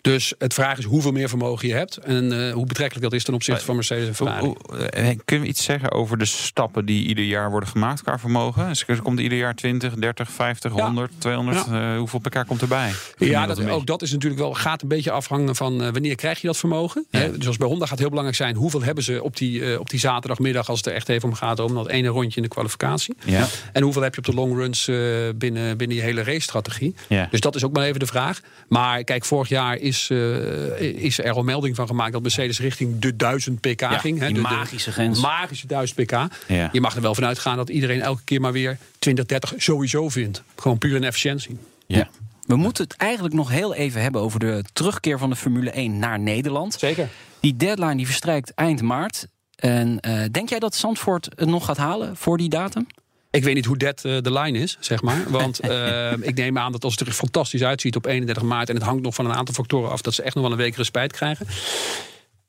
Dus 0.00 0.34
het 0.38 0.54
vraag 0.54 0.78
is 0.78 0.84
hoeveel 0.84 1.12
meer 1.12 1.28
vermogen 1.28 1.68
je 1.68 1.74
hebt. 1.74 1.96
En 1.96 2.46
eh, 2.48 2.52
hoe 2.52 2.66
betrekkelijk 2.66 3.04
dat 3.04 3.12
is 3.12 3.24
ten 3.24 3.34
opzichte 3.34 3.64
van 3.64 3.74
Mercedes 3.74 4.08
en 4.08 4.14
Ferrari. 4.14 4.52
eh, 4.90 5.18
kunnen 5.24 5.44
we 5.44 5.50
iets 5.50 5.64
zeggen 5.64 5.92
over 5.92 6.18
de 6.18 6.24
stappen 6.24 6.84
die 6.86 7.06
ieder 7.06 7.24
jaar 7.24 7.50
worden 7.50 7.68
gemaakt 7.68 8.02
qua 8.02 8.18
vermogen? 8.18 8.68
Dus 8.68 8.84
er 8.86 9.02
komt 9.02 9.20
ieder 9.20 9.38
jaar 9.38 9.54
20, 9.54 9.94
30, 9.94 10.30
50, 10.30 10.74
Ja. 10.76 10.84
100, 10.84 11.12
200. 11.18 11.66
eh, 11.66 11.96
hoeveel 11.96 12.18
pk 12.20 12.44
komt 12.46 12.60
erbij? 12.62 12.92
Ja, 13.18 13.46
dat, 13.46 13.68
ook 13.68 13.86
dat 13.86 14.02
is 14.02 14.12
natuurlijk 14.12 14.40
wel, 14.40 14.54
gaat 14.54 14.82
een 14.82 14.88
beetje 14.88 15.10
afhangen 15.10 15.56
van 15.56 15.82
eh, 15.82 15.90
wanneer 15.92 16.14
krijg 16.14 16.40
je 16.40 16.46
dat 16.46 16.56
vermogen. 16.56 17.06
Hè? 17.10 17.36
Dus 17.38 17.46
als 17.46 17.56
bij 17.56 17.66
Honda 17.68 17.80
gaat 17.82 17.90
het 17.90 17.98
heel 18.00 18.08
belangrijk 18.08 18.38
zijn, 18.38 18.56
hoeveel 18.56 18.82
hebben 18.82 19.04
ze 19.04 19.22
op 19.22 19.36
die, 19.36 19.72
eh, 19.72 19.80
op 19.80 19.90
die 19.90 20.00
zaterdagmiddag 20.00 20.52
als 20.58 20.78
het 20.78 20.86
er 20.86 20.92
echt 20.92 21.08
even 21.08 21.28
om 21.28 21.34
gaat, 21.34 21.58
om 21.60 21.74
dat 21.74 21.88
ene 21.88 22.08
rondje 22.08 22.36
in 22.36 22.42
de 22.42 22.48
kwalificatie. 22.48 23.14
Ja. 23.24 23.46
En 23.72 23.82
hoeveel 23.82 24.02
heb 24.02 24.14
je 24.14 24.20
op 24.20 24.26
de 24.26 24.34
long 24.34 24.56
runs 24.56 24.88
eh, 24.88 24.96
binnen, 25.36 25.76
binnen 25.76 25.96
je 25.96 26.02
hele 26.02 26.22
race-strategie. 26.22 26.94
Ja. 27.06 27.28
Dus 27.30 27.40
dat 27.40 27.54
is 27.54 27.64
ook 27.64 27.72
maar 27.72 27.84
even 27.84 28.00
de 28.00 28.06
vraag. 28.06 28.40
Maar 28.68 29.04
kijk, 29.04 29.24
vorig 29.24 29.48
jaar 29.48 29.76
is, 29.76 30.08
eh, 30.10 30.80
is 30.80 31.18
er 31.18 31.32
al 31.32 31.42
melding 31.42 31.76
van 31.76 31.86
gemaakt 31.86 32.12
dat 32.12 32.22
Mercedes 32.22 32.60
richting 32.60 32.98
de 32.98 33.16
1000 33.16 33.60
pk 33.60 33.84
ging. 33.84 34.18
hè, 34.18 34.26
die 34.26 34.34
de, 34.34 34.42
de 34.42 34.48
magische 34.48 34.92
grens. 34.92 35.20
magische 35.20 35.66
1000 35.66 36.04
pk. 36.04 36.10
Ja. 36.48 36.68
Je 36.72 36.80
mag 36.80 36.94
er 36.96 37.02
wel 37.02 37.14
van 37.14 37.24
uitgaan 37.24 37.56
dat 37.56 37.68
iedereen 37.68 38.00
elke 38.00 38.22
keer 38.24 38.40
maar 38.40 38.52
weer 38.52 38.78
20, 38.98 39.26
30 39.26 39.52
sowieso 39.56 40.08
vindt. 40.08 40.42
Gewoon 40.56 40.78
puur 40.78 40.96
in 40.96 41.04
efficiëntie. 41.04 41.58
Ja. 41.86 42.08
We 42.46 42.56
moeten 42.56 42.84
het 42.84 42.96
eigenlijk 42.96 43.34
nog 43.34 43.50
heel 43.50 43.74
even 43.74 44.02
hebben 44.02 44.20
over 44.20 44.40
de 44.40 44.64
terugkeer 44.72 45.18
van 45.18 45.30
de 45.30 45.36
Formule 45.36 45.70
1 45.70 45.98
naar 45.98 46.20
Nederland. 46.20 46.74
Zeker. 46.78 47.08
Die 47.40 47.56
deadline 47.56 47.96
die 47.96 48.06
verstrijkt 48.06 48.54
eind 48.54 48.82
maart. 48.82 49.26
En 49.64 50.00
eh, 50.00 50.22
denk 50.30 50.48
jij 50.48 50.58
dat 50.58 50.74
Zandvoort 50.74 51.28
het 51.36 51.48
nog 51.48 51.64
gaat 51.64 51.76
halen 51.76 52.16
voor 52.16 52.38
die 52.38 52.48
datum? 52.48 52.86
Ik 53.30 53.44
weet 53.44 53.54
niet 53.54 53.64
hoe 53.64 53.76
dat 53.76 54.04
eh, 54.04 54.16
de 54.20 54.32
line 54.32 54.58
is, 54.58 54.76
zeg 54.80 55.02
maar. 55.02 55.24
Want 55.38 55.60
eh, 55.60 56.12
ik 56.12 56.34
neem 56.34 56.58
aan 56.58 56.72
dat 56.72 56.84
als 56.84 56.98
het 56.98 57.08
er 57.08 57.14
fantastisch 57.14 57.62
uitziet 57.62 57.96
op 57.96 58.06
31 58.06 58.42
maart... 58.42 58.68
en 58.68 58.74
het 58.74 58.84
hangt 58.84 59.02
nog 59.02 59.14
van 59.14 59.24
een 59.24 59.34
aantal 59.34 59.54
factoren 59.54 59.90
af... 59.90 60.00
dat 60.00 60.14
ze 60.14 60.22
echt 60.22 60.34
nog 60.34 60.42
wel 60.42 60.52
een 60.52 60.58
week 60.58 60.76
respijt 60.76 61.12
krijgen. 61.12 61.46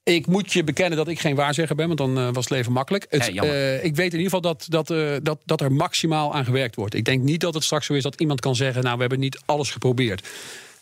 Ik 0.04 0.28
moet 0.28 0.54
je 0.54 0.64
bekennen 0.64 0.98
dat 0.98 1.08
ik 1.08 1.20
geen 1.20 1.36
waarzegger 1.36 1.76
ben, 1.76 1.88
want 1.88 1.98
dan 1.98 2.14
was 2.14 2.44
het 2.44 2.50
leven 2.50 2.72
makkelijk. 2.72 3.06
Het, 3.10 3.26
Ja, 3.26 3.44
ik 3.82 3.96
weet 3.96 4.14
in 4.14 4.20
ieder 4.20 4.34
geval 4.34 4.42
dat, 4.42 4.66
dat, 4.70 4.88
dat, 5.24 5.40
dat 5.46 5.62
er 5.62 5.72
maximaal 5.72 6.34
aan 6.34 6.46
gewerkt 6.46 6.76
wordt. 6.76 6.94
Ik 6.94 7.06
denk 7.06 7.24
niet 7.24 7.42
dat 7.42 7.54
het 7.54 7.64
straks 7.64 7.86
zo 7.86 7.94
is 7.94 8.04
dat 8.04 8.20
iemand 8.20 8.40
kan 8.40 8.56
zeggen... 8.56 8.84
nou, 8.84 8.96
we 8.96 9.02
hebben 9.02 9.20
niet 9.20 9.42
alles 9.46 9.72
geprobeerd. 9.72 10.28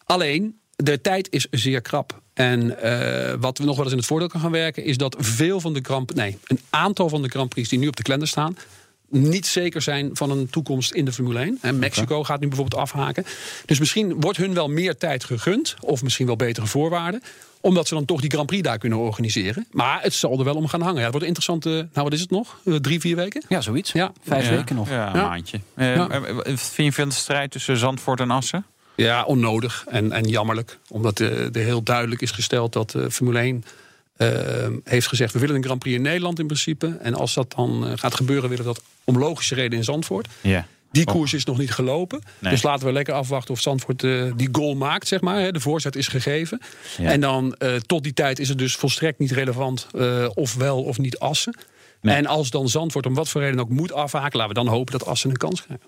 Alleen, 0.06 0.60
de 0.76 1.02
tijd 1.02 1.28
is 1.32 1.48
zeer 1.52 1.82
krap. 1.82 2.22
En 2.34 2.82
eh, 2.82 3.34
wat 3.40 3.58
we 3.58 3.64
nog 3.64 3.76
wel 3.76 3.84
eens 3.84 3.94
in 3.94 4.00
het 4.00 4.08
voordeel 4.08 4.28
kan 4.28 4.42
gaan 4.42 4.52
werken... 4.52 4.84
is 4.84 4.98
dat 4.98 5.16
veel 5.20 5.60
van 5.60 5.74
de 5.74 5.80
Grand 5.84 6.16
nee, 6.16 6.38
een 6.48 6.60
aantal 6.70 7.10
van 7.10 7.22
de 7.22 7.30
Grand 7.30 7.50
Prix 7.50 7.70
die 7.70 7.80
nu 7.80 7.88
op 7.88 7.96
de 7.96 8.04
kalender 8.04 8.28
staan... 8.28 8.58
niet 9.10 9.46
zeker 9.46 9.82
zijn 9.82 10.10
van 10.14 10.32
een 10.32 10.50
toekomst 10.50 10.92
in 10.92 11.06
de 11.06 11.12
Formule 11.14 11.40
1. 11.40 11.58
En 11.62 11.80
Mexico 11.80 12.24
gaat 12.24 12.40
nu 12.40 12.48
bijvoorbeeld 12.48 12.82
afhaken. 12.82 13.26
Dus 13.66 13.80
misschien 13.80 14.20
wordt 14.22 14.38
hun 14.38 14.54
wel 14.54 14.68
meer 14.68 14.98
tijd 14.98 15.24
gegund... 15.24 15.76
of 15.80 16.04
misschien 16.04 16.26
wel 16.26 16.36
betere 16.36 16.66
voorwaarden 16.66 17.24
omdat 17.62 17.88
ze 17.88 17.94
dan 17.94 18.06
toch 18.06 18.22
die 18.22 18.30
Grand 18.30 18.48
Prix 18.48 18.64
daar 18.64 18.78
kunnen 18.78 18.98
organiseren. 19.00 19.68
Maar 19.72 20.02
het 20.02 20.14
zal 20.14 20.38
er 20.40 20.44
wel 20.46 20.56
om 20.56 20.68
gaan 20.68 20.82
hangen. 20.82 20.98
Ja, 20.98 21.02
het 21.04 21.12
wordt 21.12 21.28
een 21.28 21.34
interessante, 21.36 21.70
nou 21.94 22.04
wat 22.04 22.14
is 22.14 22.22
het 22.22 22.30
nog? 22.30 22.60
Eh, 22.66 22.76
Drie, 22.76 23.00
vier 23.00 23.16
weken? 23.16 23.44
Ja, 23.50 23.62
zoiets. 23.62 23.92
Ja. 23.92 24.12
Vijf 24.24 24.46
Ja. 24.50 24.56
weken 24.56 24.76
nog. 24.76 24.90
Ja, 24.90 25.08
een 25.14 25.20
Ja. 25.20 25.28
maandje. 25.28 25.60
Eh, 25.76 25.96
Ja. 25.96 26.10
eh, 26.10 26.22
Vind 26.44 26.76
je 26.88 26.92
veel 26.92 27.06
de 27.06 27.12
strijd 27.14 27.52
tussen 27.52 27.78
Zandvoort 27.78 28.20
en 28.20 28.32
Assen? 28.32 28.66
Ja, 28.96 29.24
onnodig 29.24 29.86
en, 29.88 30.12
en 30.12 30.24
jammerlijk. 30.24 30.80
Omdat 30.90 31.20
eh, 31.20 31.56
er 31.56 31.64
heel 31.64 31.84
duidelijk 31.84 32.22
is 32.22 32.32
gesteld 32.32 32.74
dat 32.74 32.96
eh, 32.96 33.06
Formule 33.10 33.40
1 33.40 33.64
eh, 34.18 34.28
heeft 34.84 35.08
gezegd... 35.08 35.34
we 35.34 35.40
willen 35.40 35.56
een 35.56 35.64
Grand 35.64 35.80
Prix 35.80 35.96
in 35.96 36.02
Nederland 36.02 36.40
in 36.40 36.46
principe. 36.46 36.98
En 37.02 37.14
als 37.14 37.34
dat 37.34 37.54
dan 37.56 37.88
eh, 37.88 37.92
gaat 37.96 38.16
gebeuren, 38.16 38.50
willen 38.50 38.66
we 38.66 38.74
dat 38.74 38.84
om 39.04 39.18
logische 39.18 39.56
reden 39.56 39.78
in 39.78 39.84
Zandvoort. 39.84 40.28
Ja. 40.42 40.68
Die 40.92 41.06
koers 41.06 41.34
is 41.34 41.46
nog 41.46 41.58
niet 41.58 41.72
gelopen. 41.72 42.22
Nee. 42.40 42.52
Dus 42.52 42.64
laten 42.64 42.86
we 42.86 42.92
lekker 42.92 43.14
afwachten 43.14 43.54
of 43.54 43.60
Zandvoort 43.60 44.00
die 44.36 44.50
goal 44.52 44.76
maakt, 44.76 45.08
zeg 45.08 45.22
maar. 45.22 45.40
Hè. 45.40 45.52
De 45.52 45.60
voorzet 45.60 45.96
is 45.96 46.08
gegeven. 46.08 46.62
Ja. 46.98 47.12
En 47.12 47.20
dan 47.20 47.54
eh, 47.54 47.76
tot 47.76 48.04
die 48.04 48.14
tijd 48.14 48.40
is 48.40 48.50
het 48.50 48.58
dus 48.58 48.76
volstrekt 48.76 49.20
niet 49.20 49.32
relevant... 49.32 49.88
eh, 49.96 50.30
of 50.34 50.56
wel 50.56 50.84
of 50.84 50.98
niet 50.98 51.20
Assen. 51.20 51.58
Nee. 52.02 52.16
En 52.16 52.26
als 52.26 52.50
dan 52.50 52.70
Zandvoort 52.70 53.06
om 53.06 53.14
wat 53.14 53.30
voor 53.30 53.42
reden 53.42 53.60
ook 53.60 53.70
moet 53.70 53.92
afhaken... 53.92 54.38
laten 54.38 54.56
we 54.56 54.62
dan 54.64 54.74
hopen 54.74 54.92
dat 54.92 55.06
Assen 55.06 55.30
een 55.30 55.38
kans 55.38 55.64
krijgt. 55.64 55.84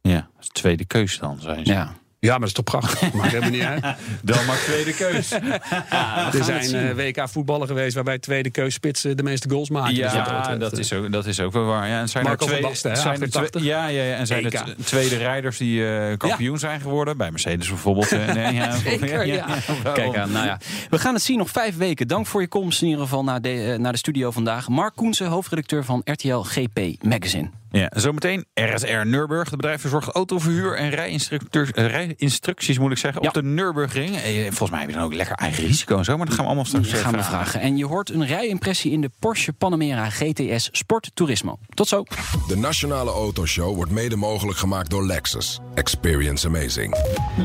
Ja, 0.00 0.14
dat 0.14 0.40
is 0.40 0.46
de 0.46 0.52
tweede 0.52 0.84
keus 0.84 1.18
dan, 1.18 1.40
zijn 1.40 1.66
ze. 1.66 1.72
Ja. 1.72 1.94
Ja, 2.24 2.30
maar 2.30 2.38
dat 2.38 2.48
is 2.48 2.54
toch 2.54 2.64
prachtig. 2.64 3.12
Maakt 3.14 3.28
helemaal 3.30 3.50
niet 3.50 3.62
uit. 3.62 3.82
Dan 4.22 4.44
maar 4.46 4.56
tweede 4.56 4.94
keus. 4.94 5.32
Er 6.38 6.44
zijn 6.44 6.74
eh, 6.74 6.94
WK 6.94 7.28
voetballen 7.28 7.66
geweest 7.66 7.94
waarbij 7.94 8.18
tweede 8.18 8.50
keus 8.50 8.74
spitsen 8.74 9.16
de 9.16 9.22
meeste 9.22 9.50
goals 9.50 9.70
maken. 9.70 9.94
Dus 9.94 10.12
Ja, 10.12 10.48
wat 10.50 10.60
dat, 10.60 10.78
is 10.78 10.92
ook, 10.92 11.12
dat 11.12 11.26
is 11.26 11.40
ook 11.40 11.52
wel 11.52 11.64
waar. 11.64 11.88
Ja, 11.88 12.00
en 12.00 12.08
zijn 12.08 12.24
Marco 12.24 12.44
er 12.44 12.50
van 12.50 12.58
twee, 12.58 12.70
Basten, 12.70 12.96
zijn 12.96 13.14
er 13.14 13.20
88. 13.22 13.50
twee, 13.60 13.72
ja, 13.72 13.86
ja, 13.86 14.02
ja, 14.02 14.14
en 14.16 14.26
zijn 14.26 14.44
er 14.44 14.54
EK. 14.54 14.60
t- 14.78 14.86
tweede 14.86 15.16
rijders 15.16 15.56
die 15.58 15.86
eh, 15.96 16.16
kampioen 16.16 16.58
zijn 16.58 16.80
geworden. 16.80 17.16
Bij 17.16 17.30
Mercedes 17.30 17.68
bijvoorbeeld. 17.68 18.12
eh, 18.12 18.32
nee, 18.32 18.54
ja, 18.54 18.76
Zeker, 18.86 19.26
ja. 19.26 19.46
Kijk 19.94 20.16
aan, 20.16 20.32
nou 20.32 20.46
ja. 20.46 20.58
We 20.90 20.98
gaan 20.98 21.14
het 21.14 21.22
zien 21.22 21.38
nog 21.38 21.50
vijf 21.50 21.76
weken. 21.76 22.08
Dank 22.08 22.26
voor 22.26 22.40
je 22.40 22.48
komst 22.48 22.80
in 22.82 22.86
ieder 22.88 23.02
geval 23.02 23.24
naar 23.24 23.40
de, 23.40 23.72
eh, 23.72 23.78
naar 23.78 23.92
de 23.92 23.98
studio 23.98 24.30
vandaag. 24.30 24.68
Mark 24.68 24.92
Koensen, 24.96 25.26
hoofdredacteur 25.26 25.84
van 25.84 26.00
RTL 26.04 26.36
GP 26.38 26.80
Magazine. 27.02 27.50
Ja, 27.74 27.90
zometeen 27.96 28.44
RSR 28.54 29.06
Nürburg. 29.06 29.46
Het 29.50 29.56
bedrijf 29.56 29.80
verzorgt 29.80 30.08
autoverhuur 30.08 30.76
en 30.76 30.90
rijinstructeurs- 30.90 31.70
eh, 31.70 31.86
rijinstructies, 31.86 32.78
moet 32.78 32.90
ik 32.90 32.98
zeggen, 32.98 33.22
Ja. 33.22 33.28
op 33.28 33.34
de 33.34 33.42
Nürburgring. 33.42 34.16
Eh, 34.16 34.42
Volgens 34.42 34.70
mij 34.70 34.80
heb 34.80 34.88
je 34.88 34.94
dan 34.94 35.04
ook 35.04 35.14
lekker 35.14 35.36
eigen 35.36 35.64
risico 35.64 35.98
en 35.98 36.04
zo, 36.04 36.16
maar 36.16 36.26
dat 36.26 36.34
gaan 36.34 36.42
we 36.44 36.50
allemaal 36.50 36.64
straks 36.68 36.88
Dat 36.90 36.98
eh, 36.98 37.04
gaan 37.04 37.12
we 37.16 37.22
vragen. 37.22 37.60
En 37.60 37.76
je 37.76 37.86
hoort 37.86 38.10
een 38.10 38.26
rijimpressie 38.26 38.92
in 38.92 39.00
de 39.00 39.10
Porsche 39.18 39.52
Panamera 39.52 40.10
GTS 40.10 40.68
Sport 40.72 41.10
Turismo. 41.14 41.58
Tot 41.68 41.88
zo. 41.88 42.04
De 42.48 42.56
Nationale 42.56 43.10
Autoshow 43.10 43.74
wordt 43.74 43.90
mede 43.90 44.16
mogelijk 44.16 44.58
gemaakt 44.58 44.90
door 44.90 45.06
Lexus. 45.06 45.60
Experience 45.74 46.46
amazing. 46.46 46.96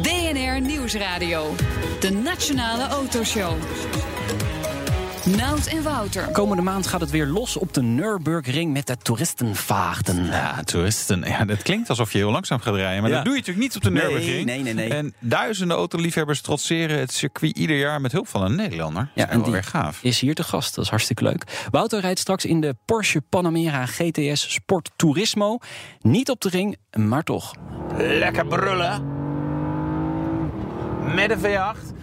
BNR 0.01 0.61
Nieuwsradio. 0.61 1.55
De 1.99 2.09
Nationale 2.11 2.87
Autoshow. 2.87 3.53
Nout 5.25 5.65
en 5.67 5.83
Wouter. 5.83 6.27
Komende 6.31 6.63
maand 6.63 6.87
gaat 6.87 7.01
het 7.01 7.09
weer 7.09 7.25
los 7.25 7.57
op 7.57 7.73
de 7.73 7.81
Nürburgring 7.81 8.73
met 8.73 8.87
de 8.87 8.97
toeristenvaarten. 8.97 10.25
Ja, 10.25 10.63
toeristen. 10.63 11.21
Ja, 11.21 11.45
dat 11.45 11.61
klinkt 11.61 11.89
alsof 11.89 12.11
je 12.11 12.17
heel 12.17 12.31
langzaam 12.31 12.59
gaat 12.59 12.75
rijden. 12.75 13.01
Maar 13.01 13.09
Ja. 13.09 13.15
dat 13.15 13.25
doe 13.25 13.33
je 13.33 13.39
natuurlijk 13.39 13.65
niet 13.67 13.75
op 13.75 13.81
de 13.81 13.89
Nee, 13.91 14.03
Nürburgring. 14.03 14.45
nee, 14.45 14.61
nee, 14.63 14.73
nee. 14.73 14.89
En 14.89 15.13
duizenden 15.19 15.77
autoliefhebbers 15.77 16.41
trotseren 16.41 16.99
het 16.99 17.11
circuit 17.13 17.57
ieder 17.57 17.77
jaar 17.77 18.01
met 18.01 18.11
hulp 18.11 18.27
van 18.27 18.41
een 18.43 18.55
Nederlander. 18.55 19.01
Ja, 19.03 19.09
Ja, 19.15 19.25
en 19.25 19.31
en 19.31 19.41
die- 19.41 19.51
weer 19.51 19.63
gaaf. 19.63 19.99
Is 20.03 20.19
hier 20.19 20.35
te 20.35 20.43
gast, 20.43 20.75
dat 20.75 20.83
is 20.83 20.89
hartstikke 20.89 21.23
leuk. 21.23 21.67
Wouter 21.71 21.99
rijdt 21.99 22.19
straks 22.19 22.45
in 22.45 22.61
de 22.61 22.75
Porsche 22.85 23.21
Panamera 23.29 23.85
GTS 23.85 24.53
Sport 24.53 24.91
Turismo. 24.95 25.57
Niet 25.99 26.29
op 26.29 26.41
de 26.41 26.49
ring, 26.49 26.77
maar 26.97 27.23
toch. 27.23 27.51
Lekker 27.97 28.45
brullen. 28.47 29.03
Met 31.15 31.31
een 31.31 31.39
V8. 31.39 31.93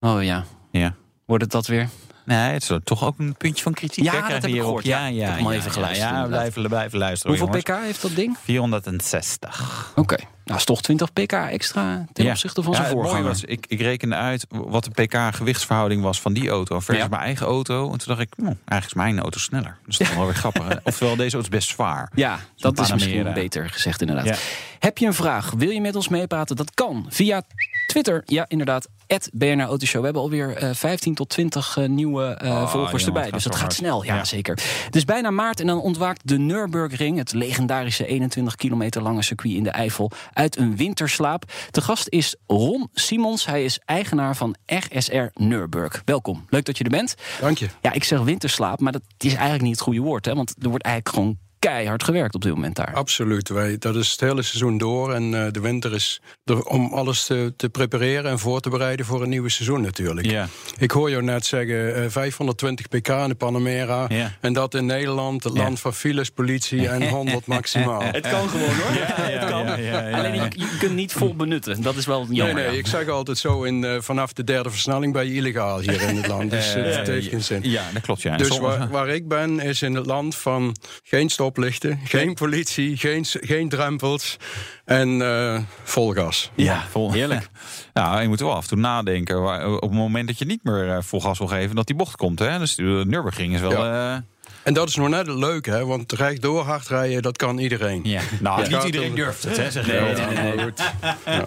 Oh 0.00 0.22
ja, 0.22 0.44
Ja. 0.70 0.94
wordt 1.26 1.42
het 1.42 1.52
dat 1.52 1.66
weer? 1.66 1.88
Nee, 2.28 2.52
het 2.52 2.62
is 2.62 2.78
toch 2.84 3.04
ook 3.04 3.18
een 3.18 3.34
puntje 3.36 3.62
van 3.62 3.72
kritiek. 3.72 4.04
Ja, 4.04 4.12
hè, 4.12 4.20
dat 4.20 4.28
heb 4.42 4.44
ik 4.44 4.60
gehoord, 4.60 4.84
ja. 4.84 5.06
Ja, 5.06 5.36
ja, 5.36 5.50
even 5.52 5.70
geluisterd, 5.70 6.10
Ja, 6.10 6.26
blijven, 6.26 6.68
blijven 6.68 6.98
luisteren. 6.98 7.38
Hoeveel 7.38 7.60
jongens. 7.62 7.80
pk 7.80 7.84
heeft 7.86 8.02
dat 8.02 8.14
ding? 8.14 8.36
460. 8.44 9.92
Oké. 9.96 10.16
Nou, 10.44 10.58
is 10.60 10.66
toch 10.66 10.82
20 10.82 11.12
pk 11.12 11.32
extra 11.32 12.04
ten 12.12 12.24
Ja. 12.24 12.30
opzichte 12.30 12.62
van 12.62 12.72
Ja, 12.72 12.78
zijn 12.78 12.90
voorganger. 12.90 13.22
was, 13.22 13.44
ik, 13.44 13.64
ik 13.68 13.80
rekende 13.80 14.14
uit 14.14 14.46
wat 14.48 14.84
de 14.84 14.90
pk-gewichtsverhouding 14.90 16.02
was 16.02 16.20
van 16.20 16.32
die 16.32 16.48
auto 16.48 16.80
versus 16.80 17.02
Ja. 17.02 17.08
mijn 17.08 17.22
eigen 17.22 17.46
auto. 17.46 17.82
En 17.92 17.98
toen 17.98 18.06
dacht 18.06 18.20
ik, 18.20 18.32
nou, 18.36 18.56
eigenlijk 18.64 18.84
is 18.86 18.94
mijn 18.94 19.20
auto 19.20 19.38
sneller. 19.38 19.76
Dus 19.86 19.96
dat 19.98 20.08
is 20.08 20.14
wel 20.14 20.24
weer 20.24 20.34
grappig. 20.34 20.68
Hè? 20.68 20.74
Oftewel, 20.84 21.16
deze 21.16 21.32
auto 21.34 21.48
is 21.50 21.56
best 21.58 21.68
zwaar. 21.68 22.10
Ja, 22.14 22.38
dat 22.56 22.78
is 22.80 22.92
misschien 22.92 23.32
beter 23.32 23.68
gezegd 23.70 24.00
inderdaad. 24.00 24.26
Ja. 24.26 24.34
Heb 24.78 24.98
je 24.98 25.06
een 25.06 25.14
vraag? 25.14 25.50
Wil 25.56 25.70
je 25.70 25.80
met 25.80 25.96
ons 25.96 26.08
meepraten? 26.08 26.56
Dat 26.56 26.74
kan 26.74 27.06
via 27.08 27.42
Twitter. 27.88 28.22
Ja, 28.24 28.44
inderdaad. 28.48 28.88
BNR 29.32 29.60
Autoshow. 29.60 29.98
We 29.98 30.04
hebben 30.04 30.22
alweer 30.22 30.56
eh 30.56 30.70
15 30.74 31.14
tot 31.14 31.28
20 31.28 31.76
eh, 31.76 31.88
nieuwe 31.88 32.24
eh, 32.26 32.50
Oh, 32.50 32.68
volgers 32.70 32.90
jongen, 32.90 33.06
erbij. 33.06 33.22
het 33.22 33.32
Dus 33.32 33.42
dat 33.42 33.52
gaat 33.52 33.62
hard. 33.62 33.72
snel. 33.74 34.04
Ja, 34.04 34.14
Ja. 34.14 34.24
zeker. 34.24 34.58
Het 34.84 34.96
is 34.96 35.04
bijna 35.04 35.30
maart 35.30 35.60
en 35.60 35.66
dan 35.66 35.80
ontwaakt 35.80 36.28
de 36.28 36.38
Nürburgring... 36.38 37.18
het 37.18 37.32
legendarische 37.32 38.06
21 38.06 38.54
kilometer 38.54 39.02
lange 39.02 39.22
circuit 39.22 39.54
in 39.54 39.62
de 39.62 39.70
Eifel... 39.70 40.10
uit 40.32 40.56
een 40.56 40.76
winterslaap. 40.76 41.52
De 41.70 41.80
gast 41.80 42.08
is 42.08 42.36
Ron 42.46 42.88
Simons. 42.94 43.46
Hij 43.46 43.64
is 43.64 43.78
eigenaar 43.84 44.36
van 44.36 44.54
RSR 44.66 45.24
Nürburg. 45.34 46.02
Welkom. 46.04 46.44
Leuk 46.48 46.64
dat 46.64 46.78
je 46.78 46.84
er 46.84 46.90
bent. 46.90 47.14
Dank 47.40 47.58
je. 47.58 47.68
Ja, 47.82 47.92
ik 47.92 48.04
zeg 48.04 48.20
winterslaap, 48.20 48.80
maar 48.80 48.92
dat 48.92 49.02
is 49.18 49.32
eigenlijk 49.34 49.62
niet 49.62 49.72
het 49.72 49.80
goede 49.80 50.00
woord. 50.00 50.24
Hè? 50.24 50.34
Want 50.34 50.54
er 50.62 50.68
wordt 50.68 50.84
eigenlijk 50.84 51.14
gewoon 51.16 51.38
keihard 51.58 52.04
gewerkt 52.04 52.34
op 52.34 52.42
dit 52.42 52.54
moment 52.54 52.76
daar. 52.76 52.92
Absoluut. 52.94 53.48
Wij, 53.48 53.78
dat 53.78 53.96
is 53.96 54.10
het 54.10 54.20
hele 54.20 54.42
seizoen 54.42 54.78
door. 54.78 55.12
En 55.14 55.34
eh, 55.44 55.52
de 55.52 55.60
winter 55.60 55.94
is 55.94 56.20
er 56.44 56.62
om 56.64 56.92
alles 56.92 57.24
te, 57.24 57.52
te 57.56 57.68
prepareren 57.68 58.30
en 58.30 58.38
voor 58.38 58.60
te 58.60 58.70
bereiden 58.70 59.06
voor 59.06 59.22
een 59.22 59.28
nieuwe 59.28 59.48
seizoen 59.50 59.80
natuurlijk. 59.80 60.26
Ja. 60.30 60.48
Ik 60.78 60.90
hoor 60.90 61.10
jou 61.10 61.22
net 61.22 61.46
zeggen 61.46 61.94
eh, 61.94 62.04
520 62.08 62.88
pk 62.88 63.08
in 63.08 63.28
de 63.28 63.34
Panamera. 63.34 64.08
En 64.40 64.52
dat 64.52 64.74
in 64.74 64.86
Nederland, 64.86 65.44
het 65.44 65.56
land 65.56 65.80
van 65.80 65.94
files, 65.94 66.30
politie 66.30 66.88
en 66.88 67.08
100 67.18 67.46
maximaal. 67.46 68.02
Het 68.02 68.28
kan 68.28 68.48
gewoon 68.48 68.66
hoor. 68.74 68.90
het 68.90 69.44
kan. 69.44 69.66
ja, 69.66 69.76
ja, 69.76 70.08
ja. 70.08 70.18
Alleen 70.18 70.34
je, 70.34 70.48
je 70.54 70.76
kunt 70.78 70.94
niet 70.94 71.12
vol 71.12 71.34
benutten. 71.34 71.82
Dat 71.82 71.96
is 71.96 72.06
wel 72.06 72.26
Nee, 72.26 72.36
jammer. 72.36 72.54
nee, 72.54 72.64
ja. 72.72 72.78
ik 72.78 72.86
zeg 72.86 73.08
altijd 73.08 73.38
zo, 73.38 73.62
in, 73.62 73.84
eh, 73.84 73.96
vanaf 74.00 74.32
de 74.32 74.44
derde 74.44 74.70
versnelling 74.70 75.12
ben 75.12 75.26
je 75.26 75.34
illegaal 75.34 75.80
hier 75.80 76.02
in 76.02 76.16
het 76.16 76.26
land. 76.26 76.50
Dus 76.50 76.74
eh, 76.74 76.90
Eh, 76.90 76.96
het 76.96 77.06
heeft 77.06 77.28
geen 77.28 77.42
zin. 77.42 77.60
Ja, 77.62 77.84
dat 77.92 78.02
klopt. 78.02 78.22
Ja. 78.22 78.36
Dus 78.36 78.58
waar, 78.58 78.88
waar 78.88 79.08
ik 79.08 79.28
ben 79.28 79.60
is 79.60 79.82
in 79.82 79.94
het 79.94 80.06
land 80.06 80.34
van 80.36 80.76
geen 81.02 81.30
stoplichten, 81.52 82.00
geen 82.04 82.34
politie, 82.34 82.96
geen, 82.96 83.24
geen 83.24 83.68
drempels 83.68 84.36
en 84.84 85.22
eh, 85.22 85.58
vol 85.84 86.12
gas. 86.12 86.50
Ja, 86.54 86.84
vol. 86.90 87.12
heerlijk. 87.12 87.48
Nou, 87.94 88.22
je 88.22 88.28
moet 88.28 88.40
wel 88.40 88.54
af 88.54 88.62
en 88.62 88.68
toe 88.68 88.78
nadenken. 88.78 89.42
waar- 89.42 89.66
Op 89.72 89.80
het 89.80 89.92
moment 89.92 90.26
dat 90.26 90.38
je 90.38 90.44
niet 90.44 90.64
meer 90.64 90.88
eh, 90.90 90.96
vol 91.00 91.20
gas 91.20 91.38
wil 91.38 91.46
geven, 91.46 91.76
dat 91.76 91.86
die 91.86 91.96
bocht 91.96 92.16
komt. 92.16 92.38
Hè? 92.38 92.58
Dus 92.58 92.74
de 92.74 93.04
Nürburgring 93.06 93.54
is 93.54 93.60
wel. 93.60 93.70
Ja. 93.84 94.24
En 94.62 94.74
dat 94.74 94.88
is 94.88 94.94
nog 94.94 95.08
net 95.08 95.26
het 95.26 95.36
leuke, 95.36 95.70
hè? 95.70 95.84
want 95.86 96.12
rechtdoor 96.12 96.62
hard 96.64 96.88
rijden, 96.88 97.22
dat 97.22 97.36
kan 97.36 97.58
iedereen. 97.58 98.00
ja. 98.04 98.20
Nou, 98.40 98.62
Ja. 98.62 98.76
niet 98.76 98.84
iedereen 98.86 99.14
durft 99.14 99.42
het, 99.44 99.56
hè? 99.56 99.70
Zeg 99.70 99.86
Nee. 99.86 100.70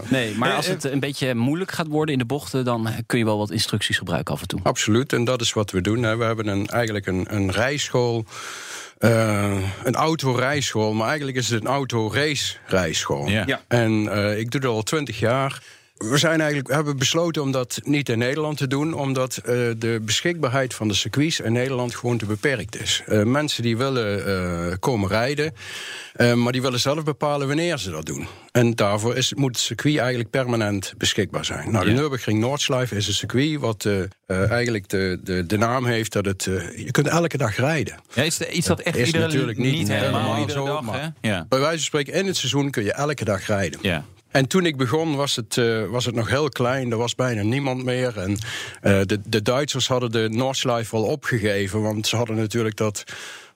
Nee, 0.09 0.35
maar 0.37 0.53
als 0.55 0.67
het 0.67 0.83
een 0.83 0.99
beetje 0.99 1.35
moeilijk 1.35 1.71
gaat 1.71 1.87
worden 1.87 2.13
in 2.13 2.19
de 2.19 2.25
bochten... 2.25 2.65
dan 2.65 2.89
kun 3.05 3.17
je 3.19 3.25
wel 3.25 3.37
wat 3.37 3.51
instructies 3.51 3.97
gebruiken 3.97 4.33
af 4.33 4.41
en 4.41 4.47
toe. 4.47 4.59
Absoluut, 4.63 5.13
en 5.13 5.23
dat 5.23 5.41
is 5.41 5.53
wat 5.53 5.71
we 5.71 5.81
doen. 5.81 6.03
Hè. 6.03 6.17
We 6.17 6.23
hebben 6.23 6.47
een, 6.47 6.67
eigenlijk 6.67 7.05
een, 7.05 7.25
een 7.29 7.51
rijschool, 7.51 8.25
eh, 9.01 9.57
een 9.83 9.95
autorijschool, 9.95 10.93
maar 10.93 11.07
eigenlijk 11.07 11.37
is 11.37 11.49
het 11.49 11.61
een 11.61 11.67
autorace-rijschool. 11.67 13.27
Ja. 13.27 13.43
Ja. 13.45 13.61
En 13.67 14.07
eh, 14.11 14.39
ik 14.39 14.51
doe 14.51 14.61
dat 14.61 14.71
al 14.71 14.83
twintig 14.83 15.19
jaar. 15.19 15.61
We 16.09 16.17
zijn 16.17 16.39
eigenlijk, 16.39 16.69
hebben 16.71 16.97
besloten 16.97 17.41
om 17.41 17.51
dat 17.51 17.79
niet 17.83 18.09
in 18.09 18.17
Nederland 18.17 18.57
te 18.57 18.67
doen, 18.67 18.93
omdat 18.93 19.37
eh, 19.37 19.43
de 19.77 19.99
beschikbaarheid 20.01 20.73
van 20.73 20.87
de 20.87 20.93
circuits 20.93 21.39
in 21.39 21.51
Nederland 21.51 21.95
gewoon 21.95 22.17
te 22.17 22.25
beperkt 22.25 22.81
is. 22.81 23.01
Eh, 23.05 23.23
mensen 23.23 23.63
die 23.63 23.77
willen 23.77 24.25
eh, 24.25 24.75
komen 24.79 25.09
rijden, 25.09 25.53
maar 26.35 26.51
die 26.51 26.61
willen 26.61 26.79
zelf 26.79 27.03
bepalen 27.03 27.47
wanneer 27.47 27.77
ze 27.77 27.91
dat 27.91 28.05
doen. 28.05 28.27
En 28.51 28.75
daarvoor 28.75 29.15
is, 29.15 29.33
moet 29.33 29.49
het 29.55 29.59
circuit 29.65 29.97
eigenlijk 29.97 30.29
permanent 30.29 30.93
beschikbaar 30.97 31.45
zijn. 31.45 31.71
Nou, 31.71 31.85
de 31.85 31.91
Ja. 31.91 31.97
Nürburgring 31.97 32.39
Noordschleife 32.39 32.95
is 32.95 33.07
een 33.07 33.13
circuit 33.13 33.59
wat 33.59 33.87
eigenlijk 34.27 34.89
de, 34.89 35.19
de, 35.23 35.45
de 35.45 35.57
naam 35.57 35.85
heeft 35.85 36.11
dat 36.13 36.25
het. 36.25 36.43
je 36.75 36.91
kunt 36.91 37.07
elke 37.07 37.37
dag 37.37 37.55
rijden. 37.55 37.95
Ja, 38.13 38.23
is, 38.23 38.37
de- 38.37 38.47
is 38.51 38.65
dat 38.65 38.79
echt 38.79 38.97
Is 38.97 39.05
iedere, 39.05 39.23
natuurlijk 39.25 39.57
niet 39.57 39.87
helemaal 39.87 40.19
helemaal 40.19 40.39
iedere 40.39 40.59
zo, 40.59 40.65
dag? 40.65 40.81
maar-? 40.81 41.13
Ja. 41.21 41.45
Bij 41.49 41.59
wijze 41.59 41.75
van 41.75 41.85
spreken, 41.85 42.13
in 42.13 42.25
het 42.27 42.37
seizoen 42.37 42.69
kun 42.71 42.83
je 42.83 42.93
elke 42.93 43.25
dag 43.25 43.45
rijden. 43.47 43.79
Ja. 43.81 44.05
En 44.31 44.47
toen 44.47 44.65
ik 44.65 44.77
begon 44.77 45.15
was 45.15 45.35
het, 45.35 45.57
eh, 45.57 45.85
was 45.85 46.05
het 46.05 46.15
nog 46.15 46.29
heel 46.29 46.49
klein. 46.49 46.91
Er 46.91 46.97
was 46.97 47.15
bijna 47.15 47.41
niemand 47.41 47.83
meer. 47.83 48.17
En 48.17 48.37
eh, 48.81 49.01
de, 49.05 49.19
de 49.25 49.41
Duitsers 49.41 49.87
hadden 49.87 50.11
de 50.11 50.27
Nordschleife 50.29 50.95
al 50.95 51.03
opgegeven. 51.03 51.81
Want 51.81 52.07
ze 52.07 52.15
hadden 52.15 52.35
natuurlijk 52.35 52.75
dat 52.75 53.03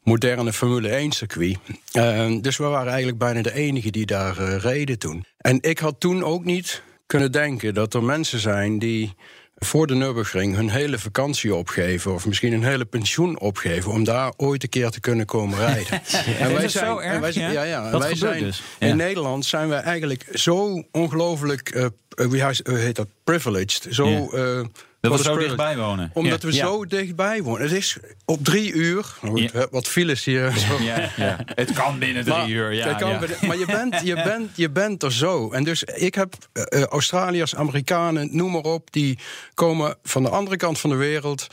moderne 0.04 0.54
Formule 0.54 0.90
1 0.90 1.12
circuit. 1.12 1.58
Eh, 1.92 2.32
dus 2.42 2.58
we 2.58 2.64
waren 2.64 2.88
eigenlijk 2.88 3.18
bijna 3.18 3.42
de 3.42 3.54
enige 3.54 3.92
die 3.92 4.06
daar 4.06 4.58
reden 4.58 5.00
toen. 5.00 5.26
En 5.38 5.58
ik 5.62 5.80
had 5.80 6.00
toen 6.00 6.24
ook 6.24 6.46
niet 6.46 6.82
kunnen 7.06 7.32
denken 7.32 7.74
dat 7.74 7.94
er 7.94 8.04
mensen 8.04 8.40
zijn 8.40 8.80
die 8.80 9.16
voor 9.56 9.88
de 9.88 9.96
Nürburgring 9.96 10.56
hun 10.56 10.70
hele 10.70 11.00
vakantie 11.00 11.56
opgeven... 11.56 12.14
of 12.14 12.26
misschien 12.26 12.54
een 12.54 12.64
hele 12.64 12.86
pensioen 12.86 13.40
opgeven... 13.40 13.92
om 13.92 14.04
daar 14.04 14.34
ooit 14.38 14.64
een 14.64 14.70
keer 14.70 14.90
te 14.90 15.00
kunnen 15.00 15.26
komen 15.26 15.58
rijden. 15.58 15.92
en 16.40 16.52
Is 16.52 16.62
het 16.62 16.72
zo 16.72 16.98
erg, 16.98 17.14
en 17.14 17.22
wij 17.22 17.32
zijn, 17.32 17.52
ja? 17.54 17.64
ja, 17.64 17.64
ja, 17.64 17.86
en 17.86 17.92
Dat 17.92 18.02
wij 18.02 18.16
zijn 18.16 18.44
dus. 18.44 18.62
Ja. 18.80 18.88
in 18.88 18.96
Nederland 18.98 19.46
zijn 19.46 19.68
wij 19.68 19.80
eigenlijk 19.80 20.28
zo 20.34 20.84
ongelooflijk, 20.92 21.70
eh, 21.70 21.86
eh, 22.10 22.28
wie 22.28 22.46
heet- 22.46 22.62
hoe 22.68 22.78
heet 22.78 22.96
dat, 22.96 23.08
privileged. 23.24 23.88
Zo, 23.90 24.08
Ja. 24.10 24.64
We 25.12 25.18
zo 25.24 25.38
dichtbij 25.38 25.78
wonen. 25.78 26.12
Omdat 26.14 26.44
we 26.44 26.54
zo 26.54 26.86
dichtbij 26.86 27.42
wonen. 27.44 27.62
Het 27.62 27.72
is 27.72 27.98
op 28.26 28.44
drie 28.44 28.74
uur, 28.74 29.04
goed, 29.04 29.52
hè, 29.52 29.66
wat 29.72 29.88
files 29.88 30.26
hier. 30.26 30.52
Zo. 30.58 30.78
Het 31.46 31.74
kan 31.74 32.00
binnen 32.00 32.24
drie 32.24 32.36
Maar, 32.38 32.50
uur. 32.50 32.74
Ja, 32.74 32.94
kan 32.94 33.20
binnen- 33.20 33.38
maar 33.48 33.58
je 33.58 33.66
bent, 33.66 34.02
je, 34.04 34.16
bent, 34.30 34.50
je 34.56 34.70
bent 34.70 35.04
er 35.04 35.14
zo. 35.14 35.52
En 35.52 35.64
dus 35.64 35.84
ik 35.84 36.16
heb 36.16 36.34
eh, 36.54 36.82
eh, 36.82 36.88
Australiërs, 36.88 37.56
Amerikanen, 37.56 38.30
noem 38.36 38.52
maar 38.52 38.62
op... 38.62 38.92
die 38.92 39.20
komen 39.54 39.98
van 40.04 40.24
de 40.24 40.30
andere 40.30 40.58
kant 40.58 40.80
van 40.80 40.90
de 40.90 40.96
wereld 40.96 41.48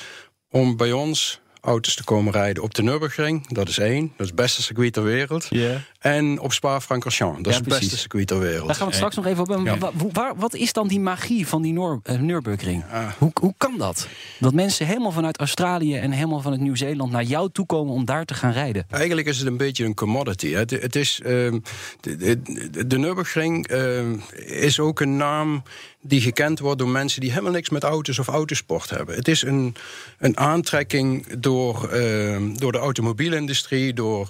om 0.51 0.77
bij 0.77 0.93
ons 0.93 1.41
auto's 1.63 1.95
te 1.95 2.05
komen 2.05 2.33
rijden 2.33 2.63
op 2.63 2.75
de 2.75 2.83
Nürburgring. 2.83 3.47
Dat 3.49 3.69
is 3.69 3.79
één, 3.79 4.03
dat 4.03 4.21
is 4.21 4.27
het 4.27 4.35
beste 4.35 4.63
circuit 4.63 4.93
ter 4.93 5.03
wereld. 5.03 5.47
Ja. 5.51 5.81
En 5.99 6.39
op 6.41 6.53
Spa-Francorchamps, 6.53 7.37
dat 7.37 7.45
Ja, 7.45 7.51
is 7.51 7.57
het 7.57 7.69
beste 7.81 7.97
circuit 7.99 8.27
ter 8.27 8.39
wereld. 8.39 8.67
Daar 8.67 8.75
gaan 8.77 8.79
we 8.87 8.95
het 8.95 8.95
straks 8.95 9.17
nog 9.17 9.27
even 9.27 9.41
op. 9.43 9.49
hebben. 9.49 9.91
Ja. 9.99 10.09
Waar- 10.13 10.37
wat 10.37 10.55
is 10.55 10.73
dan 10.73 10.89
die 10.89 11.01
magie 11.01 11.47
van 11.47 11.63
die 11.63 11.73
Noor, 11.73 12.01
eh, 12.03 12.19
Nürburgring? 12.19 12.85
Hoe, 13.19 13.31
hoe 13.41 13.55
kan 13.57 13.79
dat? 13.79 14.09
Dat 14.39 14.55
mensen 14.55 14.87
helemaal 14.87 15.13
vanuit 15.13 15.39
Australië 15.39 15.97
en 15.97 16.11
helemaal 16.11 16.41
vanuit 16.41 16.61
Nieuw-Zeeland 16.61 17.11
naar 17.13 17.23
jou 17.25 17.51
toe 17.53 17.67
komen 17.67 17.95
om 17.95 18.05
daar 18.05 18.25
te 18.25 18.35
gaan 18.35 18.53
rijden. 18.53 18.85
Eigenlijk 18.91 19.27
is 19.27 19.39
het 19.39 19.47
een 19.47 19.57
beetje 19.57 19.85
een 19.85 19.95
commodity. 19.95 20.51
hè. 20.51 20.59
Het, 20.59 20.71
het 20.71 20.97
is, 20.97 21.21
ehm, 21.25 21.59
de, 22.01 22.17
de, 22.17 22.87
de 22.87 22.99
Nürburgring 22.99 23.67
ehm, 23.67 24.17
is 24.47 24.81
ook 24.81 25.01
een 25.01 25.17
naam 25.17 25.63
die 26.03 26.21
gekend 26.21 26.59
wordt 26.59 26.79
door 26.79 26.89
mensen 26.89 27.21
die 27.21 27.31
helemaal 27.31 27.53
niks 27.53 27.69
met 27.69 27.83
auto's 27.83 28.19
of 28.19 28.29
autosport 28.29 28.91
hebben. 28.91 29.15
Het 29.15 29.29
is 29.29 29.43
een, 29.43 29.75
een 30.19 30.37
aantrekking 30.37 31.27
door, 31.39 31.89
ehm, 31.89 32.55
door 32.55 32.73
de 32.73 32.79
automobielindustrie, 32.79 33.93
door 33.93 34.29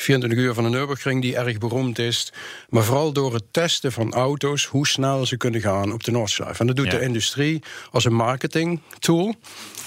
24 0.00 0.38
uur 0.38 0.54
van 0.54 0.64
de 0.64 0.70
Nürburgring 0.70 1.22
die 1.22 1.36
erg 1.36 1.58
beroemd 1.58 1.98
is. 1.98 2.32
Maar 2.68 2.82
vooral 2.84 3.12
door 3.12 3.34
het 3.34 3.44
testen 3.50 3.92
van 3.92 4.12
auto's, 4.12 4.64
hoe 4.64 4.86
snel 4.86 5.26
ze 5.26 5.36
kunnen 5.36 5.60
gaan 5.60 5.92
op 5.92 6.04
de 6.04 6.10
Noordschleife. 6.10 6.60
En 6.60 6.66
dat 6.66 6.76
doet 6.76 6.84
Ja. 6.92 6.98
de 6.98 7.00
industrie 7.04 7.62
als 7.90 8.04
een 8.04 8.14
marketing 8.14 8.80
tool. 8.98 9.34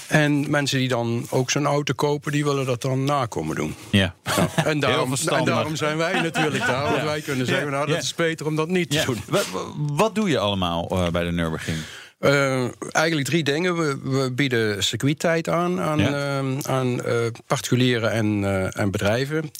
En 0.08 0.50
mensen 0.50 0.78
die 0.78 0.88
dan 0.88 1.26
ook 1.30 1.50
zo'n 1.50 1.66
auto 1.66 1.94
kopen, 1.94 2.32
die 2.32 2.44
willen 2.44 2.66
dat 2.66 2.82
dan 2.82 3.04
nakomen 3.04 3.56
doen. 3.56 3.74
Ja. 3.90 4.14
En 4.64 4.80
daarom, 4.80 5.14
en 5.30 5.44
daarom 5.44 5.76
zijn 5.76 5.96
wij 5.96 6.20
natuurlijk 6.20 6.66
daar. 6.66 6.90
Want 6.90 7.02
wij 7.02 7.20
kunnen 7.20 7.46
zeggen, 7.46 7.70
nou, 7.70 7.86
dat 7.86 8.02
is 8.02 8.14
beter 8.14 8.46
om 8.46 8.56
dat 8.56 8.68
niet 8.68 8.90
te 8.90 9.02
doen. 9.06 9.20
Wat, 9.28 9.46
wat 9.76 10.14
doe 10.14 10.28
je 10.28 10.38
allemaal 10.38 10.88
eh, 10.90 11.08
bij 11.08 11.24
de 11.24 11.32
Nürburgring? 11.32 11.78
Eh, 12.24 12.64
eigenlijk 12.92 13.26
drie 13.26 13.44
dingen. 13.44 13.76
We, 13.76 13.98
we 14.02 14.30
bieden 14.32 14.84
circuittijd 14.84 15.48
aan 15.48 15.80
aan, 15.80 15.98
Ja. 15.98 16.38
eh, 16.38 16.58
aan 16.72 17.02
eh, 17.04 17.14
particulieren 17.46 18.10
en, 18.12 18.44
en 18.72 18.90
bedrijven. 18.90 19.50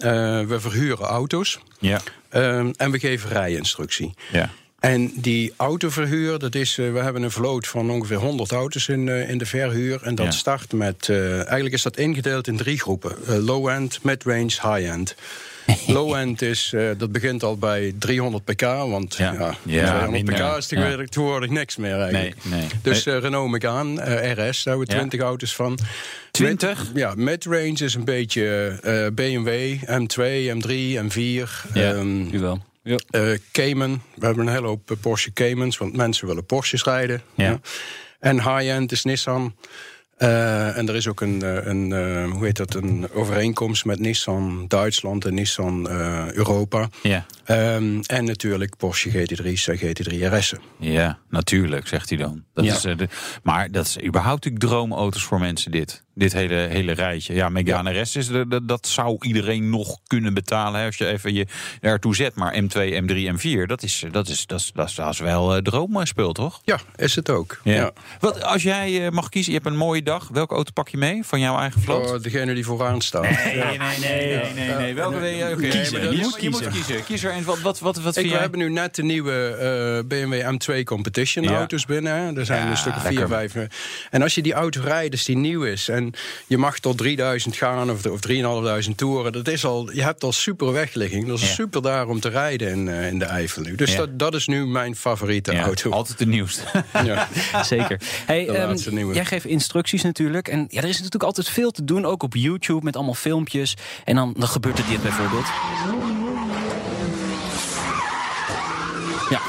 We 0.49 0.57
verhuren 0.61 1.07
auto's. 1.07 1.59
Ja. 1.79 2.01
En 2.77 2.91
we 2.91 2.99
geven 2.99 3.29
rijinstructie. 3.31 4.15
Ja. 4.33 4.51
En 4.81 5.13
die 5.15 5.53
autoverhuur, 5.57 6.39
dat 6.39 6.55
is, 6.55 6.77
we 6.77 6.83
hebben 6.83 7.23
een 7.23 7.31
vloot 7.31 7.67
van 7.67 7.91
ongeveer 7.91 8.17
100 8.17 8.53
auto's 8.53 8.89
in, 8.89 9.09
in 9.09 9.39
de 9.39 9.47
verhuur. 9.47 10.03
En 10.03 10.15
dat 10.15 10.27
Ja. 10.27 10.33
start 10.33 10.73
met, 10.73 11.09
eigenlijk 11.09 11.75
is 11.75 11.83
dat 11.83 11.97
ingedeeld 11.97 12.47
in 12.47 12.57
drie 12.57 12.81
groepen. 12.81 13.43
Low-end, 13.45 13.99
mid-range, 14.03 14.43
high-end. 14.63 15.15
Low-end 15.87 16.43
is, 16.43 16.73
eh, 16.75 16.89
dat 16.99 17.13
begint 17.13 17.43
al 17.43 17.57
bij 17.59 17.95
300 17.99 18.45
pk, 18.45 18.61
want 18.63 19.15
Ja. 19.17 19.33
ja, 19.33 19.57
Ja, 19.63 19.87
200 19.87 20.11
minder. 20.11 20.35
pk 20.35 20.57
is 20.57 20.67
tegenwoordig, 20.67 21.09
tegenwoordig 21.09 21.51
niks 21.51 21.77
meer 21.77 22.01
eigenlijk. 22.01 22.35
Nee, 22.45 22.59
nee. 22.61 22.69
Dus 22.83 23.07
eh, 23.07 23.19
Renault 23.19 23.51
Megane, 23.51 24.01
eh, 24.01 24.31
RS, 24.33 24.63
daar 24.63 24.75
hebben 24.77 24.87
we 24.87 24.93
Ja. 24.93 24.99
20 24.99 25.21
auto's 25.21 25.55
van. 25.55 25.79
20? 26.31 26.79
Mid- 26.93 26.97
ja, 26.97 27.13
mid-range 27.17 27.85
is 27.85 27.95
een 27.95 28.05
beetje 28.05 28.79
eh, 28.83 29.07
BMW, 29.15 29.77
M2, 29.87 30.49
M3, 30.51 30.99
M4. 30.99 31.67
Ja, 31.75 31.93
ehm, 31.93 32.31
Nu 32.31 32.39
wel. 32.41 32.63
Ja. 32.83 32.97
eh, 33.11 33.23
Cayman. 33.53 34.03
We 34.15 34.27
hebben 34.27 34.47
een 34.47 34.53
hele 34.53 34.67
hoop 34.67 34.97
Porsche 35.01 35.33
Caymans, 35.33 35.79
want 35.79 35.97
mensen 35.97 36.27
willen 36.27 36.45
Porsches 36.47 36.85
rijden. 36.85 37.23
Ja. 37.35 37.61
En 38.21 38.37
high-end 38.37 38.93
is 38.93 39.05
Nissan. 39.05 39.55
Eh, 40.17 40.77
en 40.77 40.89
er 40.89 40.95
is 40.95 41.09
ook 41.09 41.21
een, 41.21 41.43
eh, 41.43 41.67
een, 41.67 41.93
eh, 41.93 42.31
hoe 42.31 42.45
heet 42.45 42.57
dat, 42.57 42.75
een 42.75 43.07
overeenkomst 43.13 43.85
met 43.85 43.99
Nissan 43.99 44.65
Duitsland 44.69 45.25
en 45.25 45.35
Nissan 45.35 45.89
Europa. 46.35 46.89
Ja. 47.03 47.27
Ehm, 47.45 48.01
en 48.07 48.25
natuurlijk 48.25 48.77
Porsche 48.77 49.11
GT3's 49.11 49.69
en 49.69 49.79
GT3 49.79 50.25
RS'en. 50.25 50.61
Ja, 50.79 51.19
natuurlijk, 51.31 51.87
zegt 51.87 52.09
hij 52.09 52.19
dan. 52.19 52.45
Dat 52.55 52.65
Ja. 52.65 52.75
is, 52.75 52.81
de, 52.81 53.09
maar 53.43 53.71
dat 53.71 53.87
is 53.87 53.99
überhaupt 54.05 54.45
natuurlijk 54.45 54.65
droomauto's 54.73 55.23
voor 55.23 55.41
mensen, 55.41 55.71
dit. 55.71 56.03
Dit 56.15 56.33
hele, 56.33 56.55
hele 56.55 56.93
rijtje. 56.93 57.35
Ja, 57.35 57.49
Megane 57.49 58.01
RS, 58.01 58.17
is 58.17 58.27
de, 58.27 58.49
de- 58.49 58.65
dat 58.65 58.87
zou 58.87 59.17
iedereen 59.21 59.71
nog 59.71 59.99
kunnen 60.07 60.35
betalen... 60.35 60.81
Hè, 60.81 60.87
als 60.87 60.97
je 60.97 61.07
even 61.07 61.35
je 61.35 61.47
ertoe 61.81 62.15
zet. 62.17 62.35
Maar 62.35 62.55
M2, 62.63 63.03
M3, 63.03 63.33
M4, 63.35 63.67
dat 63.67 63.83
is, 63.83 64.05
dat 64.11 64.29
is, 64.29 64.47
dat 64.47 64.59
is, 64.61 64.73
dat 64.73 64.89
is, 64.89 64.95
dat 64.95 65.13
is 65.13 65.19
wel 65.19 65.63
droomspul, 65.63 66.33
toch? 66.33 66.61
Ja, 66.65 66.79
is 66.97 67.15
het 67.15 67.31
ook. 67.31 67.61
Ja. 67.65 67.73
Ja. 67.75 67.93
Wat, 68.21 68.43
als 68.43 68.63
jij 68.63 69.11
mag 69.11 69.29
kiezen, 69.29 69.53
je 69.53 69.59
hebt 69.59 69.71
een 69.71 69.79
mooie 69.79 70.03
dag. 70.05 70.29
Welke 70.33 70.55
auto 70.55 70.71
pak 70.75 70.89
je 70.89 70.97
mee 70.97 71.21
van 71.25 71.41
jouw 71.41 71.59
eigen 71.59 71.81
vloot? 71.81 72.11
Oh, 72.11 72.23
degene 72.23 72.55
die 72.55 72.65
vooraan 72.65 73.01
staat. 73.01 73.23
Nee, 73.23 73.55
nee, 73.55 73.79
nee, 73.79 73.99
nee, 73.99 74.53
nee, 74.55 74.75
nee. 74.77 74.95
Welke 74.95 75.19
wil 75.19 75.29
je? 75.29 75.57
Kiezen. 75.71 76.01
Je 76.03 76.17
je, 76.17 76.17
moet 76.17 76.31
moet, 76.31 76.41
je 76.43 76.51
moet 76.51 76.61
kiezen. 76.61 76.73
kiezen. 76.85 77.05
Kies 77.05 77.25
er 77.25 77.33
een. 77.33 77.45
Wat, 77.45 77.61
wat, 77.61 77.79
wat, 77.81 78.01
wat 78.01 78.17
Ik, 78.17 78.31
we 78.31 78.37
hebben 78.37 78.59
nu 78.59 78.71
net 78.71 78.95
de 78.95 79.03
nieuwe 79.03 79.33
eh, 80.03 80.07
BMW 80.09 80.57
M2 80.79 80.83
Competition 80.85 81.45
Ja. 81.45 81.57
auto's 81.57 81.85
binnen. 81.87 82.37
Er 82.39 82.45
zijn 82.45 82.65
Ja, 82.65 82.71
een 82.71 82.77
stuk 82.77 82.97
of 82.97 83.07
vier, 83.07 83.27
vijf. 83.27 83.55
En 84.11 84.23
als 84.23 84.35
je 84.35 84.43
die 84.43 84.53
auto 84.53 84.81
rijdt, 84.85 85.11
dus 85.11 85.25
die 85.25 85.37
nieuw 85.37 85.63
is... 85.65 85.89
en 85.89 86.13
je 86.47 86.59
mag 86.59 86.79
tot 86.79 86.99
3000 86.99 87.57
gaan 87.57 87.91
of, 87.91 88.07
of 88.07 88.21
3.500 88.89 88.95
toeren... 88.97 89.33
Dat 89.33 89.49
is 89.49 89.65
al, 89.65 89.91
je 89.93 90.03
hebt 90.03 90.25
al 90.25 90.33
super 90.33 90.73
wegligging. 90.73 91.27
Dat 91.27 91.39
is 91.39 91.49
Ja. 91.49 91.55
super 91.55 91.83
daar 91.83 92.09
om 92.09 92.21
te 92.21 92.29
rijden 92.29 92.69
in, 92.71 92.89
eh, 92.89 93.07
in 93.09 93.19
de 93.19 93.25
Eifel 93.25 93.63
nu. 93.63 93.75
Dus 93.75 93.91
Ja. 93.93 93.97
dat, 93.99 94.19
dat 94.19 94.35
is 94.35 94.47
nu 94.47 94.67
mijn 94.67 94.97
favoriete 94.97 95.53
Ja, 95.53 95.63
auto. 95.63 95.91
altijd 95.91 96.19
de 96.19 96.27
nieuwste. 96.27 96.63
Ja. 97.05 97.29
Zeker. 97.65 98.01
Hey, 98.27 98.45
De 98.47 98.53
ehm, 98.53 99.13
jij 99.13 99.25
geeft 99.25 99.45
instructies 99.47 99.94
natuurlijk. 100.03 100.49
En 100.49 100.67
ja, 100.69 100.83
er 100.83 100.89
is 100.89 100.97
natuurlijk 100.97 101.25
altijd 101.25 101.49
veel 101.49 101.71
te 101.71 101.85
doen, 101.85 102.05
ook 102.05 102.23
op 102.23 102.35
YouTube 102.35 102.85
met 102.85 102.97
allemaal 102.97 103.15
filmpjes. 103.15 103.77
En 104.05 104.15
dan, 104.15 104.35
dan 104.39 104.49
gebeurt 104.49 104.79
er 104.79 104.87
dit 104.87 105.03
bijvoorbeeld. 105.03 105.47
Ja, 109.31 109.41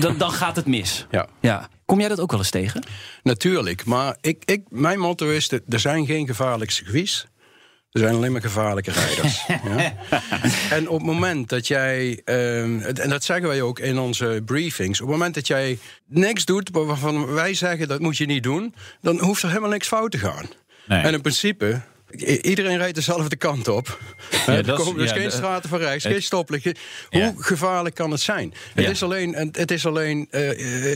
dan, 0.00 0.18
dan 0.18 0.32
gaat 0.32 0.56
het 0.56 0.66
mis. 0.66 1.06
ja. 1.10 1.28
Ja. 1.40 1.68
Kom 1.84 2.00
jij 2.00 2.08
dat 2.08 2.20
ook 2.20 2.30
wel 2.30 2.40
eens 2.40 2.50
tegen? 2.50 2.86
Natuurlijk, 3.22 3.84
maar 3.84 4.16
ik, 4.20 4.42
ik, 4.44 4.62
mijn 4.68 4.98
motto 4.98 5.28
is: 5.28 5.50
er 5.50 5.80
zijn 5.80 6.06
geen 6.06 6.26
gevaarlijke 6.26 6.72
circuits. 6.72 7.26
Er 7.92 8.00
zijn 8.00 8.14
alleen 8.14 8.32
maar 8.32 8.40
gevaarlijke 8.40 8.90
rijders. 8.90 9.44
ja? 9.76 9.94
En 10.70 10.88
op 10.88 10.96
het 10.98 11.06
moment 11.06 11.48
dat 11.48 11.66
jij, 11.66 12.20
ehm, 12.24 12.80
en 12.80 13.08
dat 13.08 13.24
zeggen 13.24 13.48
wij 13.48 13.62
ook 13.62 13.78
in 13.78 13.98
onze 13.98 14.42
briefings, 14.44 15.00
op 15.00 15.06
het 15.06 15.16
moment 15.16 15.34
dat 15.34 15.46
jij 15.46 15.78
niks 16.06 16.44
doet 16.44 16.68
waarvan 16.72 17.32
wij 17.32 17.54
zeggen 17.54 17.88
dat 17.88 18.00
moet 18.00 18.16
je 18.16 18.26
niet 18.26 18.42
doen, 18.42 18.74
dan 19.00 19.20
hoeft 19.20 19.42
er 19.42 19.48
helemaal 19.48 19.70
niks 19.70 19.86
fout 19.88 20.10
te 20.10 20.18
gaan. 20.18 20.46
Nee. 20.86 21.02
En 21.02 21.12
in 21.14 21.20
principe. 21.20 21.80
Iedereen 22.42 22.76
rijdt 22.78 22.94
dezelfde 22.94 23.36
kant 23.36 23.68
op. 23.68 23.98
Hè, 24.36 24.56
er 24.56 24.72
komen 24.74 24.96
dus 24.96 25.10
ja, 25.10 25.16
geen 25.16 25.30
straten 25.30 25.68
van 25.68 25.78
rechts, 25.78 26.04
het- 26.04 26.12
geen 26.12 26.22
stoplichten. 26.22 26.74
Hoe 27.10 27.20
Ja. 27.20 27.34
gevaarlijk 27.36 27.94
kan 27.94 28.10
het 28.10 28.20
zijn? 28.20 28.54
Het 28.74 28.84
Ja. 28.84 28.90
is 28.90 29.02
alleen, 29.02 29.34
het 29.52 29.70
is 29.70 29.86
alleen 29.86 30.26
eh, 30.30 30.50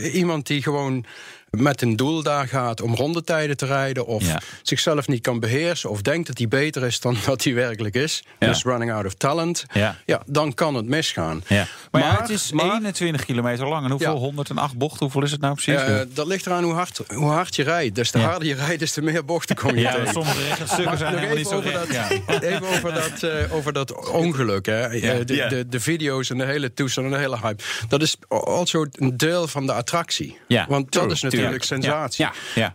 eh, 0.05 0.13
iemand 0.15 0.47
die 0.47 0.61
gewoon 0.63 1.05
met 1.49 1.81
een 1.81 1.95
doel 1.95 2.23
daar 2.23 2.47
gaat 2.47 2.81
om 2.81 2.95
rondetijden 2.95 3.57
te 3.57 3.65
rijden... 3.65 4.05
of 4.05 4.25
Ja. 4.25 4.41
zichzelf 4.61 5.07
niet 5.07 5.21
kan 5.21 5.39
beheersen... 5.39 5.89
of 5.89 6.01
denkt 6.01 6.27
dat 6.27 6.37
hij 6.37 6.47
beter 6.47 6.83
is 6.85 6.99
dan 6.99 7.15
dat 7.25 7.43
hij 7.43 7.53
werkelijk 7.53 7.95
is. 7.95 8.23
Ja. 8.39 8.47
Dus 8.47 8.63
running 8.63 8.91
out 8.91 9.05
of 9.05 9.13
talent. 9.13 9.65
Ja. 9.73 9.95
Ja, 10.05 10.21
dan 10.25 10.53
kan 10.53 10.75
het 10.75 10.85
misgaan. 10.85 11.43
Maar, 11.91 12.19
het 12.19 12.29
is 12.29 12.51
maar- 12.51 12.65
21 12.73 13.25
kilometer 13.25 13.67
lang. 13.67 13.83
En 13.83 13.89
hoeveel? 13.91 14.13
Ja. 14.13 14.19
108 14.19 14.77
bochten? 14.77 14.99
Hoeveel 14.99 15.23
is 15.23 15.31
het 15.31 15.41
nou 15.41 15.53
precies? 15.53 15.81
Eh, 15.81 15.99
dat 16.13 16.27
ligt 16.27 16.45
eraan 16.45 16.63
hoe 16.63 16.73
hard, 16.73 17.01
hoe 17.07 17.29
hard 17.29 17.55
je 17.55 17.63
rijdt. 17.63 17.95
Dus 17.95 18.11
te 18.11 18.17
Ja. 18.19 18.25
harder 18.29 18.47
je 18.47 18.53
rijdt, 18.55 18.79
des 18.79 18.91
te 18.91 19.01
meer 19.01 19.25
bochten 19.25 19.55
kom 19.55 19.75
je 19.75 19.81
ja, 19.81 19.93
tegen. 19.93 20.11
sommige 20.13 20.47
rechtstukken 20.47 20.97
zijn 20.97 21.13
helemaal 21.15 21.35
niet 21.37 21.45
even 21.45 21.49
zo 21.49 21.57
over, 21.57 21.71
recht. 21.71 22.27
dat, 22.27 22.41
even 22.51 22.67
over, 22.67 22.93
dat, 22.93 23.23
eh, 23.23 23.55
over 23.55 23.73
dat 23.73 24.09
ongeluk. 24.09 24.65
Hè. 24.65 24.81
Eh, 24.87 25.25
de. 25.25 25.45
De, 25.49 25.65
de 25.69 25.79
video's 25.79 26.29
en 26.29 26.37
de 26.37 26.45
hele 26.45 26.73
toestand 26.73 27.07
en 27.07 27.13
de 27.13 27.19
hele 27.19 27.37
hype. 27.41 27.63
Dat 27.87 28.01
is 28.01 28.15
also 28.27 28.85
een 28.91 29.17
deel 29.17 29.47
van 29.47 29.65
de 29.65 29.73
attractie. 29.73 30.37
Ja, 30.47 30.65
Want 30.69 30.91
dat 30.91 31.11
is 31.11 31.21
natuurlijk 31.21 31.35
tuurlijk. 31.41 31.63
sensatie. 31.63 32.27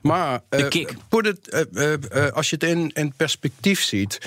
Maar 0.03 0.41
put 1.09 1.27
it, 1.27 1.67
als 2.35 2.51
je 2.51 2.57
het 2.59 2.65
in, 2.65 2.91
in 2.95 3.13
perspectief 3.17 3.83
ziet, 3.83 4.19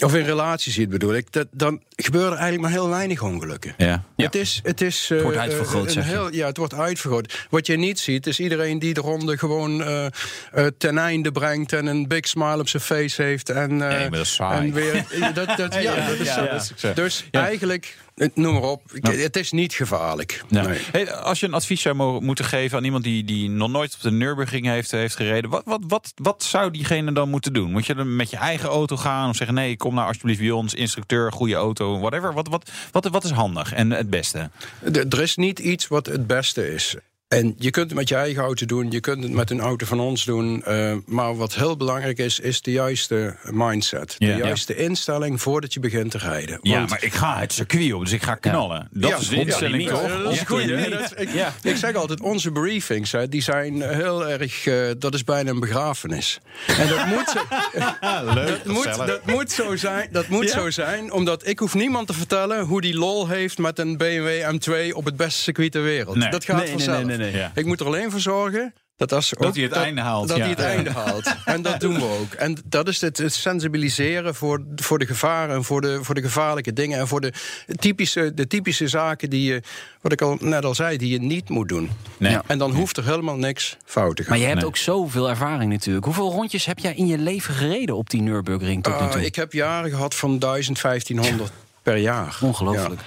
of 0.00 0.14
in 0.14 0.24
relatie 0.24 0.72
ziet 0.72 0.88
bedoel 0.88 1.14
ik, 1.14 1.32
dat, 1.32 1.46
dan 1.50 1.82
gebeuren 1.96 2.38
eigenlijk 2.38 2.60
maar 2.60 2.70
heel 2.70 2.88
weinig 2.88 3.22
ongelukken. 3.22 3.74
Ja. 3.76 4.04
Het 4.16 4.34
is, 4.34 4.60
het 4.62 4.80
is 4.80 5.10
eh, 5.10 5.22
wordt 5.22 5.36
uitvergroot, 5.36 5.86
eh, 5.86 5.92
zeg 5.92 6.04
je. 6.04 6.10
heel, 6.10 6.32
Ja, 6.32 6.46
het 6.46 6.56
wordt 6.56 6.74
uitvergroot. 6.74 7.46
Wat 7.50 7.66
je 7.66 7.76
niet 7.76 7.98
ziet, 7.98 8.26
is 8.26 8.40
iedereen 8.40 8.78
die 8.78 8.94
de 8.94 9.00
ronde 9.00 9.38
gewoon 9.38 9.82
eh, 9.82 10.06
eh, 10.06 10.66
ten 10.78 10.98
einde 10.98 11.32
brengt 11.32 11.72
en 11.72 11.86
een 11.86 12.08
big 12.08 12.28
smile 12.28 12.58
op 12.58 12.68
zijn 12.68 12.82
face 12.82 13.22
heeft. 13.22 13.50
En, 13.50 13.76
Nee, 13.76 13.98
maar 13.98 14.10
dat 14.10 14.20
is 14.20 14.34
saai. 14.34 14.66
En 14.68 14.74
weer, 14.74 15.04
dat, 15.34 15.56
dat, 15.56 15.74
ja, 15.74 16.06
dat 16.40 16.60
is. 16.60 16.94
Dus 16.94 17.24
eigenlijk, 17.30 17.96
noem 18.34 18.52
maar 18.52 18.62
op, 18.62 18.82
het 19.00 19.36
is 19.36 19.52
niet 19.52 19.72
gevaarlijk. 19.72 20.44
Ja. 20.48 20.66
Nee. 20.66 20.80
Hey, 20.92 21.12
als 21.12 21.40
je 21.40 21.46
een 21.46 21.54
advies 21.54 21.80
zou 21.80 21.94
mogen, 21.94 22.24
moeten 22.24 22.44
geven 22.44 22.78
aan 22.78 22.84
iemand 22.84 23.04
die, 23.04 23.24
die 23.24 23.50
nog 23.50 23.70
nooit 23.70 23.94
op 23.94 24.00
de 24.00 24.10
Nürburgring 24.10 24.66
heeft, 24.66 24.90
heeft 24.90 25.16
gereden, 25.16 25.50
wat, 25.50 25.62
wat, 25.64 25.80
wat, 25.88 26.12
wat 26.14 26.42
zou 26.42 26.70
diegene 26.70 27.12
dan 27.12 27.30
moeten 27.30 27.52
doen? 27.52 27.70
Moet 27.70 27.86
je 27.86 27.94
dan 27.94 28.16
met 28.16 28.30
je 28.30 28.36
eigen 28.36 28.68
auto 28.68 28.96
gaan 28.96 29.28
of 29.28 29.36
zeggen: 29.36 29.56
nee, 29.56 29.76
kom 29.76 29.94
nou 29.94 30.06
alsjeblieft 30.06 30.40
bij 30.40 30.50
ons, 30.50 30.74
instructeur, 30.74 31.32
goede 31.32 31.54
auto, 31.54 31.98
whatever? 31.98 32.32
Wat, 32.32 32.48
wat, 32.48 32.70
wat, 32.92 33.08
wat 33.08 33.24
is 33.24 33.30
handig 33.30 33.72
en 33.72 33.90
het 33.90 34.10
beste? 34.10 34.50
Er 34.92 35.20
is 35.20 35.36
niet 35.36 35.58
iets 35.58 35.88
wat 35.88 36.06
het 36.06 36.26
beste 36.26 36.74
is. 36.74 36.96
En 37.28 37.54
je 37.58 37.70
kunt 37.70 37.86
het 37.90 37.98
met 37.98 38.08
je 38.08 38.14
eigen 38.14 38.42
auto 38.42 38.66
doen, 38.66 38.90
je 38.90 39.00
kunt 39.00 39.22
het 39.22 39.32
met 39.32 39.50
een 39.50 39.60
auto 39.60 39.86
van 39.86 40.00
ons 40.00 40.24
doen. 40.24 40.62
eh, 40.64 40.94
maar 41.06 41.36
wat 41.36 41.54
heel 41.54 41.76
belangrijk 41.76 42.18
is, 42.18 42.40
is 42.40 42.62
de 42.62 42.70
juiste 42.72 43.36
mindset. 43.50 44.14
De 44.18 44.26
Ja. 44.26 44.36
juiste 44.36 44.76
instelling 44.76 45.40
voordat 45.42 45.74
je 45.74 45.80
begint 45.80 46.10
te 46.10 46.18
rijden. 46.18 46.58
Ja, 46.62 46.76
Want- 46.76 46.90
maar 46.90 47.04
ik 47.04 47.14
ga 47.14 47.38
het 47.38 47.52
circuit 47.52 47.92
op, 47.92 48.00
dus 48.04 48.12
ik 48.12 48.22
ga 48.22 48.34
knallen. 48.34 48.88
Dat 48.90 49.10
Ja, 49.10 49.16
is 49.16 49.28
de 49.28 49.34
ja, 49.36 49.42
instelling 49.42 49.82
ja, 49.82 49.90
toch? 49.90 50.22
dat 50.22 50.32
is 50.32 50.38
Ja. 50.38 50.44
goed. 50.44 50.62
Ja. 50.64 50.76
ik, 51.16 51.32
Ja. 51.32 51.54
ik 51.62 51.76
zeg 51.76 51.94
altijd, 51.94 52.20
onze 52.20 52.50
briefings, 52.52 53.12
hè, 53.12 53.28
die 53.28 53.42
zijn 53.42 53.82
heel 53.82 54.28
erg... 54.28 54.66
eh, 54.66 54.74
dat 54.98 55.14
is 55.14 55.24
bijna 55.24 55.50
een 55.50 55.60
begrafenis. 55.60 56.40
En 56.66 56.88
dat 56.88 57.06
moet 57.06 57.28
zo, 57.28 57.38
Leuk, 58.34 58.64
dat 58.64 58.72
moet, 58.74 59.06
dat 59.06 59.26
moet 59.26 59.50
zo 59.52 59.76
zijn, 59.76 60.08
dat 60.12 60.28
moet 60.28 60.50
zo 60.50 60.70
zijn, 60.70 61.12
omdat 61.12 61.46
ik 61.46 61.58
hoef 61.58 61.74
niemand 61.74 62.06
te 62.06 62.12
vertellen... 62.14 62.64
hoe 62.64 62.80
die 62.80 62.94
lol 62.98 63.28
heeft 63.28 63.58
met 63.58 63.78
een 63.78 63.96
BMW 63.96 64.54
M2 64.54 64.92
op 64.94 65.04
het 65.04 65.16
beste 65.16 65.40
circuit 65.42 65.72
ter 65.72 65.82
wereld. 65.82 66.16
Nee. 66.16 66.30
Dat 66.30 66.44
gaat 66.44 66.56
nee, 66.62 66.70
vanzelf. 66.70 67.04
nee, 67.04 67.16
nee, 67.18 67.32
nee. 67.32 67.40
Ja. 67.40 67.50
Ik 67.54 67.66
moet 67.66 67.80
er 67.80 67.86
alleen 67.86 68.10
voor 68.10 68.20
zorgen... 68.20 68.74
Dat, 68.96 69.12
als 69.12 69.30
Dat 69.30 69.46
ook- 69.46 69.54
hij 69.54 69.62
het 69.64 69.72
einde 69.72 70.00
haalt, 70.00 70.28
Dat 70.28 70.36
ja. 70.36 70.42
hij 70.42 70.50
het 70.52 70.60
Ja. 70.60 70.66
einde 70.66 70.90
haalt. 70.90 71.34
En 71.44 71.62
dat 71.62 71.80
doen 71.80 71.94
we 71.94 72.04
ook. 72.20 72.32
En 72.32 72.56
dat 72.64 72.88
is 72.88 73.00
het, 73.00 73.18
het 73.18 73.34
sensibiliseren 73.34 74.34
voor, 74.34 74.64
voor 74.76 74.98
de 74.98 75.06
gevaren... 75.06 75.54
en 75.56 75.64
voor 75.64 75.80
de, 75.80 75.98
voor 76.04 76.14
de 76.14 76.20
gevaarlijke 76.22 76.72
dingen... 76.72 76.98
en 76.98 77.08
voor 77.08 77.20
de 77.20 77.32
typische, 77.78 78.34
de 78.34 78.46
typische 78.46 78.88
zaken 78.88 79.30
die 79.30 79.52
je, 79.52 79.62
wat 80.00 80.12
ik 80.12 80.20
al 80.22 80.36
net 80.40 80.64
al 80.64 80.74
zei... 80.74 80.96
die 80.96 81.08
je 81.12 81.18
niet 81.20 81.48
moet 81.48 81.68
doen. 81.68 81.90
Nee. 82.18 82.32
Ja. 82.32 82.42
En 82.46 82.58
dan 82.58 82.72
hoeft 82.74 82.96
er 82.96 83.04
helemaal 83.04 83.36
niks 83.36 83.76
fout 83.84 84.16
te 84.16 84.22
gaan. 84.22 84.30
Maar 84.30 84.40
je 84.40 84.44
hebt 84.46 84.58
Nee. 84.58 84.66
ook 84.66 84.76
zoveel 84.76 85.28
ervaring 85.28 85.72
natuurlijk. 85.72 86.04
Hoeveel 86.04 86.30
rondjes 86.30 86.64
heb 86.64 86.78
jij 86.78 86.94
in 86.94 87.06
je 87.06 87.18
leven 87.18 87.54
gereden 87.54 87.96
op 87.96 88.10
die 88.10 88.22
Nürburgring 88.22 88.82
tot 88.82 88.92
nu 89.00 89.06
Ah, 89.06 89.10
toe? 89.10 89.24
ik 89.24 89.34
heb 89.34 89.52
jaren 89.52 89.90
gehad 89.90 90.14
van 90.14 90.38
1000, 90.38 90.80
1500 90.80 91.50
per 91.82 91.96
jaar. 91.96 92.38
Ongelooflijk. 92.42 93.00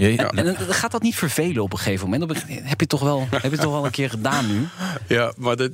Ja, 0.00 0.06
ja. 0.08 0.30
En, 0.30 0.38
en 0.38 0.44
dan 0.44 0.56
gaat 0.74 0.90
dat 0.90 1.02
niet 1.02 1.14
vervelen 1.14 1.62
op 1.62 1.72
een 1.72 1.78
gegeven 1.78 2.08
moment? 2.10 2.32
Heb 2.46 2.48
je 2.48 2.74
het 2.76 2.88
toch 2.88 3.00
wel, 3.02 3.20
heb 3.30 3.42
je 3.42 3.48
het 3.50 3.60
toch 3.60 3.72
wel 3.72 3.84
een 3.84 3.90
keer 3.90 4.10
gedaan 4.10 4.46
nu? 4.46 4.66
Ja, 5.08 5.32
maar 5.36 5.56
dat, 5.56 5.70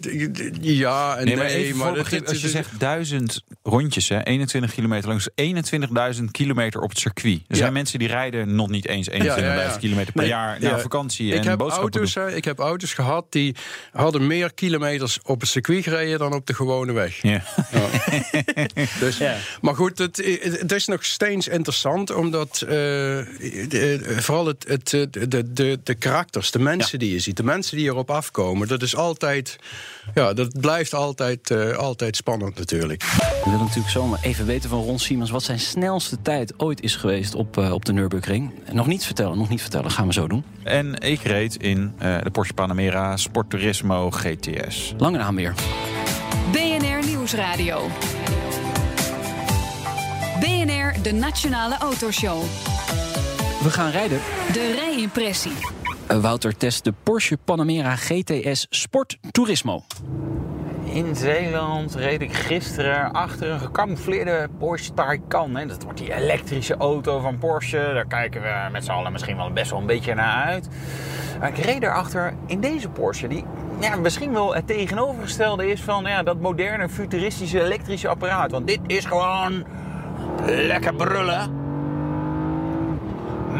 ja 0.61 1.17
en 1.17 1.25
Nee, 1.25 1.37
nee, 1.37 1.75
maar 1.75 1.93
begrip, 1.93 2.21
dat- 2.21 2.29
als 2.29 2.41
je 2.43 2.49
zegt 2.49 2.71
duizend 2.79 3.43
rondjes, 3.63 4.09
hè, 4.09 4.23
21 4.23 4.75
kilometer 4.75 5.09
lang, 5.09 5.23
dus 5.23 5.55
21.000 6.19 6.25
kilometer 6.31 6.81
op 6.81 6.89
het 6.89 6.99
circuit. 6.99 7.41
Er 7.49 7.57
zijn 7.57 7.73
mensen 7.73 7.99
die 7.99 8.09
rijden 8.09 8.55
nog 8.55 8.69
niet 8.69 8.87
eens 8.89 9.09
21.000 9.11 9.25
Ja, 9.25 9.37
ja, 9.37 9.55
ja. 9.63 9.77
kilometer 9.77 10.13
per 10.13 10.21
Nee, 10.23 10.31
jaar 10.31 10.61
ja. 10.63 10.71
naar 10.71 10.81
vakantie 10.81 11.27
ik 11.33 11.41
en 11.41 11.49
heb 11.49 11.59
boodschappen 11.59 11.93
auto's, 12.01 12.15
hè, 12.15 12.35
Ik 12.37 12.45
heb 12.45 12.59
auto's 12.59 12.93
gehad 12.95 13.27
die 13.33 13.55
hadden 13.93 14.27
meer 14.27 14.55
kilometers 14.55 15.19
op 15.23 15.41
het 15.41 15.49
circuit 15.51 15.83
gereden 15.83 16.19
dan 16.19 16.33
op 16.33 16.47
de 16.47 16.55
gewone 16.55 16.93
weg. 16.93 17.23
Ja. 17.23 17.43
Dus, 19.01 19.21
Maar 19.61 19.75
goed, 19.75 19.99
het, 19.99 20.17
het 20.61 20.73
is 20.73 20.87
nog 20.87 21.05
steeds 21.05 21.49
interessant, 21.49 22.15
omdat 22.15 22.61
eh, 22.63 22.69
de- 22.69 24.15
vooral 24.23 24.47
het, 24.47 24.65
het, 24.69 24.91
de, 24.91 25.29
de, 25.29 25.53
de, 25.53 25.79
de 25.83 25.95
karakters, 25.95 26.51
de 26.51 26.59
mensen 26.59 26.99
die 26.99 27.13
je 27.13 27.19
ziet, 27.19 27.37
de 27.37 27.43
mensen 27.43 27.77
die 27.77 27.87
erop 27.87 28.11
afkomen, 28.11 28.69
dat 28.69 28.83
is 28.83 28.97
altijd, 28.97 29.57
ja, 30.15 30.33
dat 30.33 30.61
blijft 30.61 30.95
altijd, 30.95 31.51
eh, 31.51 31.77
altijd 31.77 32.17
spannend 32.17 32.59
natuurlijk. 32.59 33.03
We 33.03 33.41
willen 33.45 33.59
natuurlijk 33.59 33.89
zomaar 33.89 34.19
even 34.23 34.47
weten 34.47 34.71
van 34.71 34.83
Ron 34.83 34.99
Siemens... 34.99 35.31
wat 35.31 35.43
zijn 35.43 35.61
snelste 35.61 36.23
tijd 36.23 36.55
ooit 36.57 36.83
is 36.83 36.97
geweest 36.97 37.35
op, 37.35 37.59
eh, 37.59 37.73
op 37.73 37.85
de 37.85 37.93
Nürburgring. 37.93 38.51
Nog 38.73 38.87
niet 38.87 39.05
vertellen, 39.05 39.39
nog 39.39 39.49
niet 39.49 39.61
vertellen. 39.61 39.91
Gaan 39.91 40.07
we 40.07 40.13
zo 40.13 40.29
doen. 40.29 40.45
En 40.63 41.01
ik 41.01 41.23
reed 41.23 41.57
in 41.57 41.93
eh, 41.99 42.17
de 42.23 42.31
Porsche 42.31 42.55
Panamera 42.55 43.17
Sport 43.17 43.51
Turismo 43.51 44.11
GTS. 44.11 44.95
Lange 44.99 45.19
naam 45.19 45.37
weer. 45.37 45.55
BNR 46.53 47.07
Nieuwsradio. 47.07 47.91
BNR, 50.41 51.03
de 51.03 51.13
Nationale 51.13 51.79
Autoshow. 51.79 52.43
We 53.67 53.73
gaan 53.73 53.91
rijden. 53.91 54.19
De 54.53 54.75
rijimpressie. 54.75 55.53
Eh, 56.07 56.21
Wouter 56.21 56.57
test 56.57 56.85
de 56.85 56.93
Porsche 57.03 57.39
Panamera 57.45 57.97
GTS 57.97 58.67
Sport 58.71 59.19
Turismo. 59.31 59.83
In 60.85 61.17
Zeeland 61.17 61.95
reed 61.95 62.23
ik 62.23 62.33
gisteren 62.33 63.13
achter 63.13 63.51
een 63.51 63.61
gecamoufleerde 63.61 64.49
Porsche 64.59 64.95
Taycan. 64.95 65.57
Hè. 65.57 65.67
Dat 65.67 65.83
wordt 65.83 65.99
die 65.99 66.15
elektrische 66.15 66.77
auto 66.77 67.21
van 67.21 67.39
Porsche. 67.39 67.91
Daar 67.95 68.07
kijken 68.07 68.43
we 68.43 68.69
met 68.73 68.85
z'n 68.85 68.91
allen 68.91 69.13
misschien 69.13 69.37
wel 69.37 69.53
best 69.53 69.71
wel 69.71 69.81
een 69.81 69.87
beetje 69.87 70.15
naar 70.15 70.45
uit. 70.45 70.69
Maar 71.41 71.49
ik 71.49 71.59
reed 71.59 71.83
erachter 71.83 72.35
in 72.47 72.61
deze 72.61 72.89
Porsche, 72.89 73.29
die 73.29 73.45
ja, 73.81 73.97
misschien 73.97 74.33
wel 74.33 74.55
het 74.55 74.67
tegenovergestelde 74.67 75.71
is 75.71 75.81
van 75.81 76.05
ja, 76.05 76.23
dat 76.23 76.41
moderne, 76.41 76.89
futuristische 76.89 77.63
elektrische 77.63 78.09
apparaat. 78.09 78.51
Want 78.51 78.67
dit 78.67 78.81
is 78.87 79.05
gewoon 79.05 79.65
lekker 80.47 80.95
brullen. 80.95 81.66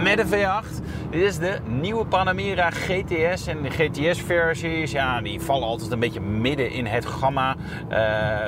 Met 0.03 0.19
een 0.19 0.27
V8. 0.27 0.85
Dit 1.11 1.23
is 1.23 1.39
de 1.39 1.59
nieuwe 1.65 2.07
Panamera 2.07 2.71
GTS. 2.71 3.47
En 3.47 3.63
de 3.63 3.71
GTS-versies, 3.71 4.91
ja, 4.91 5.21
die 5.21 5.41
vallen 5.41 5.69
altijd 5.69 5.93
een 5.93 5.99
beetje 5.99 6.21
midden 6.21 6.71
in 6.71 6.87
het 6.87 7.07
gamma 7.07 7.57
uh, 7.91 7.97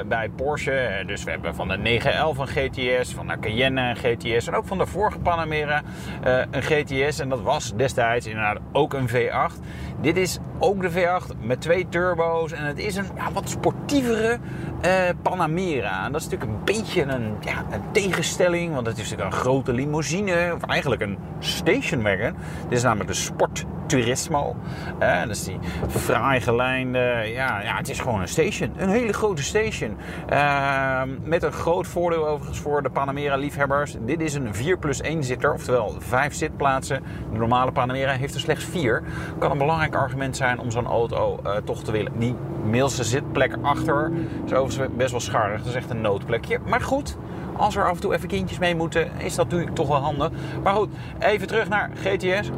bij 0.06 0.28
Porsche. 0.28 1.02
Dus 1.06 1.24
we 1.24 1.30
hebben 1.30 1.54
van 1.54 1.68
de 1.68 1.76
911 1.76 2.38
een 2.38 2.46
GTS, 2.46 3.12
van 3.14 3.26
de 3.26 3.38
Cayenne 3.38 3.80
een 3.80 3.96
GTS. 3.96 4.46
En 4.46 4.54
ook 4.54 4.66
van 4.66 4.78
de 4.78 4.86
vorige 4.86 5.18
Panamera 5.18 5.82
uh, 6.26 6.42
een 6.50 6.62
GTS. 6.62 7.18
En 7.18 7.28
dat 7.28 7.42
was 7.42 7.72
destijds 7.76 8.26
inderdaad 8.26 8.58
ook 8.72 8.94
een 8.94 9.08
V8. 9.08 9.60
Dit 10.00 10.16
is 10.16 10.38
ook 10.58 10.82
de 10.82 10.90
V8 10.90 11.36
met 11.40 11.60
twee 11.60 11.88
turbo's. 11.88 12.52
En 12.52 12.64
het 12.64 12.78
is 12.78 12.96
een 12.96 13.06
ja, 13.16 13.32
wat 13.32 13.48
sportievere 13.48 14.38
uh, 14.84 14.90
Panamera. 15.22 16.04
En 16.04 16.12
dat 16.12 16.20
is 16.20 16.28
natuurlijk 16.28 16.58
een 16.58 16.64
beetje 16.64 17.02
een, 17.02 17.34
ja, 17.40 17.64
een 17.70 17.92
tegenstelling. 17.92 18.74
Want 18.74 18.86
het 18.86 18.98
is 18.98 19.10
natuurlijk 19.10 19.34
een 19.34 19.40
grote 19.40 19.72
limousine. 19.72 20.52
Of 20.54 20.62
eigenlijk 20.62 21.02
een 21.02 21.18
stationwagon. 21.38 22.34
Dit 22.68 22.78
is 22.78 22.82
namelijk 22.82 23.08
de 23.10 23.16
Sport 23.16 23.64
Turismo. 23.88 24.56
Uh, 25.00 25.20
dat 25.20 25.30
is 25.30 25.44
die 25.44 25.58
fraai 25.88 26.40
gelijnde. 26.40 27.22
Ja, 27.26 27.60
ja, 27.62 27.76
het 27.76 27.88
is 27.88 28.00
gewoon 28.00 28.20
een 28.20 28.28
station. 28.28 28.72
Een 28.76 28.88
hele 28.88 29.12
grote 29.12 29.42
station. 29.42 29.96
Uh, 30.32 31.02
met 31.22 31.42
een 31.42 31.52
groot 31.52 31.86
voordeel 31.86 32.28
overigens 32.28 32.58
voor 32.58 32.82
de 32.82 32.90
Panamera-liefhebbers. 32.90 33.96
Dit 34.00 34.20
is 34.20 34.34
een 34.34 34.54
4 34.54 34.78
plus 34.78 35.00
1 35.00 35.24
zitter. 35.24 35.52
Oftewel 35.52 35.94
5 35.98 36.34
zitplaatsen. 36.34 37.02
De 37.32 37.38
normale 37.38 37.72
Panamera 37.72 38.12
heeft 38.12 38.34
er 38.34 38.40
slechts 38.40 38.64
4. 38.64 39.02
Kan 39.38 39.50
een 39.50 39.58
belangrijk 39.58 39.94
argument 39.94 40.36
zijn 40.36 40.58
om 40.58 40.70
zo'n 40.70 40.86
auto 40.86 41.40
uh, 41.44 41.56
toch 41.56 41.84
te 41.84 41.92
willen. 41.92 42.12
Die 42.18 42.34
middelste 42.64 43.04
zitplek 43.04 43.56
achter 43.62 44.10
is 44.46 44.52
overigens 44.52 44.96
best 44.96 45.10
wel 45.10 45.20
scharrig. 45.20 45.58
Dat 45.58 45.68
is 45.68 45.74
echt 45.74 45.90
een 45.90 46.00
noodplekje. 46.00 46.58
Maar 46.66 46.80
goed, 46.80 47.16
als 47.58 47.76
er 47.76 47.88
af 47.88 47.94
en 47.94 48.00
toe 48.00 48.14
even 48.14 48.28
kindjes 48.28 48.58
mee 48.58 48.74
moeten, 48.74 49.10
is 49.18 49.34
dat 49.34 49.44
natuurlijk 49.44 49.74
toch 49.74 49.88
wel 49.88 49.96
handig. 49.96 50.30
Maar 50.62 50.74
goed, 50.74 50.88
even 51.18 51.46
terug 51.46 51.68
naar 51.68 51.90
GTS. 51.94 52.50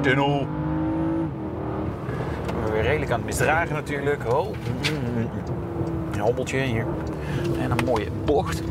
Tunnel. 0.00 0.46
We 2.64 2.72
weer 2.72 2.82
redelijk 2.82 3.10
aan 3.10 3.18
het 3.18 3.26
misdragen 3.26 3.74
natuurlijk. 3.74 4.32
Oh. 4.32 4.46
Een 6.12 6.20
hobbeltje 6.20 6.58
hier. 6.58 6.86
En 7.60 7.70
een 7.70 7.84
mooie 7.84 8.08
bocht. 8.24 8.62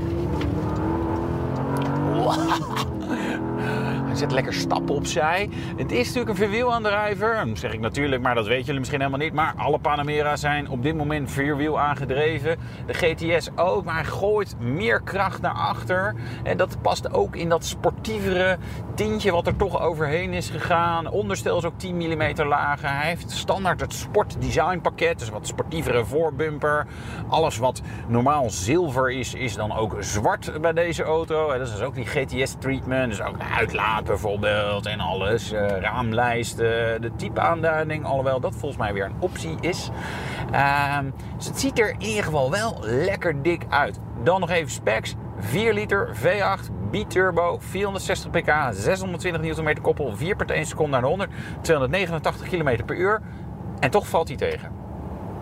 Hij 3.58 3.85
zet 4.18 4.32
lekker 4.32 4.54
stappen 4.54 4.96
opzij. 4.96 5.50
Het 5.78 5.92
is 5.92 6.06
natuurlijk 6.06 6.30
een 6.30 6.36
vierwielaandrijver. 6.36 7.46
Dat 7.46 7.60
zeg 7.60 7.74
ik 7.74 7.80
natuurlijk, 7.80 8.22
maar 8.22 8.36
dat 8.36 8.48
weten 8.48 8.66
jullie 8.66 8.80
misschien 8.80 9.00
helemaal 9.00 9.20
niet. 9.20 9.34
Maar 9.34 9.54
alle 9.58 9.80
Panamera 9.80 10.36
zijn 10.36 10.70
op 10.70 10.84
dit 10.84 10.96
moment 10.96 11.32
vierwiel 11.32 11.80
aangedreven. 11.80 12.58
De 12.86 12.94
GTS 12.94 13.50
ook, 13.56 13.84
maar 13.84 13.96
hij 13.96 14.04
gooit 14.04 14.56
meer 14.60 15.02
kracht 15.02 15.42
naar 15.42 15.54
achter. 15.54 16.16
En 16.44 16.58
dat 16.58 16.78
past 16.82 17.14
ook 17.14 17.36
in 17.36 17.50
dat 17.50 17.66
sportievere 17.66 18.58
tintje 18.96 19.32
wat 19.32 19.48
er 19.48 19.56
toch 19.56 19.82
overheen 19.82 20.34
is 20.34 20.50
gegaan. 20.50 21.10
Onderstel 21.10 21.58
is 21.58 21.64
ook 21.64 21.80
10 21.80 21.96
mm 21.96 22.48
lager. 22.48 22.90
Hij 22.90 23.08
heeft 23.08 23.32
standaard 23.32 23.82
het 23.82 23.94
sport 23.94 24.42
design 24.42 24.80
pakket. 24.82 25.20
Dus 25.20 25.30
wat 25.30 25.48
sportievere 25.48 26.06
voorbumper. 26.06 26.86
Alles 27.28 27.58
wat 27.58 27.82
normaal 28.08 28.50
zilver 28.50 29.12
is, 29.12 29.34
is 29.34 29.56
dan 29.56 29.76
ook 29.76 29.96
zwart 30.00 30.62
bij 30.62 30.74
deze 30.74 31.04
auto. 31.04 31.58
Dat 31.58 31.68
is 31.68 31.82
ook 31.82 31.96
die 31.96 32.06
GTS 32.06 32.56
treatment. 32.60 33.10
Dus 33.10 33.22
ook 33.22 33.40
de 33.40 33.46
uitlaat 33.56 34.05
bijvoorbeeld 34.06 34.86
en 34.86 35.00
alles. 35.00 35.54
Uh, 35.54 35.68
raamlijsten, 35.68 37.02
de 37.02 37.12
type 37.16 37.40
aanduiding. 37.40 38.06
Alhoewel 38.06 38.40
dat 38.40 38.56
volgens 38.56 38.78
mij 38.78 38.94
weer 38.94 39.06
een 39.06 39.16
optie 39.20 39.58
is. 39.62 39.90
Uh, 40.54 40.98
dus 41.38 41.46
het 41.46 41.60
ziet 41.60 41.80
er 41.80 41.90
in 41.90 42.02
ieder 42.02 42.24
geval 42.24 42.52
wel 42.52 42.78
lekker 42.82 43.42
dik 43.42 43.66
uit. 43.70 44.00
Dan 44.24 44.40
nog 44.40 44.50
even 44.50 44.72
specs. 44.72 45.16
4 45.40 45.74
liter 45.74 46.16
V8 46.16 46.72
biturbo, 46.92 47.58
460 47.60 48.32
pk, 48.32 48.52
620 48.72 49.58
Nm 49.58 49.82
koppel, 49.82 50.14
4,1 50.18 50.62
seconden 50.62 50.90
naar 50.90 51.02
de 51.02 51.08
100, 51.08 51.32
289 51.62 52.48
km 52.48 52.86
per 52.86 52.96
uur. 52.96 53.22
En 53.80 53.90
toch 53.90 54.08
valt 54.08 54.28
hij 54.28 54.38
tegen. 54.38 54.72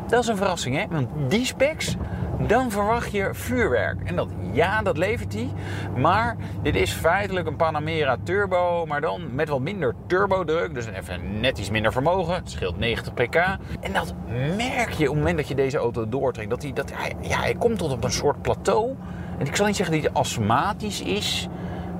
Dat 0.07 0.23
is 0.23 0.29
een 0.29 0.37
verrassing, 0.37 0.75
hè? 0.75 0.85
Want 0.89 1.07
die 1.27 1.45
specs, 1.45 1.95
dan 2.39 2.71
verwacht 2.71 3.11
je 3.11 3.29
vuurwerk. 3.31 4.03
En 4.03 4.15
dat, 4.15 4.27
ja, 4.51 4.81
dat 4.81 4.97
levert 4.97 5.33
hij. 5.33 5.49
Maar 5.97 6.35
dit 6.61 6.75
is 6.75 6.91
feitelijk 6.91 7.47
een 7.47 7.55
Panamera 7.55 8.17
Turbo, 8.23 8.85
maar 8.85 9.01
dan 9.01 9.35
met 9.35 9.49
wat 9.49 9.59
minder 9.59 9.95
turbodruk. 10.07 10.73
Dus 10.73 10.85
even 10.85 11.39
net 11.39 11.57
iets 11.57 11.69
minder 11.69 11.91
vermogen. 11.91 12.35
Het 12.35 12.49
scheelt 12.49 12.77
90 12.77 13.13
pk. 13.13 13.35
En 13.79 13.93
dat 13.93 14.13
merk 14.57 14.89
je 14.89 15.03
op 15.03 15.15
het 15.15 15.17
moment 15.17 15.37
dat 15.37 15.47
je 15.47 15.55
deze 15.55 15.77
auto 15.77 16.09
doortrekt. 16.09 16.49
Dat 16.49 16.61
hij, 16.61 16.73
dat, 16.73 16.91
ja, 17.21 17.39
hij 17.39 17.55
komt 17.55 17.77
tot 17.77 17.91
op 17.91 18.03
een 18.03 18.11
soort 18.11 18.41
plateau. 18.41 18.95
En 19.37 19.45
ik 19.45 19.55
zal 19.55 19.65
niet 19.65 19.75
zeggen 19.75 19.95
dat 19.95 20.03
hij 20.03 20.21
astmatisch 20.21 21.01
is, 21.01 21.47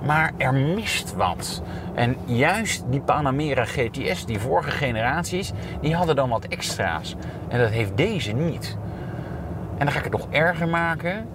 maar 0.06 0.32
er 0.38 0.54
mist 0.54 1.14
wat. 1.14 1.62
En 1.94 2.16
juist 2.26 2.84
die 2.90 3.02
Panamera 3.02 3.66
GTS, 3.66 4.26
die 4.26 4.40
vorige 4.40 4.72
generaties, 4.72 5.52
die 5.82 5.96
hadden 5.96 6.16
dan 6.16 6.30
wat 6.30 6.46
extra's. 6.46 7.16
En 7.48 7.60
dat 7.60 7.70
heeft 7.70 7.98
deze 7.98 8.32
niet. 8.32 8.78
En 9.84 9.90
dan 9.90 10.02
ga 10.02 10.06
ik 10.06 10.14
het 10.14 10.22
nog 10.22 10.32
erger 10.32 10.68
maken. 10.68 11.28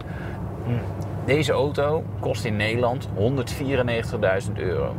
Deze 1.24 1.52
auto 1.52 2.04
kost 2.20 2.44
in 2.44 2.56
Nederland 2.56 3.08
194.000 3.16 4.52
euro. 4.54 4.94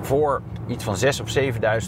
Voor 0.00 0.42
iets 0.66 0.84
van 0.84 0.96
6.000 0.96 1.08
of 1.22 1.38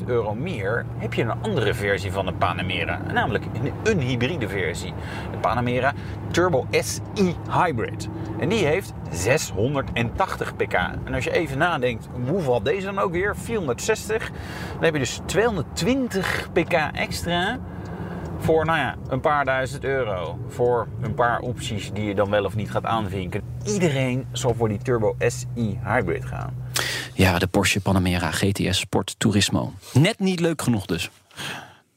7.000 0.01 0.07
euro 0.07 0.35
meer 0.35 0.85
heb 0.97 1.15
je 1.15 1.23
een 1.23 1.43
andere 1.43 1.75
versie 1.75 2.13
van 2.13 2.27
de 2.27 2.33
Panamera. 2.33 3.01
Namelijk 3.13 3.45
een 3.83 4.01
hybride 4.01 4.49
versie. 4.49 4.95
De 5.31 5.39
Panamera 5.39 5.93
Turbo 6.31 6.67
SI 6.71 7.35
Hybrid. 7.51 8.09
En 8.39 8.49
die 8.49 8.67
heeft 8.67 8.93
680 9.11 10.57
pk. 10.57 10.73
En 11.05 11.15
als 11.15 11.25
je 11.25 11.33
even 11.33 11.59
nadenkt, 11.59 12.09
hoeveel 12.29 12.53
had 12.53 12.65
deze 12.65 12.87
dan 12.87 12.99
ook 12.99 13.13
weer? 13.13 13.37
460. 13.37 14.31
Dan 14.75 14.85
heb 14.85 14.93
je 14.93 14.99
dus 14.99 15.21
220 15.27 16.49
pk 16.53 16.73
extra 16.93 17.59
voor 18.43 18.64
nou 18.64 18.78
ja, 18.78 18.97
een 19.09 19.20
paar 19.20 19.45
duizend 19.45 19.84
euro. 19.84 20.38
Voor 20.49 20.88
een 21.03 21.14
paar 21.14 21.40
opties 21.40 21.90
die 21.93 22.05
je 22.05 22.14
dan 22.14 22.30
wel 22.30 22.45
of 22.45 22.55
niet 22.55 22.70
gaat 22.70 22.84
aanvinken. 22.84 23.43
Iedereen 23.64 24.26
zal 24.32 24.55
voor 24.55 24.68
die 24.68 24.78
Turbo 24.78 25.16
SI 25.18 25.78
Hybrid 25.84 26.24
gaan. 26.24 26.55
Ja, 27.14 27.38
de 27.38 27.47
Porsche 27.47 27.80
Panamera 27.80 28.30
GTS 28.30 28.78
Sport 28.78 29.14
Turismo. 29.18 29.72
Net 29.93 30.18
niet 30.18 30.40
leuk 30.40 30.62
genoeg 30.62 30.86
dus. 30.86 31.11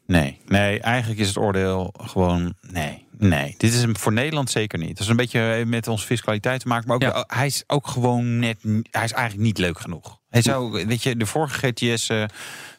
Nee, 0.07 0.39
nee, 0.47 0.79
eigenlijk 0.79 1.19
is 1.19 1.27
het 1.27 1.37
oordeel 1.37 1.93
gewoon 1.97 2.53
nee. 2.61 3.03
Nee, 3.17 3.55
dit 3.57 3.73
is 3.73 3.81
hem 3.81 3.97
voor 3.97 4.13
Nederland 4.13 4.49
zeker 4.49 4.79
niet. 4.79 4.89
Dat 4.89 4.99
is 4.99 5.07
een 5.07 5.15
beetje 5.15 5.63
met 5.65 5.87
onze 5.87 6.05
fiscaliteit 6.05 6.59
te 6.59 6.67
maken. 6.67 6.87
Maar 6.87 6.95
ook, 6.95 7.01
Ja. 7.01 7.23
hij 7.27 7.45
is 7.45 7.63
ook 7.67 7.87
gewoon 7.87 8.39
net. 8.39 8.57
Hij 8.91 9.03
is 9.03 9.11
eigenlijk 9.11 9.37
niet 9.37 9.57
leuk 9.57 9.79
genoeg. 9.79 10.19
Hij 10.29 10.41
zou, 10.41 10.85
weet 10.85 11.03
je, 11.03 11.15
de 11.15 11.25
vorige 11.25 11.71
GTS 11.73 12.09
eh, 12.09 12.23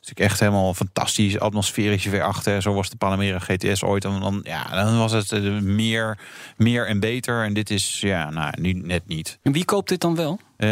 natuurlijk 0.07 0.31
echt 0.31 0.41
helemaal 0.41 0.75
fantastisch. 0.75 1.39
Atmosferische 1.39 2.11
V8. 2.11 2.43
hè. 2.45 2.61
Zo 2.61 2.75
was 2.75 2.91
de 2.91 2.97
Panamera 2.97 3.39
GTS 3.39 3.83
ooit. 3.83 4.05
En 4.05 4.21
dan, 4.21 4.41
ja, 4.43 4.85
dan 4.85 4.99
was 4.99 5.13
het 5.13 5.33
eh, 5.33 5.41
meer, 5.61 6.19
meer 6.57 6.87
en 6.87 7.01
beter. 7.01 7.45
En 7.45 7.53
dit 7.55 7.71
is, 7.71 8.01
ja, 8.01 8.31
nou, 8.31 8.53
nu 8.61 8.73
net 8.73 9.03
niet. 9.07 9.39
En 9.43 9.53
wie 9.53 9.65
koopt 9.65 9.89
dit 9.89 10.01
dan 10.01 10.17
wel? 10.17 10.41
Eh, 10.57 10.69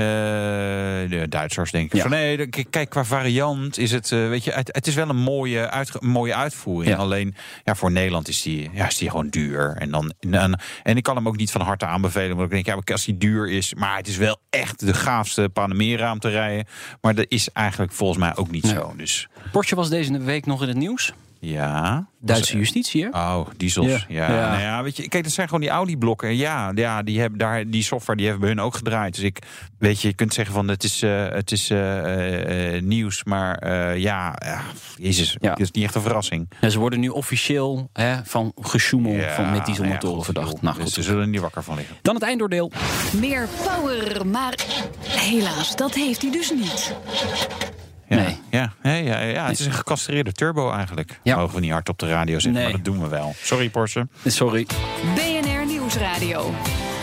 de 1.10 1.26
Duitsers 1.28 1.70
denk 1.70 1.86
ik. 1.86 1.94
Ja. 1.94 2.02
Van, 2.02 2.10
nee, 2.10 2.46
kijk, 2.46 2.88
qua 2.90 3.04
variant 3.04 3.78
is 3.78 3.90
het, 3.90 4.12
eh, 4.12 4.28
weet 4.28 4.44
je, 4.44 4.50
het, 4.52 4.68
het 4.72 4.86
is 4.86 4.94
wel 4.94 5.08
een 5.08 5.16
mooie, 5.16 5.84
mooie 6.00 6.34
uitvoering. 6.34 6.94
Ja. 6.96 7.00
Alleen, 7.02 7.34
ja, 7.64 7.74
voor 7.74 7.92
Nederland 7.92 8.28
is 8.28 8.42
die, 8.42 8.70
ja, 8.72 8.86
is 8.86 8.96
die 8.96 9.10
gewoon 9.10 9.28
duur. 9.28 9.76
En, 9.78 9.90
dan, 9.90 10.12
en, 10.20 10.60
en 10.82 10.96
ik 10.96 11.02
kan 11.02 11.16
hem 11.16 11.28
ook 11.28 11.36
niet 11.36 11.50
van 11.50 11.60
harte 11.60 11.86
aanbevelen. 11.86 12.36
Want 12.36 12.42
ik 12.48 12.50
denk, 12.50 12.66
ja, 12.66 12.74
maar 12.74 12.84
als 12.92 13.04
die 13.04 13.18
duur 13.18 13.50
is, 13.50 13.74
maar 13.74 13.96
het 13.96 14.08
is 14.08 14.16
wel 14.16 14.38
echt 14.50 14.86
de 14.86 14.94
gaafste 14.94 15.48
Panamera 15.52 16.12
om 16.12 16.18
te 16.18 16.28
rijden. 16.28 16.66
Maar 17.00 17.14
dat 17.14 17.26
is 17.28 17.48
eigenlijk 17.52 17.92
volgens 17.92 18.18
mij 18.18 18.36
ook 18.36 18.50
niet 18.50 18.62
Nee. 18.64 18.72
zo. 18.74 18.94
Dus 18.96 19.23
Porsche 19.52 19.74
was 19.74 19.88
deze 19.88 20.18
week 20.18 20.46
nog 20.46 20.62
in 20.62 20.68
het 20.68 20.76
nieuws. 20.76 21.12
ja. 21.40 22.06
Duitse 22.20 22.56
justitie, 22.56 23.02
hè? 23.02 23.08
Oh, 23.08 23.46
diesels. 23.56 23.86
Ja. 23.86 23.98
Ja. 24.08 24.30
Ja. 24.34 24.48
Nou 24.50 24.60
ja, 24.60 24.82
weet 24.82 24.96
je, 24.96 25.08
kijk, 25.08 25.24
dat 25.24 25.32
zijn 25.32 25.46
gewoon 25.46 25.62
die 25.62 25.70
Audi-blokken. 25.70 26.36
Ja, 26.36 26.72
ja, 26.74 27.02
die 27.02 27.20
hebben 27.20 27.38
daar 27.38 27.70
die 27.70 27.82
software 27.82 28.16
die 28.18 28.28
hebben 28.28 28.46
bij 28.46 28.54
hun 28.56 28.64
ook 28.64 28.74
gedraaid. 28.76 29.14
Dus 29.14 29.24
ik, 29.24 29.38
weet 29.78 30.00
je, 30.00 30.08
je 30.08 30.14
kunt 30.14 30.34
zeggen 30.34 30.54
van 30.54 30.68
het 30.68 30.84
is, 30.84 31.02
eh, 31.02 31.28
het 31.28 31.52
is 31.52 31.70
eh, 31.70 31.98
eh, 31.98 32.76
eh, 32.76 32.82
nieuws, 32.82 33.24
maar 33.24 33.58
eh, 33.58 33.96
ja, 33.98 34.38
jezus, 34.96 35.36
Ja. 35.40 35.50
het 35.50 35.60
is 35.60 35.70
niet 35.70 35.84
echt 35.84 35.94
een 35.94 36.02
verrassing. 36.02 36.50
Ja, 36.60 36.68
ze 36.68 36.78
worden 36.78 37.00
nu 37.00 37.08
officieel 37.08 37.90
hè, 37.92 38.16
van 38.24 38.52
gesjoemel 38.60 39.12
Ja, 39.12 39.34
van 39.34 39.50
met 39.50 39.66
dieselmotoren 39.66 40.08
ja, 40.10 40.14
goed, 40.16 40.24
verdacht. 40.24 40.62
Nou 40.62 40.78
Dus 40.78 40.92
ze 40.92 41.02
zullen 41.02 41.20
er 41.22 41.28
niet 41.28 41.40
wakker 41.40 41.62
van 41.62 41.76
liggen. 41.76 41.96
Dan 42.02 42.14
het 42.14 42.24
eindoordeel. 42.24 42.72
Meer 43.20 43.48
power, 43.64 44.26
maar 44.26 44.54
helaas, 45.00 45.76
dat 45.76 45.94
heeft 45.94 46.22
hij 46.22 46.30
dus 46.30 46.50
niet. 46.50 46.94
Ja, 48.08 48.16
Nee. 48.16 48.38
ja, 48.50 48.72
ja, 48.82 48.92
ja, 48.92 49.20
ja, 49.20 49.46
het 49.46 49.58
is 49.60 49.66
een 49.66 49.72
gecastreerde 49.72 50.32
turbo 50.32 50.70
eigenlijk. 50.70 51.20
Ja. 51.22 51.36
Mogen 51.36 51.54
we 51.54 51.60
niet 51.60 51.70
hard 51.70 51.88
op 51.88 51.98
de 51.98 52.08
radio 52.08 52.34
zeggen, 52.38 52.52
Nee. 52.52 52.62
maar 52.62 52.72
dat 52.72 52.84
doen 52.84 53.00
we 53.02 53.08
wel. 53.08 53.34
Sorry 53.42 53.68
Porsche. 53.68 54.08
Sorry. 54.26 54.66
BNR 55.14 55.66
Nieuwsradio. 55.66 56.50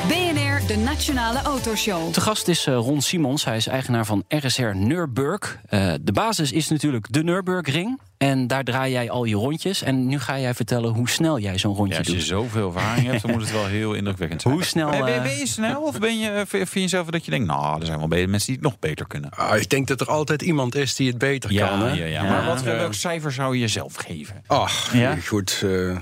BNR, 0.07 0.67
de 0.67 0.75
Nationale 0.77 1.41
Autoshow. 1.41 2.11
Te 2.13 2.21
gast 2.21 2.47
is 2.47 2.65
eh, 2.65 2.73
Ron 2.75 3.01
Simons. 3.01 3.45
Hij 3.45 3.55
is 3.57 3.67
eigenaar 3.67 4.05
van 4.05 4.23
RSR 4.27 4.75
Nürburg. 4.75 5.57
Eh, 5.69 5.93
de 6.01 6.11
basis 6.11 6.51
is 6.51 6.67
natuurlijk 6.69 7.07
de 7.09 7.23
Nürburgring. 7.23 7.99
En 8.21 8.47
daar 8.47 8.63
draai 8.63 8.91
jij 8.91 9.09
al 9.09 9.23
je 9.25 9.35
rondjes. 9.35 9.81
En 9.81 10.07
nu 10.07 10.19
ga 10.19 10.39
jij 10.39 10.53
vertellen 10.53 10.93
hoe 10.93 11.09
snel 11.09 11.39
jij 11.39 11.57
zo'n 11.57 11.75
rondje 11.75 11.93
Ja, 11.93 11.99
als 11.99 12.07
je 12.07 12.13
doet. 12.13 12.23
zoveel 12.23 12.65
ervaring 12.75 13.07
hebt, 13.07 13.21
dan 13.21 13.31
moet 13.31 13.41
het 13.41 13.51
wel 13.51 13.65
heel 13.65 13.93
indrukwekkend 13.93 14.41
zijn. 14.41 14.53
Hoe 14.53 14.63
snel, 14.63 14.91
Eh, 14.91 15.03
Ben, 15.03 15.15
eh, 15.15 15.21
ben 15.21 15.37
je 15.37 15.47
snel 15.47 15.81
of 15.81 15.99
ben 15.99 16.19
je, 16.19 16.43
vind 16.47 16.71
je 16.73 16.87
zelf 16.87 17.07
dat 17.07 17.25
je 17.25 17.31
denkt, 17.31 17.47
nou, 17.47 17.79
er 17.79 17.85
zijn 17.85 17.97
wel 17.99 18.07
mensen 18.07 18.39
die 18.45 18.55
het 18.55 18.63
nog 18.63 18.79
beter 18.79 19.07
kunnen? 19.07 19.29
Ah, 19.29 19.57
ik 19.59 19.69
denk 19.69 19.87
dat 19.87 20.01
er 20.01 20.07
altijd 20.07 20.41
iemand 20.41 20.75
is 20.75 20.95
die 20.95 21.07
het 21.07 21.17
beter 21.17 21.51
Ja, 21.51 21.67
kan. 21.67 21.79
Hè? 21.81 21.93
ja, 21.93 22.05
ja. 22.05 22.23
Maar 22.23 22.45
wat, 22.45 22.59
Ja. 22.63 22.65
welk 22.75 22.93
cijfer 22.93 23.31
zou 23.31 23.53
je 23.53 23.59
jezelf 23.59 23.95
geven? 23.95 24.43
Ach, 24.47 24.93
Ja? 24.93 25.15
goed. 25.15 25.61
eh, 25.63 25.97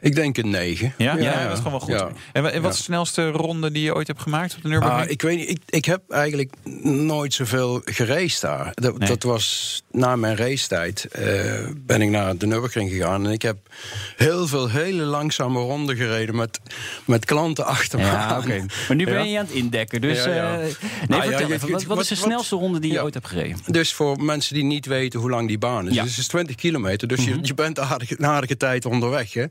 ik 0.00 0.14
denk 0.14 0.36
een 0.36 0.50
9. 0.50 0.92
Ja, 0.98 1.16
ja, 1.16 1.42
dat 1.42 1.52
is 1.52 1.56
gewoon 1.56 1.70
wel 1.72 1.80
goed. 1.80 1.88
Ja. 1.90 2.08
En, 2.32 2.42
wa- 2.42 2.50
en 2.50 2.62
wat 2.62 2.70
is 2.72 2.78
Ja. 2.78 2.84
de 2.86 2.92
snelste 2.92 3.30
ronde 3.30 3.70
die 3.70 3.82
je 3.82 3.94
ooit 3.94 4.06
hebt 4.06 4.22
gemaakt 4.22 4.56
op 4.56 4.62
de 4.62 4.68
Nürburgring? 4.68 5.04
Ah, 5.04 5.10
ik 5.10 5.22
weet 5.22 5.36
niet, 5.38 5.50
ik, 5.50 5.60
ik 5.66 5.84
heb 5.84 6.00
eigenlijk 6.10 6.52
nooit 6.82 7.34
zoveel 7.34 7.80
geraced 7.84 8.40
daar. 8.40 8.70
Dat, 8.74 8.98
Nee. 8.98 9.08
dat 9.08 9.22
was 9.22 9.82
na 9.90 10.16
mijn 10.16 10.36
racetijd 10.36 11.04
eh, 11.04 11.47
ben 11.76 12.02
ik 12.02 12.08
naar 12.08 12.36
de 12.36 12.46
Nürburgring 12.46 12.90
gegaan. 12.90 13.26
En 13.26 13.32
ik 13.32 13.42
heb 13.42 13.56
heel 14.16 14.46
veel 14.46 14.68
hele 14.70 15.02
langzame 15.02 15.58
ronden 15.60 15.96
gereden 15.96 16.36
met, 16.36 16.60
met 17.04 17.24
klanten 17.24 17.64
achter 17.66 17.98
me 17.98 18.04
Ja, 18.04 18.38
oké. 18.38 18.64
Maar 18.88 18.96
nu 18.96 19.04
ben 19.04 19.14
Ja. 19.14 19.20
je 19.22 19.38
aan 19.38 19.44
het 19.44 19.54
indekken. 19.54 20.00
Dus 20.00 20.24
Ja, 20.24 20.34
ja. 20.34 20.58
eh, 20.60 20.66
nee, 21.08 21.18
Ah, 21.18 21.24
ja, 21.24 21.30
vertel 21.30 21.50
even. 21.50 21.70
Wat, 21.70 21.84
wat 21.84 22.00
is 22.00 22.08
de 22.08 22.14
wat- 22.14 22.24
snelste 22.24 22.56
ronde 22.56 22.78
die 22.78 22.92
je 22.92 23.02
ooit 23.02 23.14
hebt 23.14 23.26
gereden? 23.26 23.56
Dus 23.66 23.92
voor 23.94 24.22
mensen 24.22 24.54
die 24.54 24.64
niet 24.64 24.86
weten 24.86 25.20
hoe 25.20 25.30
lang 25.30 25.48
die 25.48 25.58
baan 25.58 25.88
is. 25.88 25.92
Dus 25.94 26.10
het 26.10 26.18
is 26.18 26.26
20 26.26 26.56
kilometer. 26.56 27.08
Dus 27.08 27.24
je, 27.24 27.38
je 27.42 27.54
bent 27.54 27.78
een 27.78 28.24
aardige 28.26 28.56
tijd 28.56 28.84
onderweg. 28.84 29.32
Hè? 29.32 29.44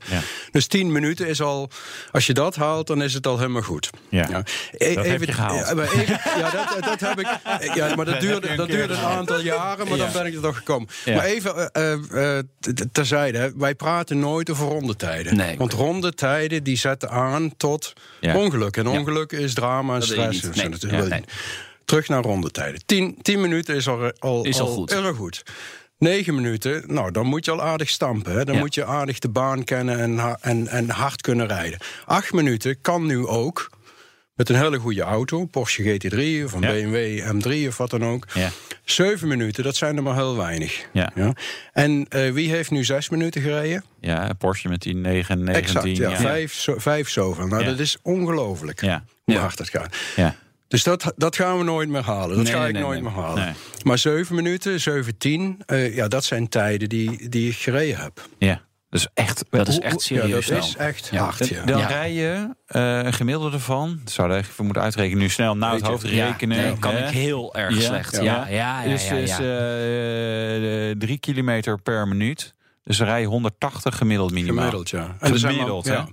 Dus 0.50 0.66
10 0.66 0.92
minuten 0.92 1.28
is 1.28 1.40
al... 1.40 1.70
Als 2.12 2.26
je 2.26 2.34
dat 2.34 2.56
haalt, 2.56 2.86
dan 2.86 3.02
is 3.02 3.14
het 3.14 3.26
al 3.26 3.38
helemaal 3.38 3.62
goed. 3.62 3.90
Ja. 4.08 4.42
E- 4.72 4.94
Dat 4.94 5.06
heb 5.06 5.22
je 5.24 5.32
gehaald. 5.32 5.68
Ja, 5.76 5.82
even- 5.82 6.18
dat, 6.52 6.84
dat 6.84 7.00
heb 7.00 7.20
ik... 7.20 7.26
Ja, 7.74 7.94
maar 7.94 8.04
dat 8.04 8.20
duurde, 8.26 8.48
een 8.48 8.56
dat 8.56 8.68
duurde 8.68 8.94
een 8.94 9.00
aantal 9.00 9.40
jaren, 9.40 9.88
maar 9.88 9.98
dan 9.98 10.12
ben 10.12 10.26
ik 10.26 10.34
er 10.34 10.40
toch 10.40 10.56
gekomen. 10.56 10.88
Maar 11.06 11.24
even 11.24 11.56
eh, 11.56 11.82
eh, 11.82 11.87
eh, 11.87 11.87
terzijde. 12.92 13.38
hè. 13.38 13.56
Wij 13.56 13.74
praten 13.74 14.18
nooit 14.18 14.50
over 14.50 14.66
rondetijden. 14.66 15.36
Nee. 15.36 15.56
Want 15.56 15.72
rondetijden 15.72 16.62
die 16.62 16.76
zetten 16.76 17.10
aan 17.10 17.56
tot 17.56 17.92
Ja. 18.20 18.36
ongeluk. 18.36 18.76
En 18.76 18.84
Ja. 18.90 18.98
ongeluk 18.98 19.32
is 19.32 19.54
drama 19.54 19.94
en 19.94 20.02
stress. 20.02 20.42
Nee. 20.42 21.08
Ja. 21.08 21.20
Terug 21.84 22.08
naar 22.08 22.22
rondetijden. 22.22 22.80
10 22.86 23.16
10 23.22 23.40
minuten 23.40 23.74
is 23.74 23.88
al, 23.88 24.12
al, 24.18 24.44
Is 24.44 24.60
al 24.60 24.66
goed. 24.66 24.92
Heel 24.92 25.14
goed. 25.14 25.42
9 25.98 26.34
minuten, 26.34 26.82
nou, 26.86 27.10
dan 27.10 27.26
moet 27.26 27.44
je 27.44 27.50
al 27.50 27.62
aardig 27.62 27.88
stampen. 27.88 28.32
Hè? 28.32 28.44
Dan 28.44 28.58
moet 28.58 28.74
je 28.74 28.84
aardig 28.84 29.18
de 29.18 29.28
baan 29.28 29.64
kennen 29.64 29.98
en, 29.98 30.36
en, 30.40 30.68
en 30.68 30.90
hard 30.90 31.20
kunnen 31.20 31.46
rijden. 31.46 31.78
8 32.06 32.32
minuten 32.32 32.80
kan 32.80 33.06
nu 33.06 33.26
ook 33.26 33.70
met 34.38 34.48
een 34.48 34.56
hele 34.56 34.78
goede 34.78 35.02
auto, 35.02 35.44
Porsche 35.44 35.82
GT3 35.82 36.44
of 36.44 36.52
een 36.52 36.60
Ja. 36.60 36.72
BMW 36.72 37.20
M3 37.64 37.68
of 37.68 37.76
wat 37.76 37.90
dan 37.90 38.04
ook. 38.04 38.26
Ja. 38.34 38.50
7 38.84 39.28
minuten, 39.28 39.64
dat 39.64 39.76
zijn 39.76 39.96
er 39.96 40.02
maar 40.02 40.14
heel 40.14 40.36
weinig. 40.36 40.86
Ja. 40.92 41.12
En 41.72 42.06
eh, 42.08 42.30
wie 42.32 42.50
heeft 42.50 42.70
nu 42.70 42.84
6 42.84 43.08
minuten 43.08 43.42
gereden? 43.42 43.84
Ja, 44.00 44.32
Porsche 44.38 44.68
met 44.68 44.82
die 44.82 44.94
9, 44.94 45.44
19. 45.44 45.80
exact, 45.80 45.96
ja. 45.96 46.16
Vijf, 46.16 46.52
zo, 46.52 46.74
vijf 46.78 47.08
zoveel. 47.10 47.46
Nou, 47.46 47.64
dat 47.64 47.78
is 47.78 47.96
ongelooflijk 48.02 48.80
Ja. 48.80 49.04
hoe 49.24 49.34
Ja. 49.34 49.40
hard 49.40 49.56
dat 49.56 49.68
gaat. 49.68 49.96
Ja. 50.16 50.34
Dus 50.68 50.82
dat, 50.82 51.12
dat 51.16 51.36
gaan 51.36 51.58
we 51.58 51.64
nooit 51.64 51.88
meer 51.88 52.02
halen. 52.04 52.36
Dat 52.36 52.44
Nee, 52.44 52.52
ga 52.54 52.66
ik 52.66 52.72
nee, 52.72 52.82
nooit 52.82 53.02
nee. 53.02 53.10
meer 53.12 53.22
halen. 53.22 53.54
Maar 53.82 53.98
7 53.98 54.34
minuten, 54.34 54.80
7, 54.80 55.58
eh 55.66 55.94
ja, 55.94 56.08
dat 56.08 56.24
zijn 56.24 56.48
tijden 56.48 56.88
die, 56.88 57.28
die 57.28 57.48
ik 57.50 57.56
gereden 57.56 58.00
heb. 58.00 58.28
ja. 58.38 58.66
Dat 58.90 59.00
is 59.00 59.08
echt, 59.14 59.44
Dat 59.50 59.68
is 59.68 59.78
echt 59.78 60.00
serieus 60.00 60.28
ja, 60.28 60.34
dat 60.34 60.44
snel. 60.44 60.58
is 60.58 60.76
echt 60.76 61.08
Ja. 61.12 61.22
hard. 61.24 61.48
Ja. 61.48 61.64
Dan 61.64 61.78
Ja. 61.78 61.86
rij 61.86 62.12
je 62.12 62.54
eh, 62.66 62.98
een 63.02 63.12
gemiddelde 63.12 63.58
van. 63.58 64.00
Dat 64.04 64.12
zou 64.12 64.32
je 64.32 64.36
even 64.38 64.64
moeten 64.64 64.82
uitrekenen. 64.82 65.18
Nu 65.22 65.28
snel 65.28 65.56
naar 65.56 65.72
het 65.72 65.82
hoofd 65.86 66.08
Ja, 66.08 66.26
rekenen. 66.26 66.56
nee, 66.56 66.78
kan 66.78 66.94
hè? 66.94 67.06
ik 67.06 67.12
heel 67.14 67.54
erg 67.54 67.74
Ja. 67.74 67.80
slecht. 67.80 68.16
Ja. 68.16 68.22
Ja, 68.22 68.48
ja, 68.48 68.82
ja. 68.82 68.88
Dus, 68.90 69.08
dus 69.08 69.30
eh, 69.30 70.98
drie 70.98 71.18
kilometer 71.18 71.80
per 71.82 72.08
minuut. 72.08 72.54
Dus 72.84 73.00
rij 73.00 73.20
je 73.20 73.26
180 73.26 73.96
gemiddeld 73.96 74.30
minimaal. 74.32 74.56
Gemiddeld, 74.56 74.90
ja. 74.90 75.16
En 75.20 75.32
er 75.32 75.38
zijn 75.38 75.52
Gemiddeld, 75.52 75.86
ja. 75.86 76.06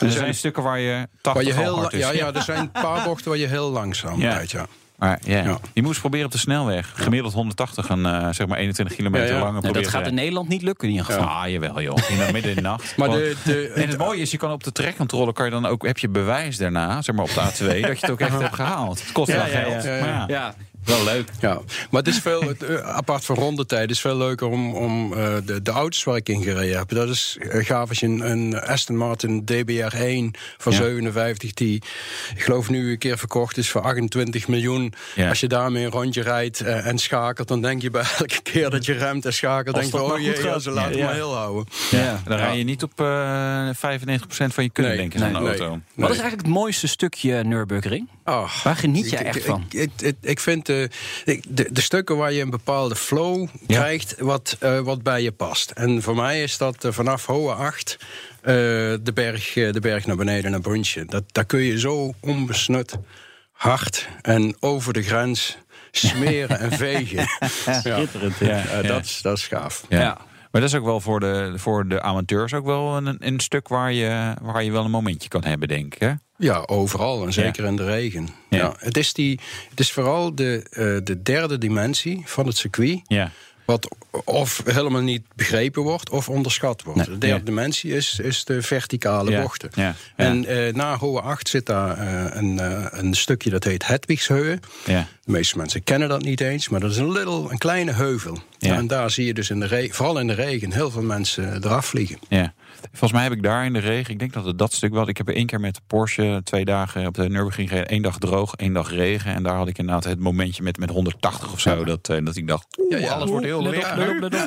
En 0.00 0.06
er 0.06 0.12
zijn 0.12 0.34
stukken 0.34 0.62
waar 0.62 0.78
je 0.80 1.06
80 1.20 1.32
Waar 1.32 1.42
je 1.54 1.60
heel, 1.62 1.76
hard 1.78 1.92
is. 1.92 2.00
ja, 2.00 2.12
ja, 2.12 2.32
er 2.34 2.42
zijn 2.42 2.58
een 2.58 2.70
paar 2.70 3.04
bochten 3.04 3.28
waar 3.30 3.38
je 3.38 3.46
heel 3.46 3.70
langzaam 3.70 4.20
Ja. 4.20 4.32
rijdt, 4.32 4.50
ja. 4.50 4.66
Maar 4.98 5.18
ja, 5.24 5.42
Ja. 5.42 5.58
je 5.72 5.82
moest 5.82 6.00
proberen 6.00 6.26
op 6.26 6.32
de 6.32 6.38
snelweg. 6.38 6.92
Gemiddeld 6.94 7.32
180 7.34 7.88
een 7.88 8.06
eh, 8.06 8.28
zeg 8.30 8.46
maar 8.46 8.58
21 8.58 8.96
kilometer 8.96 9.26
Ja, 9.28 9.32
ja. 9.34 9.38
lange 9.38 9.50
Nou, 9.52 9.62
proberen 9.62 9.82
dat 9.92 10.00
gaat 10.00 10.06
in. 10.10 10.14
Nederland 10.14 10.48
niet 10.48 10.62
lukken 10.62 10.88
in 10.88 10.94
ieder 10.94 11.06
geval. 11.12 11.24
Ah, 11.28 11.48
jawel 11.48 11.80
joh. 11.82 11.96
In 12.08 12.16
de 12.16 12.28
midden 12.32 12.50
in 12.50 12.56
de 12.56 12.62
nacht. 12.62 12.96
Maar 12.96 13.08
de, 13.08 13.36
de, 13.44 13.68
en 13.74 13.88
het 13.88 13.98
mooie 13.98 14.20
is, 14.20 14.30
je 14.30 14.36
kan 14.36 14.50
op 14.52 14.64
de 14.64 14.72
trekcontrole 14.72 15.32
kan 15.32 15.44
je 15.44 15.50
dan 15.50 15.66
ook, 15.66 15.86
heb 15.86 15.98
je 15.98 16.08
bewijs 16.08 16.56
daarna, 16.56 17.02
zeg 17.02 17.14
maar 17.14 17.24
op 17.24 17.30
de 17.34 17.40
A2, 17.40 17.66
dat 17.66 17.76
je 18.00 18.06
het 18.06 18.10
ook 18.10 18.20
echt 18.20 18.40
hebt 18.40 18.54
gehaald. 18.54 19.00
Het 19.00 19.12
kost 19.12 19.28
Ja, 19.30 19.36
wel 19.36 19.46
ja, 19.46 19.52
geld. 19.60 19.84
ja, 19.84 19.94
ja. 19.96 20.00
Maar 20.00 20.08
ja, 20.08 20.24
Ja, 20.28 20.54
wel 20.88 21.04
leuk. 21.04 21.28
Ja, 21.40 21.60
maar 21.90 22.02
het 22.02 22.10
is 22.14 22.18
veel, 22.18 22.42
het, 22.42 22.62
eh, 22.62 22.74
apart 22.96 23.24
van 23.24 23.36
rondetijd, 23.36 23.90
is 23.90 24.00
veel 24.00 24.16
leuker 24.16 24.46
om, 24.46 24.74
om 24.74 25.12
eh, 25.12 25.34
de, 25.44 25.62
de 25.62 25.70
auto's 25.70 26.04
waar 26.04 26.16
ik 26.16 26.28
in 26.28 26.42
gereden 26.42 26.78
heb. 26.78 26.88
Dat 26.88 27.08
is 27.08 27.36
eh, 27.40 27.64
gaaf 27.64 27.88
als 27.88 28.00
je 28.00 28.06
een, 28.06 28.30
een 28.30 28.60
Aston 28.60 28.96
Martin 28.96 29.42
DBR1 29.52 30.38
van 30.58 30.72
Ja. 30.72 30.78
57, 30.78 31.52
die 31.54 31.74
ik 32.34 32.42
geloof 32.42 32.68
nu 32.70 32.90
een 32.90 32.98
keer 32.98 33.18
verkocht 33.18 33.56
is 33.56 33.70
voor 33.70 33.80
28 33.80 34.48
miljoen. 34.48 34.92
Ja. 35.14 35.28
Als 35.28 35.40
je 35.40 35.46
daarmee 35.46 35.84
een 35.84 35.90
rondje 35.90 36.22
rijdt 36.22 36.60
en 36.60 36.98
schakelt, 36.98 37.48
dan 37.48 37.60
denk 37.62 37.82
je 37.82 37.90
bij 37.90 38.04
elke 38.18 38.42
keer 38.42 38.70
dat 38.70 38.84
je 38.84 38.92
remt 38.92 39.24
en 39.26 39.32
schakelt, 39.32 39.76
Als 39.76 39.90
denk 39.90 40.04
je, 40.04 40.12
oh 40.12 40.20
jee, 40.20 40.34
gaat. 40.34 40.42
ja, 40.44 40.58
ze 40.58 40.70
laten 40.70 40.96
Ja. 40.96 41.04
maar 41.04 41.14
heel 41.14 41.34
houden. 41.34 41.66
Ja, 41.90 42.22
dan 42.24 42.36
rij 42.36 42.58
je 42.58 42.64
niet 42.64 42.82
op 42.82 43.00
eh 43.00 43.68
95% 43.68 43.74
van 44.54 44.64
je 44.64 44.70
kunnen 44.70 44.92
Nee, 44.92 45.00
denken 45.00 45.22
aan 45.22 45.32
nee, 45.32 45.42
de 45.42 45.48
nee. 45.48 45.58
auto. 45.58 45.70
Wat 45.70 45.80
Nee. 45.94 46.04
is 46.10 46.16
eigenlijk 46.22 46.42
het 46.46 46.56
mooiste 46.56 46.86
stukje 46.88 47.44
Nürburgring? 47.44 48.08
Ah, 48.24 48.50
Waar 48.64 48.76
geniet 48.76 49.10
je 49.10 49.16
echt 49.16 49.36
ik- 49.36 49.42
van? 49.44 49.64
Ik, 49.70 49.90
ik, 50.00 50.14
ik 50.20 50.40
vind 50.40 50.66
de, 50.66 50.77
de, 51.48 51.68
de 51.70 51.80
stukken 51.80 52.16
waar 52.16 52.32
je 52.32 52.42
een 52.42 52.50
bepaalde 52.50 52.96
flow 52.96 53.48
Ja. 53.66 53.78
krijgt 53.80 54.14
wat, 54.18 54.56
eh, 54.60 54.80
wat 54.80 55.02
bij 55.02 55.22
je 55.22 55.32
past. 55.32 55.70
En 55.70 56.02
voor 56.02 56.14
mij 56.16 56.42
is 56.42 56.58
dat 56.58 56.84
eh, 56.84 56.92
vanaf 56.92 57.26
Hohe 57.26 57.52
8 57.54 57.96
eh, 58.40 58.54
de, 59.02 59.10
berg, 59.14 59.56
eh, 59.56 59.72
de 59.72 59.80
berg 59.80 60.06
naar 60.06 60.16
beneden 60.16 60.50
naar 60.50 60.60
Brunsje. 60.60 61.04
Dat, 61.04 61.24
daar 61.32 61.44
kun 61.44 61.60
je 61.60 61.78
zo 61.78 62.12
onbesnut 62.20 62.94
hard 63.52 64.08
en 64.22 64.56
over 64.60 64.92
de 64.92 65.02
grens 65.02 65.58
smeren 65.90 66.58
en 66.58 66.72
vegen. 66.86 67.26
Schitterend. 67.70 68.38
Ja, 68.38 68.64
eh. 68.66 68.88
Dat, 68.88 69.04
is, 69.04 69.20
dat 69.22 69.36
is 69.36 69.46
gaaf. 69.46 69.84
Ja. 69.88 70.00
Ja. 70.00 70.18
Maar 70.50 70.60
dat 70.60 70.70
is 70.70 70.76
ook 70.78 70.84
wel 70.84 71.00
voor 71.00 71.20
de, 71.20 71.52
voor 71.56 71.88
de 71.88 72.02
amateurs 72.02 72.54
ook 72.54 72.64
wel 72.64 72.96
een, 72.96 73.16
een 73.18 73.40
stuk 73.40 73.68
waar 73.68 73.92
je, 73.92 74.34
waar 74.42 74.64
je 74.64 74.70
wel 74.72 74.84
een 74.84 74.90
momentje 74.90 75.28
kan 75.28 75.44
hebben, 75.44 75.68
denk 75.68 75.94
ik. 75.94 76.00
Hè? 76.00 76.12
Ja, 76.38 76.62
overal 76.66 77.24
en 77.24 77.32
zeker 77.32 77.64
in 77.64 77.76
de 77.76 77.84
regen. 77.84 78.28
Ja. 78.48 78.58
Ja. 78.58 78.74
het, 78.78 78.96
is 78.96 79.12
die, 79.12 79.40
het 79.70 79.80
is 79.80 79.92
vooral 79.92 80.34
de, 80.34 80.66
eh, 80.70 80.96
de 81.04 81.22
derde 81.22 81.58
dimensie 81.58 82.22
van 82.24 82.46
het 82.46 82.56
circuit. 82.56 83.00
Ja. 83.06 83.32
Wat 83.68 83.88
of 84.24 84.62
helemaal 84.64 85.00
niet 85.00 85.22
begrepen 85.34 85.82
wordt 85.82 86.10
of 86.10 86.28
onderschat 86.28 86.82
wordt. 86.82 86.98
Nee. 86.98 87.08
de 87.08 87.18
derde 87.18 87.36
Ja. 87.38 87.44
dimensie 87.44 87.92
is, 87.92 88.18
is 88.22 88.44
de 88.44 88.62
verticale 88.62 89.30
Ja. 89.30 89.42
bochten. 89.42 89.70
Ja. 89.74 89.94
En 90.16 90.44
eh, 90.44 90.74
na 90.74 90.96
Hohe 90.98 91.20
8 91.20 91.48
zit 91.48 91.66
daar 91.66 91.98
eh, 91.98 92.36
een, 92.36 92.58
eh, 92.58 92.86
een 92.90 93.14
stukje 93.14 93.50
dat 93.50 93.64
heet 93.64 93.86
Hedwigsheuwe. 93.86 94.58
Ja. 94.86 95.06
De 95.24 95.32
meeste 95.32 95.56
mensen 95.56 95.82
kennen 95.84 96.08
dat 96.08 96.22
niet 96.22 96.40
eens, 96.40 96.68
maar 96.68 96.80
dat 96.80 96.90
is 96.90 96.96
een, 96.96 97.12
little, 97.12 97.50
een 97.50 97.58
kleine 97.58 97.92
heuvel. 97.92 98.38
En 98.58 98.86
daar 98.86 99.10
zie 99.10 99.26
je 99.26 99.34
dus 99.34 99.50
in 99.50 99.60
de 99.60 99.88
vooral 99.90 100.18
in 100.18 100.26
de 100.26 100.32
regen 100.34 100.72
heel 100.72 100.90
veel 100.90 101.02
mensen 101.02 101.64
eraf 101.64 101.86
vliegen. 101.86 102.18
Ja. 102.28 102.54
Volgens 102.88 103.12
mij 103.12 103.22
heb 103.22 103.32
ik 103.32 103.42
daar 103.42 103.64
in 103.64 103.72
de 103.72 103.78
regen, 103.78 104.12
ik 104.12 104.18
denk 104.18 104.32
dat 104.32 104.44
het 104.44 104.58
dat 104.58 104.72
stuk 104.72 104.92
wel. 104.92 105.08
Ik 105.08 105.16
heb 105.16 105.28
er 105.28 105.34
één 105.34 105.46
keer 105.46 105.60
met 105.60 105.74
de 105.74 105.80
Porsche 105.86 106.40
twee 106.44 106.64
dagen 106.64 107.06
op 107.06 107.14
de 107.14 107.28
Nürburgring 107.28 107.68
gereden. 107.68 107.94
Eén 107.94 108.02
dag 108.02 108.18
droog, 108.18 108.54
één 108.54 108.72
dag 108.72 108.90
regen. 108.90 109.34
En 109.34 109.42
daar 109.42 109.56
had 109.56 109.68
ik 109.68 109.78
inderdaad 109.78 110.04
het 110.04 110.18
momentje 110.18 110.62
met, 110.62 110.78
met 110.78 110.90
180 110.90 111.52
of 111.52 111.60
zo. 111.60 111.84
Dat, 111.84 112.06
dat 112.06 112.36
ik 112.36 112.46
dacht, 112.46 112.66
oeh, 112.78 113.10
alles 113.10 113.30
wordt 113.30 113.44
heel 113.44 113.57
licht. 113.62 113.92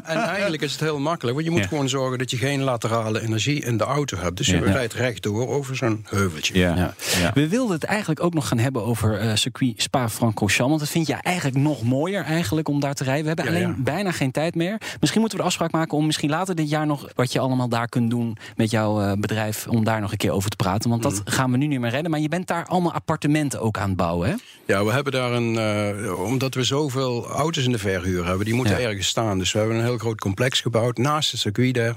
En 0.04 0.18
eigenlijk 0.18 0.62
is 0.62 0.72
het 0.72 0.80
heel 0.82 1.00
makkelijk, 1.00 1.34
want 1.36 1.48
je 1.48 1.52
moet 1.52 1.62
Ja. 1.62 1.68
gewoon 1.68 1.90
zorgen 1.90 2.18
dat 2.18 2.32
je 2.32 2.38
geen 2.38 2.62
laterale 2.62 3.22
energie 3.22 3.64
in 3.66 3.78
de 3.78 3.84
auto 3.84 4.18
hebt. 4.18 4.38
Dus 4.38 4.48
je 4.48 4.60
Ja. 4.60 4.72
rijdt 4.72 4.94
rechtdoor 4.94 5.48
over 5.48 5.76
zo'n 5.76 6.06
heuveltje. 6.10 6.58
Ja. 6.60 6.76
Ja. 6.76 6.94
Ja. 7.20 7.32
We 7.34 7.48
wilden 7.48 7.74
het 7.76 7.84
eigenlijk 7.84 8.24
ook 8.24 8.34
nog 8.34 8.48
gaan 8.48 8.58
hebben 8.58 8.84
over 8.86 9.20
eh, 9.20 9.36
circuit 9.36 9.74
Spa-Francorchamps. 9.82 10.70
Want 10.70 10.80
dat 10.80 10.90
vind 10.90 11.08
je 11.08 11.14
eigenlijk 11.14 11.58
nog 11.58 11.84
mooier 11.84 12.24
eigenlijk 12.24 12.68
om 12.68 12.80
daar 12.80 12.94
te 12.94 13.04
rijden. 13.04 13.22
We 13.22 13.28
hebben 13.28 13.46
Ja, 13.46 13.52
alleen 13.52 13.76
ja. 13.78 13.84
bijna 13.84 14.12
geen 14.12 14.32
tijd 14.32 14.56
meer. 14.56 14.78
Misschien 15.00 15.20
moeten 15.22 15.38
we 15.38 15.44
de 15.44 15.50
afspraak 15.50 15.72
maken 15.72 15.98
om 15.98 16.06
misschien 16.06 16.30
later 16.30 16.56
dit 16.56 16.70
jaar 16.70 16.86
nog... 16.86 17.08
wat 17.16 17.32
je 17.32 17.40
allemaal 17.40 17.70
daar 17.70 17.88
kunt 17.90 18.10
doen 18.10 18.38
met 18.56 18.72
jouw 18.72 19.02
eh, 19.02 19.12
bedrijf... 19.20 19.68
om 19.68 19.84
daar 19.84 20.02
nog 20.02 20.12
een 20.12 20.18
keer 20.18 20.32
over 20.32 20.50
te 20.50 20.56
praten. 20.56 20.90
Want 20.90 21.04
dat 21.04 21.22
gaan 21.26 21.52
we 21.52 21.58
nu 21.58 21.68
niet 21.68 21.80
meer 21.80 21.90
redden. 21.90 22.12
Maar 22.12 22.20
je 22.20 22.30
bent 22.30 22.48
daar 22.48 22.66
allemaal 22.66 22.94
appartementen 22.94 23.62
ook 23.62 23.78
aan 23.78 23.88
het 23.88 23.98
bouwen, 23.98 24.30
hè? 24.30 24.36
Ja, 24.66 24.84
we 24.86 24.92
hebben 24.92 25.12
daar 25.14 25.32
een. 25.32 25.58
eh, 25.58 26.20
omdat 26.24 26.54
we 26.54 26.64
zoveel 26.64 27.28
auto's 27.28 27.66
in 27.66 27.72
de 27.72 27.78
verhuur 27.78 28.26
hebben, 28.26 28.46
die 28.46 28.54
moeten 28.56 28.80
Ja. 28.80 28.88
ergens 28.88 29.01
staan. 29.04 29.38
Dus 29.38 29.52
we 29.52 29.60
hebben 29.60 29.78
een 29.78 29.84
heel 29.84 29.98
groot 29.98 30.20
complex 30.20 30.62
gebouwd 30.62 30.98
naast 30.98 31.32
het 31.32 31.40
circuit. 31.40 31.96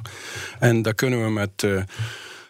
En 0.58 0.82
daar 0.82 0.94
kunnen 0.94 1.24
we 1.24 1.30
met. 1.30 1.66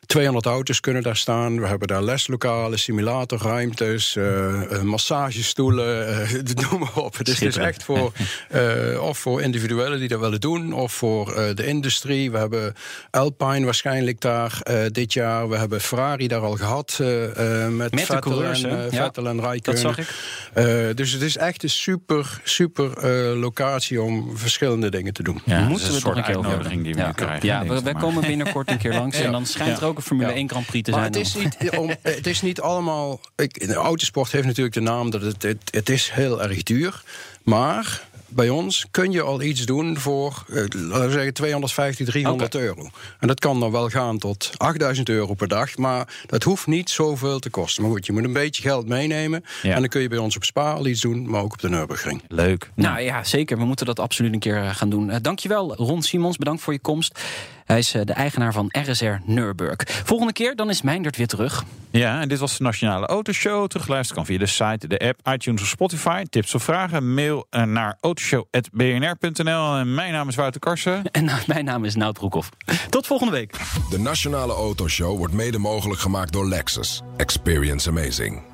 Eh, 0.04 0.06
200 0.06 0.46
auto's 0.46 0.80
kunnen 0.80 1.02
daar 1.02 1.16
staan. 1.16 1.60
We 1.60 1.66
hebben 1.66 1.88
daar 1.88 2.02
leslokalen, 2.02 2.78
simulatorruimtes, 2.78 4.16
uh, 4.16 4.82
massagestoelen, 4.82 6.08
uh, 6.46 6.70
noem 6.70 6.80
maar 6.80 6.96
op. 6.96 7.16
Dus 7.22 7.38
het 7.38 7.48
is 7.48 7.56
echt 7.56 7.82
voor, 7.82 8.12
uh, 8.54 9.02
of 9.02 9.18
voor 9.18 9.42
individuelen 9.42 9.98
die 9.98 10.08
dat 10.08 10.20
willen 10.20 10.40
doen, 10.40 10.72
of 10.72 10.92
voor 10.92 11.52
de 11.54 11.66
industrie. 11.66 12.30
We 12.30 12.38
hebben 12.38 12.74
Alpine 13.10 13.64
waarschijnlijk 13.64 14.20
daar 14.20 14.58
dit 14.92 15.12
jaar. 15.12 15.48
We 15.48 15.56
hebben 15.56 15.80
Ferrari 15.80 16.28
daar 16.28 16.40
al 16.40 16.56
gehad 16.56 16.96
met, 16.98 17.76
met 17.76 18.00
Vettel, 18.00 18.18
coureurs, 18.18 18.62
en, 18.62 18.88
ja, 18.90 18.90
Vettel 18.90 19.28
en 19.28 19.40
Rijken. 19.40 19.72
Dat 19.72 19.80
zag 19.80 19.98
ik. 19.98 20.96
dus 20.96 21.12
het 21.12 21.22
is 21.22 21.36
echt 21.36 21.62
een 21.62 21.70
super, 21.70 22.40
super 22.44 23.06
locatie 23.36 24.02
om 24.02 24.36
verschillende 24.36 24.90
dingen 24.90 25.12
te 25.12 25.22
doen. 25.22 25.42
Ja, 25.44 25.68
Moeten 25.68 25.92
we 25.92 26.00
toch 26.00 26.16
een 26.16 26.22
keer 26.22 26.82
die 26.82 26.94
we 26.94 27.00
ja. 27.00 27.12
krijgen. 27.12 27.46
Ja, 27.46 27.66
we, 27.66 27.82
wij 27.82 27.92
komen 27.92 28.22
binnenkort 28.22 28.70
een 28.70 28.78
keer 28.78 28.94
langs 29.00 29.20
en 29.20 29.32
dan 29.32 29.46
schijnt 29.46 29.78
er 29.80 29.86
ook 29.86 29.93
een 29.96 30.02
Formule 30.02 30.32
1 30.32 30.48
Grand 30.48 30.66
Prix 30.66 30.84
te 30.84 30.90
maar 30.90 31.00
zijn. 31.00 31.12
Het 31.12 31.26
is, 31.26 31.34
niet, 31.34 31.70
om, 31.78 31.90
het 32.02 32.26
is 32.26 32.42
niet 32.42 32.60
allemaal. 32.60 33.20
Ik, 33.36 33.66
de 33.66 33.74
autosport 33.74 34.32
heeft 34.32 34.46
natuurlijk 34.46 34.74
de 34.74 34.80
naam 34.80 35.10
dat 35.10 35.20
het, 35.20 35.42
het, 35.42 35.68
het 35.70 35.88
is 35.88 36.10
heel 36.10 36.42
erg 36.42 36.62
duur. 36.62 37.02
Maar 37.42 38.02
bij 38.34 38.48
ons 38.48 38.86
kun 38.90 39.12
je 39.12 39.22
al 39.22 39.42
iets 39.42 39.66
doen 39.66 39.98
voor, 39.98 40.44
eh, 40.48 40.56
laten 40.56 41.06
we 41.06 41.10
zeggen, 41.10 41.34
250, 41.34 42.06
300 42.06 42.54
euro. 42.54 42.90
En 43.20 43.28
dat 43.28 43.40
kan 43.40 43.60
dan 43.60 43.70
wel 43.70 43.88
gaan 43.88 44.18
tot 44.18 44.50
8000 44.56 45.08
euro 45.08 45.34
per 45.34 45.48
dag, 45.48 45.76
maar 45.76 46.08
dat 46.26 46.42
hoeft 46.42 46.66
niet 46.66 46.90
zoveel 46.90 47.38
te 47.38 47.50
kosten. 47.50 47.82
Maar 47.82 47.92
goed, 47.92 48.06
je 48.06 48.12
moet 48.12 48.24
een 48.24 48.32
beetje 48.32 48.62
geld 48.62 48.88
meenemen. 48.88 49.44
En 49.62 49.80
dan 49.80 49.88
kun 49.88 50.00
je 50.00 50.08
bij 50.08 50.18
ons 50.18 50.36
op 50.36 50.44
Spa 50.44 50.72
al 50.72 50.86
iets 50.86 51.00
doen, 51.00 51.30
maar 51.30 51.42
ook 51.42 51.52
op 51.52 51.60
de 51.60 51.68
Nürburgring. 51.68 52.22
Leuk. 52.28 52.70
Nou 52.74 53.00
ja, 53.00 53.24
zeker. 53.24 53.58
We 53.58 53.64
moeten 53.64 53.86
dat 53.86 53.98
absoluut 53.98 54.32
een 54.32 54.38
keer 54.38 54.62
eh, 54.62 54.74
gaan 54.74 54.90
doen. 54.90 55.08
Uh, 55.08 55.16
dankjewel, 55.22 55.74
Ron 55.74 56.02
Simons. 56.02 56.36
Bedankt 56.36 56.62
voor 56.62 56.72
je 56.72 56.78
komst. 56.78 57.20
Hij 57.64 57.78
is 57.78 57.90
de 57.90 58.12
eigenaar 58.12 58.52
van 58.52 58.68
RSR 58.70 59.14
Nürburg. 59.24 59.76
Volgende 59.86 60.32
keer 60.32 60.56
dan 60.56 60.70
is 60.70 60.82
Meindert 60.82 61.16
weer 61.16 61.26
terug. 61.26 61.64
Ja, 61.90 62.20
en 62.20 62.28
dit 62.28 62.38
was 62.38 62.56
de 62.56 62.62
Nationale 62.62 63.06
Autoshow. 63.06 63.66
Terugluisteren 63.66 64.16
kan 64.16 64.26
via 64.26 64.38
de 64.38 64.46
site, 64.46 64.86
de 64.86 64.98
app, 64.98 65.28
iTunes 65.34 65.62
of 65.62 65.68
Spotify. 65.68 66.22
Tips 66.22 66.54
of 66.54 66.62
vragen, 66.62 67.14
mail 67.14 67.46
naar 67.50 67.96
autoshow.bnr.nl. 68.00 69.76
En 69.76 69.94
mijn 69.94 70.12
naam 70.12 70.28
is 70.28 70.34
Wouter 70.34 70.60
Karsen. 70.60 71.02
En 71.12 71.30
mijn 71.46 71.64
naam 71.64 71.84
is 71.84 71.94
Nout 71.94 72.14
Broekhoff. 72.14 72.48
Tot 72.88 73.06
volgende 73.06 73.32
week. 73.32 73.54
De 73.90 73.98
Nationale 73.98 74.52
Autoshow 74.52 75.16
wordt 75.16 75.34
mede 75.34 75.58
mogelijk 75.58 76.00
gemaakt 76.00 76.32
door 76.32 76.48
Lexus. 76.48 77.02
Experience 77.16 77.88
amazing. 77.88 78.53